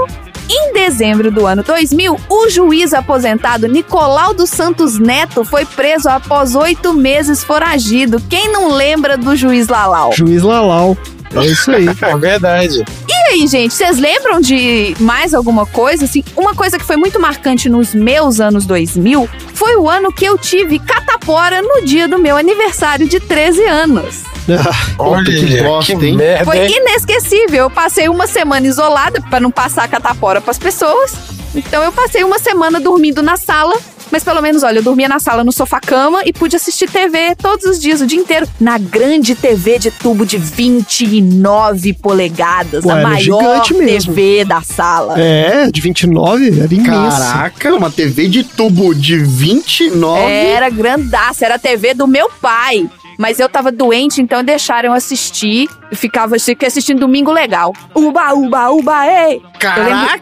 [0.49, 6.53] em dezembro do ano 2000, o juiz aposentado Nicolau dos Santos Neto foi preso após
[6.53, 8.21] oito meses foragido.
[8.29, 10.11] Quem não lembra do juiz Lalau?
[10.11, 10.97] Juiz Lalau.
[11.33, 11.87] É isso aí.
[11.87, 12.83] É verdade.
[13.07, 16.05] E aí, gente, vocês lembram de mais alguma coisa?
[16.05, 20.25] Assim, uma coisa que foi muito marcante nos meus anos 2000 foi o ano que
[20.25, 24.23] eu tive catapora no dia do meu aniversário de 13 anos.
[24.99, 26.15] Olha que bosta, hein?
[26.15, 27.63] merda, Foi inesquecível.
[27.63, 31.13] Eu passei uma semana isolada pra não passar catapora pras pessoas.
[31.55, 33.75] Então eu passei uma semana dormindo na sala.
[34.11, 37.65] Mas pelo menos, olha, eu dormia na sala no sofá-cama e pude assistir TV todos
[37.65, 38.47] os dias, o dia inteiro.
[38.59, 42.83] Na grande TV de tubo de 29 polegadas.
[42.83, 44.13] Pô, a era maior gigante mesmo.
[44.13, 45.19] TV da sala.
[45.19, 47.17] É, de 29, era imenso.
[47.17, 50.21] Caraca, uma TV de tubo de 29.
[50.23, 52.89] Era grandaça, era a TV do meu pai.
[53.17, 55.69] Mas eu tava doente, então deixaram eu assistir.
[55.93, 57.73] Ficava fiquei assistindo Domingo Legal.
[57.93, 59.41] Uba, uba, uba, ei!
[59.59, 60.21] Caraca!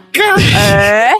[0.72, 1.12] É.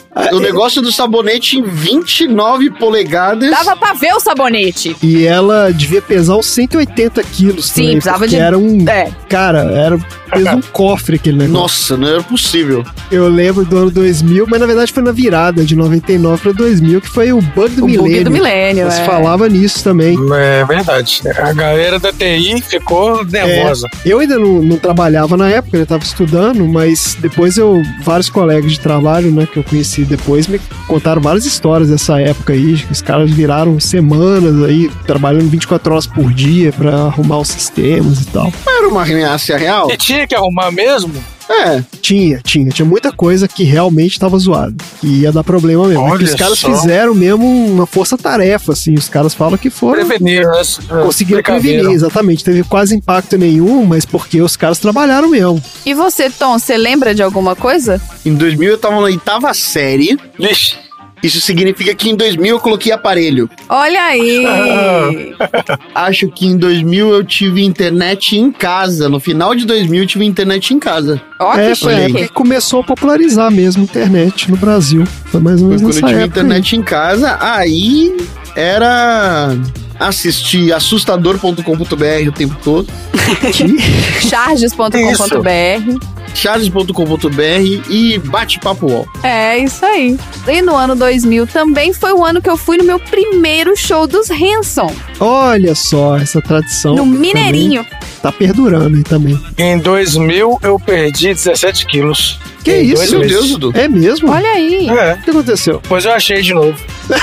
[0.32, 3.50] O negócio do sabonete em 29 polegadas.
[3.50, 4.96] Dava pra ver o sabonete.
[5.02, 8.88] E ela devia pesar uns 180 quilos Sim, também, precisava de- Era um.
[8.88, 9.10] É.
[9.28, 9.98] Cara, era
[10.32, 11.60] fez um cofre aquele negócio.
[11.60, 12.84] Nossa, não era possível.
[13.10, 17.00] Eu lembro do ano 2000, mas na verdade foi na virada de 99 para 2000,
[17.00, 18.24] que foi o bug do O bug milênio.
[18.24, 19.04] do milênio, Você é.
[19.04, 20.16] falava nisso também.
[20.34, 21.20] É verdade.
[21.38, 23.86] A galera da TI ficou nervosa.
[24.04, 28.28] É, eu ainda não, não trabalhava na época, eu estava estudando, mas depois eu, vários
[28.30, 32.76] colegas de trabalho, né, que eu conheci depois, me contaram várias histórias dessa época aí,
[32.76, 38.20] que os caras viraram semanas aí, trabalhando 24 horas por dia para arrumar os sistemas
[38.22, 38.52] e tal.
[38.66, 39.90] Era uma ameaça real?
[39.90, 41.12] E tinha que arrumar mesmo?
[41.48, 41.82] É.
[42.00, 42.70] Tinha, tinha.
[42.70, 44.74] Tinha muita coisa que realmente tava zoada.
[45.00, 46.02] Que ia dar problema mesmo.
[46.02, 46.68] É que Olha os caras só.
[46.72, 48.94] fizeram mesmo uma força-tarefa, assim.
[48.94, 50.06] Os caras falam que foram.
[50.06, 50.62] Prevenir, né?
[51.04, 52.44] Conseguiram prevenir, exatamente.
[52.44, 55.62] Teve quase impacto nenhum, mas porque os caras trabalharam mesmo.
[55.84, 58.00] E você, Tom, você lembra de alguma coisa?
[58.24, 60.18] Em 2000 eu tava na oitava série.
[60.38, 60.85] Vixe.
[61.22, 63.48] Isso significa que em 2000 eu coloquei aparelho.
[63.68, 64.44] Olha aí!
[65.94, 69.08] Acho que em 2000 eu tive internet em casa.
[69.08, 71.20] No final de 2000 eu tive internet em casa.
[71.40, 75.04] Ó, é, que foi a época que começou a popularizar mesmo a internet no Brasil.
[75.26, 76.40] Foi mais ou Foi menos quando eu nessa tive época.
[76.40, 77.38] internet em casa.
[77.40, 78.16] Aí
[78.54, 79.56] era
[79.98, 82.86] assistir assustador.com.br o tempo todo.
[84.28, 85.98] Charges.com.br.
[86.36, 89.08] charles.com.br e bate-papo UOL.
[89.22, 90.16] É, isso aí.
[90.46, 94.06] E no ano 2000 também foi o ano que eu fui no meu primeiro show
[94.06, 94.94] dos Hanson.
[95.18, 96.94] Olha só, essa tradição.
[96.94, 97.84] No Mineirinho.
[98.22, 99.40] Tá perdurando aí também.
[99.56, 102.38] Em 2000 eu perdi 17 quilos.
[102.64, 103.28] Que Em isso, meu.
[103.28, 103.72] Deus, Dudu?
[103.78, 104.30] É mesmo?
[104.30, 104.88] Olha aí.
[104.88, 105.14] É.
[105.14, 105.80] O que aconteceu?
[105.88, 106.76] Pois eu achei de novo.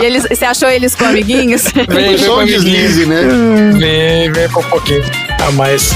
[0.00, 1.64] E eles, você achou eles com amiguinhos?
[1.88, 3.22] Vem, vem com um deslize, né?
[3.78, 5.02] Vem, vem com um pouquinho
[5.46, 5.90] a mais.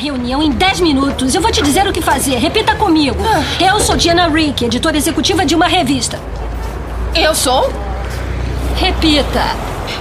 [0.00, 1.34] Reunião em 10 minutos.
[1.34, 2.36] Eu vou te dizer o que fazer.
[2.36, 3.18] Repita comigo.
[3.60, 6.18] Eu sou Diana Rick, editora executiva de uma revista.
[7.14, 7.72] Eu sou?
[8.76, 9.42] Repita.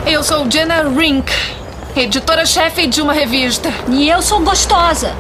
[0.06, 1.32] Eu sou Jenna Rink,
[1.96, 3.72] editora-chefe de uma revista.
[3.90, 5.14] E eu sou gostosa.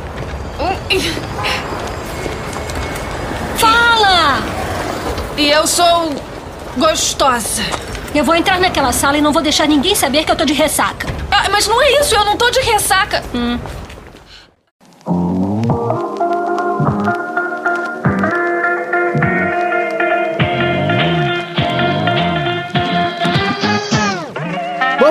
[3.57, 4.41] Fala!
[5.37, 6.13] E eu sou
[6.77, 7.63] gostosa.
[8.15, 10.53] Eu vou entrar naquela sala e não vou deixar ninguém saber que eu tô de
[10.53, 11.07] ressaca.
[11.29, 13.23] Ah, mas não é isso, eu não tô de ressaca.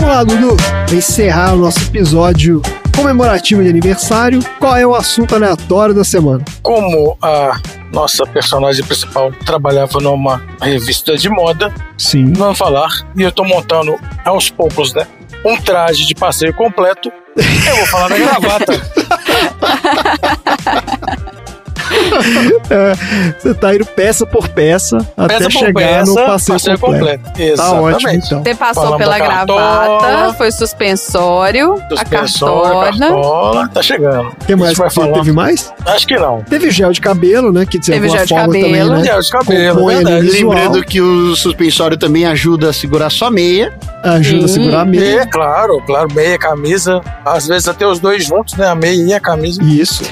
[0.09, 0.57] Vamos lá, Dudu.
[0.87, 2.63] Pra encerrar o nosso episódio
[2.97, 6.43] comemorativo de aniversário, qual é o assunto aleatório da semana?
[6.63, 7.61] Como a
[7.93, 12.33] nossa personagem principal trabalhava numa revista de moda, Sim.
[12.33, 15.07] vamos falar, e eu tô montando aos poucos, né?
[15.45, 17.13] Um traje de passeio completo.
[17.37, 18.73] Eu vou falar da gravata.
[22.71, 22.95] É,
[23.39, 27.25] você tá indo peça por peça até Peça por chegar no peça, passeio, passeio completo.
[27.25, 27.57] completo.
[27.57, 28.27] Tá ótimo, Exatamente.
[28.27, 28.43] então.
[28.43, 30.35] Você passou Falamos pela gravata, cartola.
[30.35, 33.07] foi suspensório, Suspensório, a cartona.
[33.09, 34.31] cartola, tá chegando.
[34.47, 34.65] Que mais?
[34.67, 35.13] A gente vai falar.
[35.15, 35.73] Teve mais?
[35.87, 36.43] Acho que não.
[36.43, 37.65] Teve gel de cabelo, né?
[37.65, 38.65] Que de Teve gel de forma cabelo.
[38.67, 39.05] também, né?
[39.05, 43.73] Gel de cabelo, Lembrando que o suspensório também ajuda a segurar sua meia.
[44.05, 44.55] ajuda a Sim.
[44.55, 45.23] segurar a meia.
[45.23, 47.01] É, claro, claro, meia, camisa.
[47.25, 48.67] Às vezes até os dois juntos, né?
[48.69, 49.63] A meia e a camisa.
[49.63, 50.05] Isso.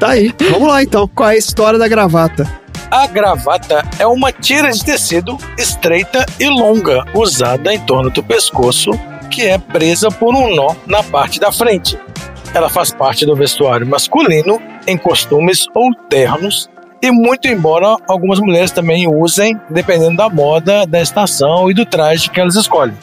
[0.00, 0.34] Tá aí.
[0.50, 1.06] Vamos lá, então.
[1.06, 2.50] Qual é a história da gravata?
[2.90, 8.90] A gravata é uma tira de tecido estreita e longa, usada em torno do pescoço,
[9.30, 11.98] que é presa por um nó na parte da frente.
[12.54, 16.68] Ela faz parte do vestuário masculino em costumes ou ternos,
[17.02, 22.30] e muito embora algumas mulheres também usem, dependendo da moda, da estação e do traje
[22.30, 22.96] que elas escolhem.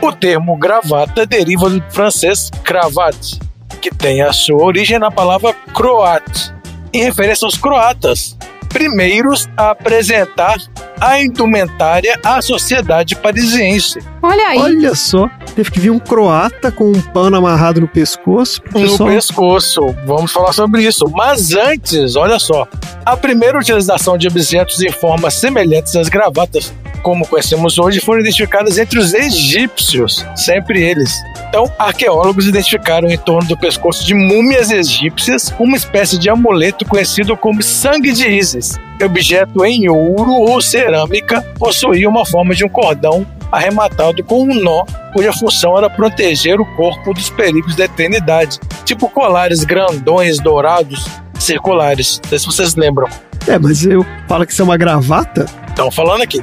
[0.00, 3.38] O termo gravata deriva do francês cravate,
[3.80, 6.52] que tem a sua origem na palavra croate,
[6.92, 8.36] em referência aos croatas,
[8.74, 10.56] primeiros a apresentar
[11.00, 14.00] a indumentária à sociedade parisiense.
[14.20, 14.58] Olha aí.
[14.58, 15.28] Olha só.
[15.54, 18.60] Teve que vir um croata com um pano amarrado no pescoço.
[18.72, 19.80] No pescoço.
[20.04, 21.04] Vamos falar sobre isso.
[21.10, 22.66] Mas antes, olha só.
[23.06, 26.72] A primeira utilização de objetos em formas semelhantes às gravatas,
[27.04, 30.24] como conhecemos hoje, foram identificadas entre os egípcios.
[30.34, 31.12] Sempre eles.
[31.48, 37.36] Então, arqueólogos identificaram em torno do pescoço de múmias egípcias uma espécie de amuleto conhecido
[37.36, 38.76] como sangue de Ísis.
[39.04, 44.84] Objeto em ouro ou cerâmica possuía uma forma de um cordão arrematado com um nó,
[45.12, 51.04] cuja função era proteger o corpo dos perigos da eternidade, tipo colares grandões dourados
[51.44, 52.20] circulares.
[52.22, 53.08] Não sei se vocês lembram.
[53.46, 55.46] É, mas eu falo que isso é uma gravata?
[55.68, 56.40] Estão falando aqui.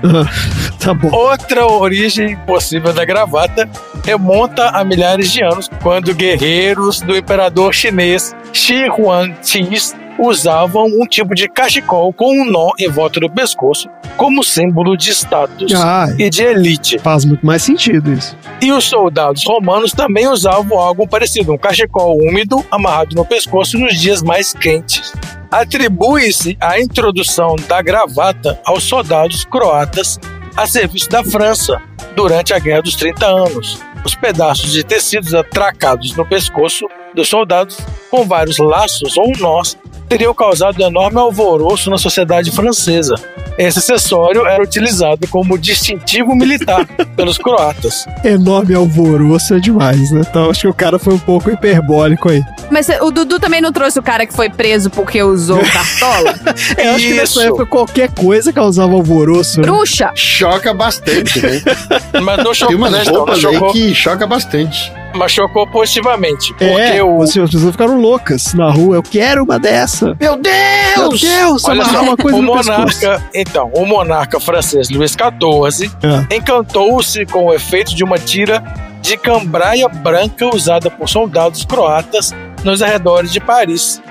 [0.79, 1.09] tá bom.
[1.11, 3.67] Outra origem possível da gravata
[4.03, 11.33] remonta a milhares de anos, quando guerreiros do imperador chinês Shi Huangdi usavam um tipo
[11.33, 16.29] de cachecol com um nó em volta do pescoço como símbolo de status Ah, e
[16.29, 16.99] de elite.
[16.99, 18.37] Faz muito mais sentido isso.
[18.61, 23.99] E os soldados romanos também usavam algo parecido, um cachecol úmido amarrado no pescoço nos
[23.99, 25.11] dias mais quentes.
[25.49, 30.19] Atribui-se a introdução da gravata aos soldados croatas
[30.55, 31.81] a serviço da França
[32.15, 33.81] durante a Guerra dos 30 Anos.
[34.05, 37.77] Os pedaços de tecidos atracados no pescoço dos soldados
[38.09, 39.77] com vários laços ou nós
[40.11, 43.15] teriam causado enorme alvoroço na sociedade francesa.
[43.57, 46.85] Esse acessório era utilizado como distintivo militar
[47.15, 48.05] pelos croatas.
[48.21, 50.21] Enorme alvoroço é demais, né?
[50.29, 52.43] Então acho que o cara foi um pouco hiperbólico aí.
[52.71, 56.33] Mas o Dudu também não trouxe o cara que foi preso porque usou cartola?
[56.77, 57.41] É, eu acho que nessa Isso.
[57.41, 59.59] época qualquer coisa causava alvoroço.
[59.59, 59.67] né?
[59.67, 60.11] Bruxa!
[60.15, 61.61] Choca bastante, né?
[62.23, 63.03] Mas não Tem chocou, umas né?
[63.05, 64.91] Não roupas aí chocou, que choca bastante.
[65.13, 66.53] mas chocou positivamente.
[66.53, 68.95] Porque É, o, as pessoas ficaram loucas na rua.
[68.95, 70.15] Eu quero uma dessa.
[70.19, 70.51] Meu Deus!
[70.95, 72.69] Meu Deus, Olha só, uma coisa o pescoço.
[72.71, 76.35] monarca, então, o monarca francês Luís XIV É.
[76.37, 78.63] encantou-se com o efeito de uma tira
[79.01, 84.01] de cambraia branca usada por soldados croatas nos arredores de Paris.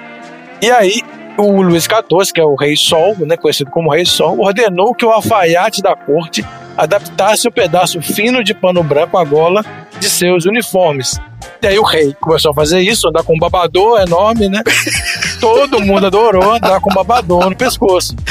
[0.60, 1.02] E aí,
[1.36, 5.04] o Luís XIV, que é o Rei Sol, né, conhecido como Rei Sol, ordenou que
[5.04, 6.44] o alfaiate da corte
[6.76, 9.64] adaptasse um pedaço fino de pano branco à gola
[9.98, 11.18] de seus uniformes.
[11.62, 14.62] E aí o rei começou a fazer isso, andar com um babador enorme, né?
[15.40, 18.14] Todo mundo adorou andar com um babador no pescoço.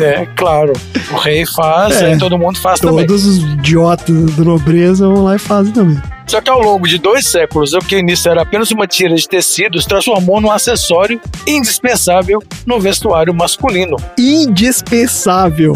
[0.00, 0.72] É, claro.
[1.12, 2.06] O rei faz, É.
[2.12, 3.06] aí todo mundo faz também.
[3.06, 6.00] Todos os idiotas do nobreza vão lá e fazem também.
[6.26, 9.28] Só que ao longo de dois séculos, o que início era apenas uma tira de
[9.28, 13.96] tecidos, transformou num acessório indispensável no vestuário masculino.
[14.16, 15.72] Indispensável.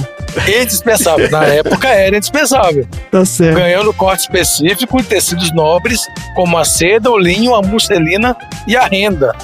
[0.63, 1.29] Indispensável.
[1.31, 2.87] Na época era indispensável.
[3.11, 3.57] Tá certo.
[3.57, 6.07] Ganhando corte específico em tecidos nobres,
[6.37, 9.35] como a seda, o linho, a musselina e a renda.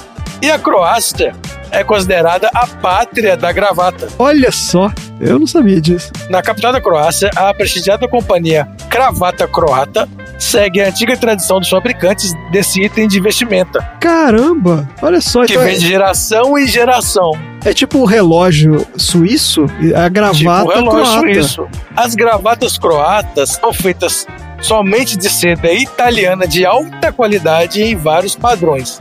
[0.41, 1.33] E a Croácia
[1.69, 4.07] é considerada a pátria da gravata.
[4.19, 6.11] Olha só, eu não sabia disso.
[6.29, 10.09] Na capital da Croácia, a prestigiada companhia Cravata Croata
[10.39, 15.45] segue a antiga tradição dos fabricantes desse item de vestimenta, Caramba, olha só.
[15.45, 17.31] que então vem de geração em geração.
[17.63, 21.19] é, é tipo o relógio suíço, a gravata tipo relógio croata.
[21.19, 21.67] suíço.
[21.95, 24.25] As gravatas croatas são feitas
[24.59, 28.99] somente de seda italiana de alta qualidade em vários padrões.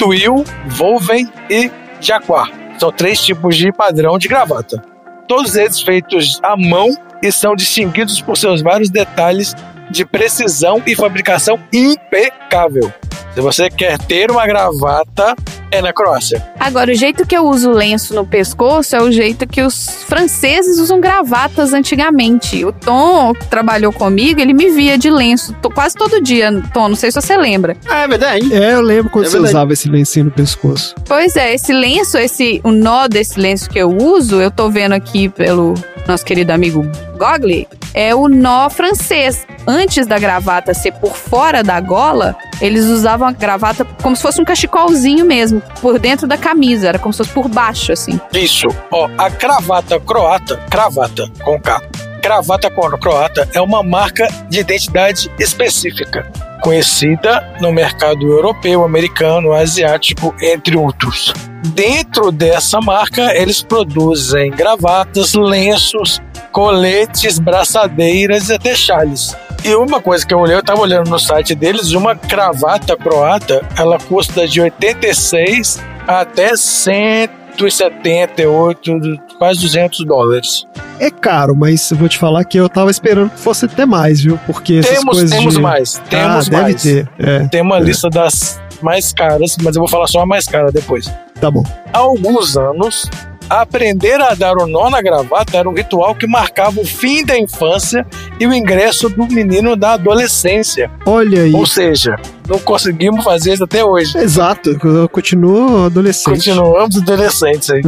[0.00, 1.70] Twill, Volven e
[2.00, 2.50] Jaguar.
[2.78, 4.82] São três tipos de padrão de gravata.
[5.28, 6.88] Todos eles feitos à mão
[7.22, 9.54] e são distinguidos por seus vários detalhes
[9.90, 12.90] de precisão e fabricação impecável.
[13.34, 15.36] Se você quer ter uma gravata,
[15.70, 16.42] é na Croácia.
[16.58, 20.78] Agora, o jeito que eu uso lenço no pescoço é o jeito que os franceses
[20.78, 22.64] usam gravatas antigamente.
[22.64, 26.50] O Tom, que trabalhou comigo, ele me via de lenço quase todo dia.
[26.74, 27.76] Tom, não sei se você lembra.
[27.88, 28.52] Ah, é verdade.
[28.54, 29.54] É, eu lembro quando É você verdade.
[29.54, 30.94] usava esse lencinho no pescoço.
[31.06, 34.92] Pois é, esse lenço, esse o nó desse lenço que eu uso, eu tô vendo
[34.92, 35.74] aqui pelo
[36.06, 36.82] nosso querido amigo
[37.16, 39.46] Gogli, é o nó francês.
[39.66, 44.40] Antes da gravata ser por fora da gola, eles usavam a gravata como se fosse
[44.40, 48.18] um cachecolzinho mesmo, por dentro da camisa, era como se fosse por baixo, assim.
[48.32, 48.68] Isso.
[48.90, 51.80] Ó, a cravata croata, cravata com K.
[52.22, 56.30] Cravata cro- croata é uma marca de identidade específica,
[56.60, 61.32] conhecida no mercado europeu, americano, asiático, entre outros.
[61.74, 66.20] Dentro dessa marca, eles produzem gravatas, lenços,
[66.52, 69.36] coletes, braçadeiras e até chales.
[69.64, 73.60] E uma coisa que eu olhei, eu tava olhando no site deles, uma cravata croata,
[73.76, 78.98] ela custa de 86 até 178,
[79.40, 80.66] quase 200 dólares.
[80.98, 84.20] É caro, mas eu vou te falar que eu tava esperando que fosse ter mais,
[84.20, 84.38] viu?
[84.46, 85.60] Porque essas Temos, coisas temos de...
[85.62, 86.82] mais, temos ah, deve mais.
[86.82, 87.08] ter.
[87.18, 90.70] É, Tem uma lista das mais caras, mas eu vou falar só a mais cara
[90.70, 91.10] depois.
[91.40, 91.62] tá bom.
[91.90, 93.08] Há alguns anos,
[93.48, 97.38] aprender a dar o nó na gravata era um ritual que marcava o fim da
[97.38, 98.06] infância
[98.38, 100.90] e o ingresso do menino da adolescência.
[101.06, 101.54] Olha aí.
[101.54, 102.14] Ou seja,
[102.46, 104.18] não conseguimos fazer isso até hoje.
[104.18, 106.34] Exato, eu continuo adolescente.
[106.34, 107.80] Continuamos adolescentes aí.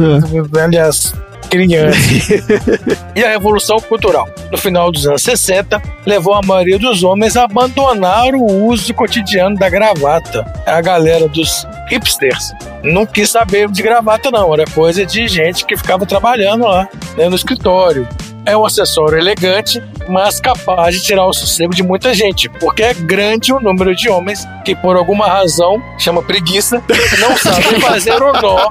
[0.63, 1.13] Aliás,
[1.49, 2.29] crianças.
[3.15, 7.43] e a Revolução Cultural, no final dos anos 60, levou a maioria dos homens a
[7.43, 10.45] abandonar o uso cotidiano da gravata.
[10.65, 12.53] A galera dos hipsters
[12.83, 14.53] não quis saber de gravata, não.
[14.53, 16.87] Era coisa de gente que ficava trabalhando lá,
[17.17, 18.07] né, no escritório.
[18.45, 22.93] É um acessório elegante, mas capaz de tirar o sossego de muita gente, porque é
[22.93, 26.83] grande o número de homens que, por alguma razão, chama preguiça,
[27.19, 28.67] não sabem fazer o nó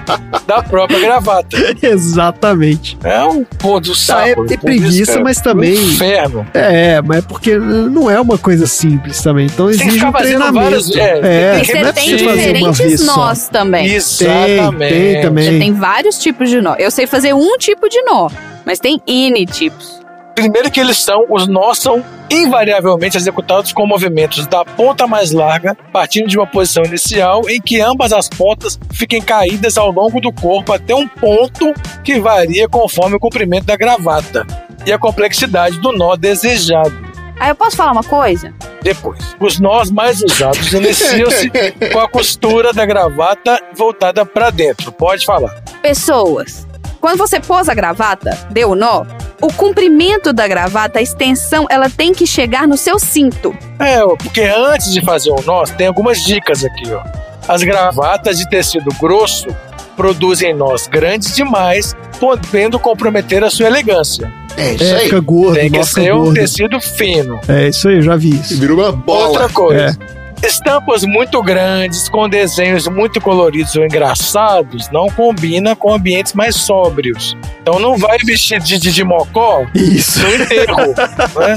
[0.46, 1.56] da própria gravata.
[1.82, 2.98] Exatamente.
[3.02, 4.44] É um pôr do Ah, saco.
[4.44, 5.72] é ter preguiça, mas também.
[5.78, 6.46] Um inferno.
[6.52, 9.46] É, mas é porque não é uma coisa simples também.
[9.46, 10.52] Então exige um treinamento.
[10.54, 13.16] várias- é, é, tem que não é Você tem uma diferentes vez só.
[13.16, 13.86] nós também.
[13.86, 14.92] Exatamente.
[14.92, 15.44] Tem, tem também.
[15.52, 16.74] Você tem vários tipos de nó.
[16.78, 18.28] Eu sei fazer um tipo de nó,
[18.64, 20.02] mas tem N tipos.
[20.34, 25.76] Primeiro que eles são, os nós são invariavelmente executados com movimentos da ponta mais larga,
[25.92, 30.32] partindo de uma posição inicial em que ambas as pontas fiquem caídas ao longo do
[30.32, 34.46] corpo até um ponto que varia conforme o comprimento da gravata
[34.86, 37.12] e a complexidade do nó desejado.
[37.38, 38.54] Aí eu posso falar uma coisa?
[38.82, 41.50] Depois, os nós mais usados iniciam-se
[41.92, 44.92] com a costura da gravata voltada para dentro.
[44.92, 45.62] Pode falar.
[45.82, 46.66] Pessoas,
[47.02, 49.04] quando você pôs a gravata, deu o nó,
[49.40, 53.52] o comprimento da gravata, a extensão, ela tem que chegar no seu cinto.
[53.80, 57.02] É, porque antes de fazer o nó, tem algumas dicas aqui, ó.
[57.48, 59.48] As gravatas de tecido grosso
[59.96, 64.32] produzem nós grandes demais, podendo comprometer a sua elegância.
[64.56, 66.34] É É, fica gordo, Tem que ser um gordo.
[66.34, 67.40] tecido fino.
[67.48, 68.56] É isso aí, eu já vi isso.
[68.60, 69.28] Virou uma bola.
[69.28, 69.98] Outra coisa.
[70.18, 70.21] É.
[70.42, 77.36] Estampas muito grandes, com desenhos muito coloridos ou engraçados, não combina com ambientes mais sóbrios.
[77.62, 80.20] Então não vai vestir de, de, de mocó Isso.
[80.20, 80.94] no enterro.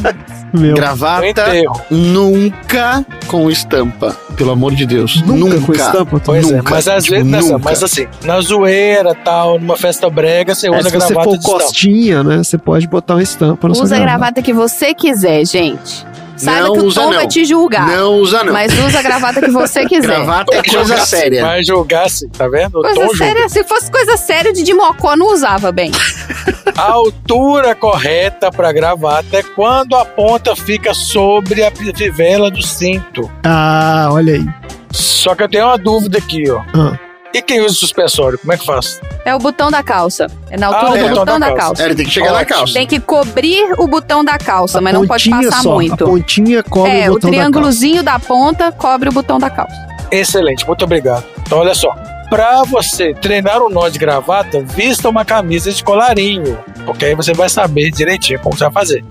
[0.01, 0.15] né?
[0.53, 0.69] Meu.
[0.69, 1.81] No Gravata enterro.
[1.91, 4.15] nunca com estampa.
[4.37, 5.21] Pelo amor de Deus.
[5.23, 6.69] Nunca com estampa, Pois é, Nunca.
[6.71, 7.59] mas às Tipo, vezes, nessa, nunca.
[7.65, 11.31] mas assim, na zoeira tal, numa festa brega, você É, usa se você gravata for
[11.37, 11.59] de estampa.
[11.63, 12.37] costinha, né?
[12.37, 16.05] Você pode botar uma estampa sua Usa a gravata que você quiser, gente.
[16.37, 17.17] Saiba Não que o usa, Tom não.
[17.17, 17.87] vai te julgar.
[17.87, 18.53] Não usa, não.
[18.53, 20.07] Mas usa a gravata que você quiser.
[20.07, 21.41] Gravata é coisa Jogar- séria.
[21.45, 22.73] Vai jogar assim, tá vendo?
[22.81, 23.17] Coisa tom julga.
[23.17, 25.91] séria, se fosse coisa séria, o Didi Mocó não usava bem.
[26.77, 33.31] A altura correta para gravata é quando a ponta fica sobre a fivela do cinto.
[33.45, 34.45] Ah, olha aí.
[34.91, 36.61] Só que eu tenho uma dúvida aqui, ó.
[36.73, 36.99] Ah.
[37.35, 38.39] E quem usa suspensório?
[38.39, 39.01] Como é que faz?
[39.25, 40.27] É o botão da calça.
[40.49, 41.65] É na Ah, altura o do botão botão da da calça.
[41.67, 41.81] calça.
[41.83, 42.57] É, ele tem que chegar na Ótimo.
[42.57, 42.73] calça.
[42.73, 46.05] Tem que cobrir o botão da calça, A mas não pode passar só, A muito.
[46.05, 47.51] pontinha cobre É, o o botão da calça.
[47.51, 49.75] triângulozinho da, ponta cobre o botão da calça.
[50.11, 51.25] Excelente, muito obrigado.
[51.45, 51.93] Então, olha só.
[52.29, 57.33] Para você treinar o nó de gravata, vista uma camisa de colarinho, porque aí você
[57.33, 59.05] vai saber direitinho como você vai fazer.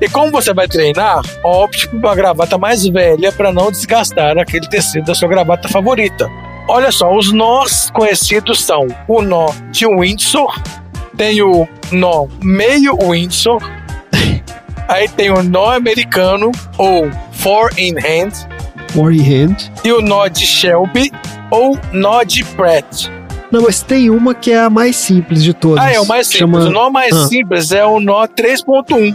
[0.00, 4.68] E como você vai treinar, opte por uma gravata mais velha para não desgastar aquele
[4.68, 6.28] tecido da sua gravata favorita.
[6.68, 10.54] Olha só, os nós conhecidos são o nó de Windsor,
[11.16, 13.60] tem o nó meio Windsor,
[14.88, 18.32] aí tem o nó americano ou four in hand,
[18.94, 19.56] More hand.
[19.84, 21.10] e o nó de Shelby
[21.50, 23.08] ou nó de Pratt.
[23.50, 25.84] Não, mas tem uma que é a mais simples de todas.
[25.84, 26.38] Ah, é o mais simples.
[26.38, 26.60] Chama...
[26.60, 27.26] O nó mais Ah.
[27.26, 29.14] simples é o nó 3.1.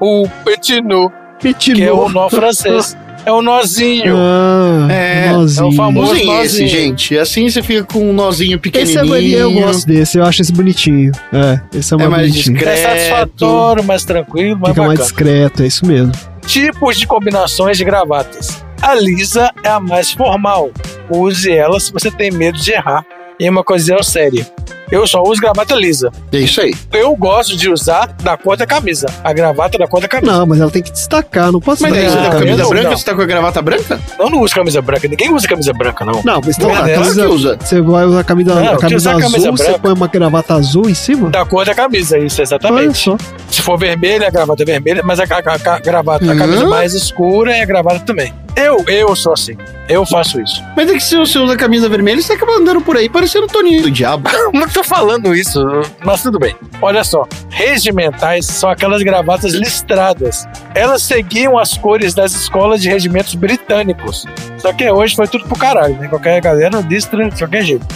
[0.00, 2.96] O petit nœud, Petit que é o nó francês.
[3.24, 4.14] É o nozinho.
[4.16, 5.66] Ah, É, nozinho.
[5.66, 6.68] é o famoso- Usem esse, nozinho.
[6.68, 7.18] gente.
[7.18, 9.38] Assim você fica com um nozinho Esse é pequenininho.
[9.38, 11.12] eu gosto desse, eu acho esse bonitinho.
[11.32, 12.54] É, esse é, É mais mais bonitinho.
[12.56, 12.78] discreto.
[12.78, 15.04] É satisfatório, mais tranquilo, mais Fica mais bacana.
[15.04, 16.12] discreto, é isso mesmo.
[16.46, 18.64] Tipos de combinações de gravatas.
[18.80, 20.70] A lisa é a mais formal.
[21.10, 23.04] Use ela se você tem medo de errar
[23.38, 24.46] em uma ocasião séria.
[24.90, 26.10] Eu só uso gravata lisa.
[26.32, 26.74] É isso aí.
[26.92, 29.06] Eu gosto de usar da cor da camisa.
[29.22, 30.32] A gravata da cor da camisa.
[30.32, 32.38] Não, mas ela tem que destacar, não pode Mas daí você tá com a Não,
[32.40, 32.96] camisa não, branca, não.
[32.98, 34.00] você tá com a gravata branca?
[34.18, 35.06] Eu não uso camisa branca.
[35.08, 36.22] Ninguém usa camisa branca, não.
[36.24, 37.58] Não, mas então Não, a é, camisa, que usa.
[37.60, 39.78] você vai usar a camisa, Não, a camisa a azul, camisa você branca.
[39.78, 41.30] põe uma gravata azul em cima?
[41.30, 42.98] Da cor da camisa, isso, Olha exatamente.
[42.98, 43.16] só.
[43.50, 45.26] Se for vermelha, a gravata é vermelha, mas a, a-
[45.70, 46.36] a- a gravata, a Hã?
[46.36, 48.32] camisa mais escura é a gravata também.
[48.56, 49.56] Eu, eu sou assim.
[49.88, 50.62] Eu faço isso.
[50.76, 53.44] Mas é que se você usa a camisa vermelha, você acaba andando por aí parecendo
[53.46, 54.28] o Toninho do Diabo.
[54.80, 55.62] Tô falando isso,
[56.02, 56.56] mas tudo bem.
[56.80, 60.48] Olha só, regimentais são aquelas gravatas listradas.
[60.74, 64.24] Elas seguiam as cores das escolas de regimentos britânicos.
[64.56, 66.08] Só que hoje foi tudo pro caralho, né?
[66.08, 67.86] Qualquer galera listra de qualquer jeito.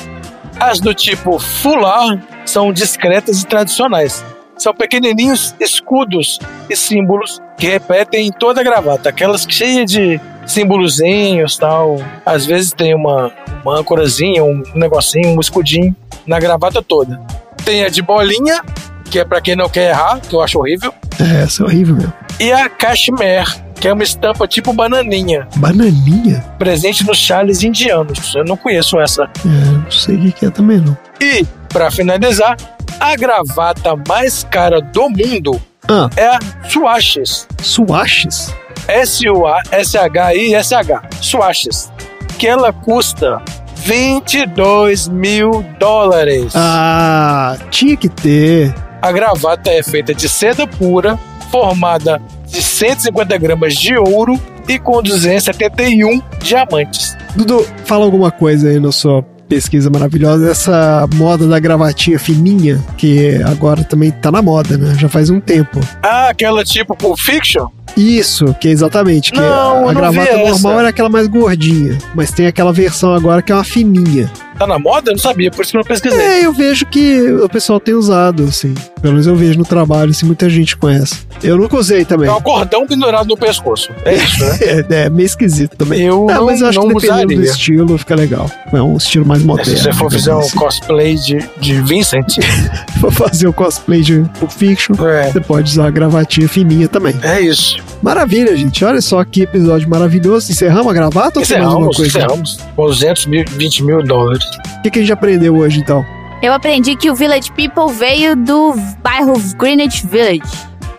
[0.60, 4.22] As do tipo fular são discretas e tradicionais.
[4.58, 6.38] São pequenininhos escudos
[6.68, 9.08] e símbolos que repetem em toda a gravata.
[9.08, 11.98] Aquelas cheias de símbolozinhos tal.
[12.24, 13.30] Às vezes tem uma,
[13.64, 15.94] uma âncorazinha, um negocinho, um escudinho
[16.26, 17.20] na gravata toda.
[17.64, 18.62] Tem a de bolinha,
[19.10, 20.92] que é pra quem não quer errar, que eu acho horrível.
[21.20, 22.12] É, essa é horrível mesmo.
[22.40, 23.46] E a cashmere,
[23.80, 26.44] que é uma estampa tipo bananinha, Bananinha?
[26.58, 28.34] presente nos chales indianos.
[28.34, 29.24] Eu não conheço essa.
[29.44, 30.96] É, não sei o que é também, não.
[31.20, 32.56] E, pra finalizar,
[32.98, 36.38] a gravata mais cara do mundo Ah, é a
[36.68, 37.46] Swatches.
[37.62, 38.52] Swatches?
[38.88, 41.02] S-U-A-S-H-I-S-H.
[41.20, 41.92] Swatches.
[42.38, 43.42] Que ela custa
[43.84, 46.52] 22 mil dólares.
[46.54, 48.74] Ah, tinha que ter.
[49.00, 51.18] A gravata é feita de seda pura,
[51.50, 57.16] formada de 150 gramas de ouro e com 271 diamantes.
[57.36, 63.42] Dudu, fala alguma coisa aí na sua pesquisa maravilhosa dessa moda da gravatinha fininha, que
[63.42, 64.94] agora também tá na moda, né?
[64.98, 65.80] Já faz um tempo.
[66.02, 67.66] Ah, aquela tipo Pulp Fiction?
[67.96, 69.30] Isso, que é exatamente.
[69.30, 70.80] Que Não, a, a não gravata normal essa.
[70.80, 74.30] era aquela mais gordinha, mas tem aquela versão agora que é uma fininha.
[74.58, 75.10] Tá na moda?
[75.10, 76.20] Eu não sabia, por isso que eu não pesquisei.
[76.20, 78.72] É, eu vejo que o pessoal tem usado, assim.
[79.00, 81.16] Pelo menos eu vejo no trabalho, assim, muita gente conhece.
[81.42, 82.28] Eu nunca usei também.
[82.28, 83.90] É um cordão pendurado no pescoço.
[84.04, 84.58] É isso, né?
[84.90, 86.00] É, é meio esquisito também.
[86.02, 87.50] Eu Ah, não, mas eu acho não que dependendo do usaria.
[87.50, 88.50] estilo fica legal.
[88.72, 89.76] É um estilo mais moderno.
[89.76, 90.56] Se você for fizer um assim.
[90.56, 92.38] cosplay de, de Vincent,
[93.00, 97.14] for fazer o cosplay de Pulp Fiction, é, você pode usar a gravatinha fininha também.
[97.22, 97.76] é isso.
[98.02, 98.84] Maravilha, gente.
[98.84, 100.50] Olha só que episódio maravilhoso.
[100.50, 102.06] Encerramos a gravata ou tem mais alguma coisa?
[102.18, 104.43] encerramos com 220 mil dólares.
[104.78, 106.04] O que, que a gente aprendeu hoje, então?
[106.42, 110.42] Eu aprendi que o Village People veio do bairro Greenwich Village.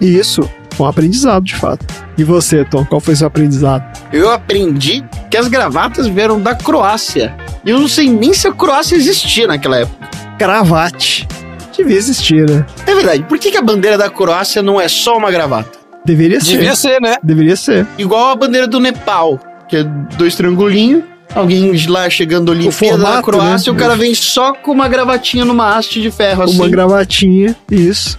[0.02, 0.50] Isso,
[0.80, 1.86] um aprendizado, de fato.
[2.18, 3.84] E você, Tom, qual foi seu aprendizado?
[4.12, 7.36] Eu aprendi que as gravatas vieram da Croácia.
[7.64, 10.10] E eu não sei nem se a Croácia existia naquela época.
[10.38, 11.28] Cravate.
[11.76, 12.66] Devia existir, né?
[12.88, 13.24] É verdade.
[13.24, 15.78] Por que, que a bandeira da Croácia não é só uma gravata?
[16.06, 16.52] Deveria ser.
[16.52, 17.18] Devia ser, né?
[17.22, 17.86] Deveria ser.
[17.98, 19.84] Igual a bandeira do Nepal, que é
[20.18, 21.04] dois triangulinhos.
[21.36, 23.78] Alguém lá chegando ali Olimpíada da formato, Croácia, né?
[23.78, 26.56] o cara vem só com uma gravatinha numa haste de ferro assim.
[26.56, 28.18] Uma gravatinha, isso.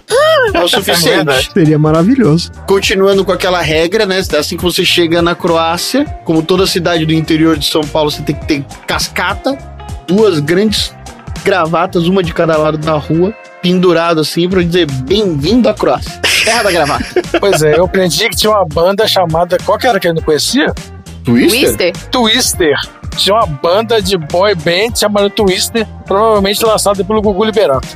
[0.53, 1.51] É o suficiente.
[1.51, 2.51] Seria maravilhoso.
[2.67, 4.21] Continuando com aquela regra, né?
[4.37, 8.21] Assim que você chega na Croácia, como toda cidade do interior de São Paulo, você
[8.21, 9.57] tem que ter cascata,
[10.07, 10.93] duas grandes
[11.43, 16.21] gravatas, uma de cada lado da rua, pendurado assim, pra dizer bem-vindo à Croácia.
[16.45, 17.05] Terra da gravata.
[17.39, 19.57] Pois é, eu aprendi que tinha uma banda chamada.
[19.65, 20.73] Qual que era que eu não conhecia?
[21.33, 21.93] Twister?
[22.11, 22.75] Twister.
[23.17, 27.87] Tinha uma banda de boy band chamada Twister, provavelmente lançada pelo Gugu Liberato.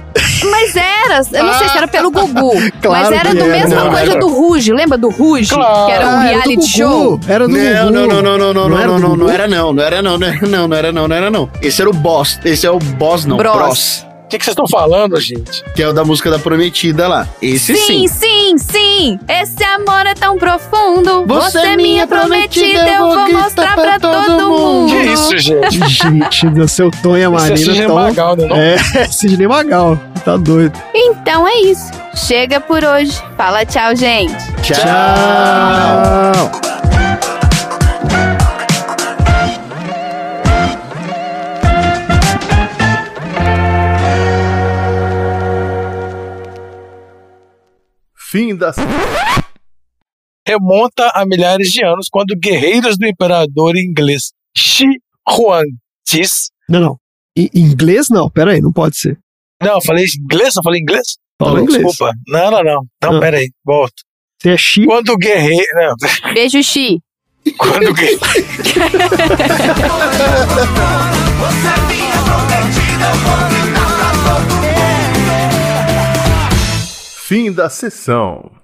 [0.49, 3.47] Mas era, eu não sei se era pelo Gugu, Claro mas era do era.
[3.51, 4.19] mesma Não, coisa era.
[4.19, 5.53] do Ruge, lembra do Ruge?
[5.53, 5.85] Claro.
[5.85, 6.67] Que era um Ah, era do reality Gugu.
[6.67, 7.19] show.
[7.27, 7.91] Era do Não, Gugu.
[7.91, 9.17] não, não, não, não, não, não, era não, não, Gugu?
[9.23, 11.49] não era não, não era não, não era não, não era não, não era não.
[11.61, 13.53] Esse era o boss, esse é o boss não, Bros.
[13.55, 15.63] Bros, que, que vocês estão falando, gente?
[15.75, 17.27] que é o da música da Prometida lá.
[17.41, 18.09] Esse Sim, sim.
[18.57, 19.19] sim, sim.
[19.27, 21.25] Esse amor é tão profundo.
[21.25, 24.89] Você Você, é é minha prometida, eu vou mostrar pra pra todo todo mundo.
[24.89, 25.81] Que isso, gente?
[25.91, 27.95] Gente, do seu Tom e a Isso é Marina Sidney tão...
[27.95, 28.55] Magal, né, não?
[28.55, 28.77] É,
[29.11, 29.99] Sidney Magal.
[30.23, 30.79] Tá doido.
[30.93, 31.91] Então é isso.
[32.15, 33.19] Chega por hoje.
[33.35, 34.33] Fala tchau, gente.
[34.61, 36.70] Tchau.
[48.31, 48.71] Fim da.
[50.47, 54.85] Remonta a milhares de anos quando guerreiros do imperador inglês Shi
[55.29, 55.67] Huang
[56.05, 56.49] Tis.
[56.69, 56.97] Não, não.
[57.37, 58.29] Em inglês, não.
[58.29, 59.19] Pera aí, não pode ser.
[59.61, 60.55] Não, eu falei inglês?
[60.55, 61.17] Eu falei inglês?
[61.37, 61.85] Falou Não, inglês.
[61.85, 62.13] Desculpa.
[62.27, 62.85] Não, não, não.
[63.03, 63.19] Não, Ah.
[63.19, 63.51] pera aí.
[63.65, 63.95] Volta.
[64.41, 64.85] Você é chi.
[64.85, 65.65] Quando guerreiro.
[65.75, 66.99] Não, Beijo, Xi.
[67.57, 68.19] quando guerreiro.
[77.31, 78.60] Fim da sessão.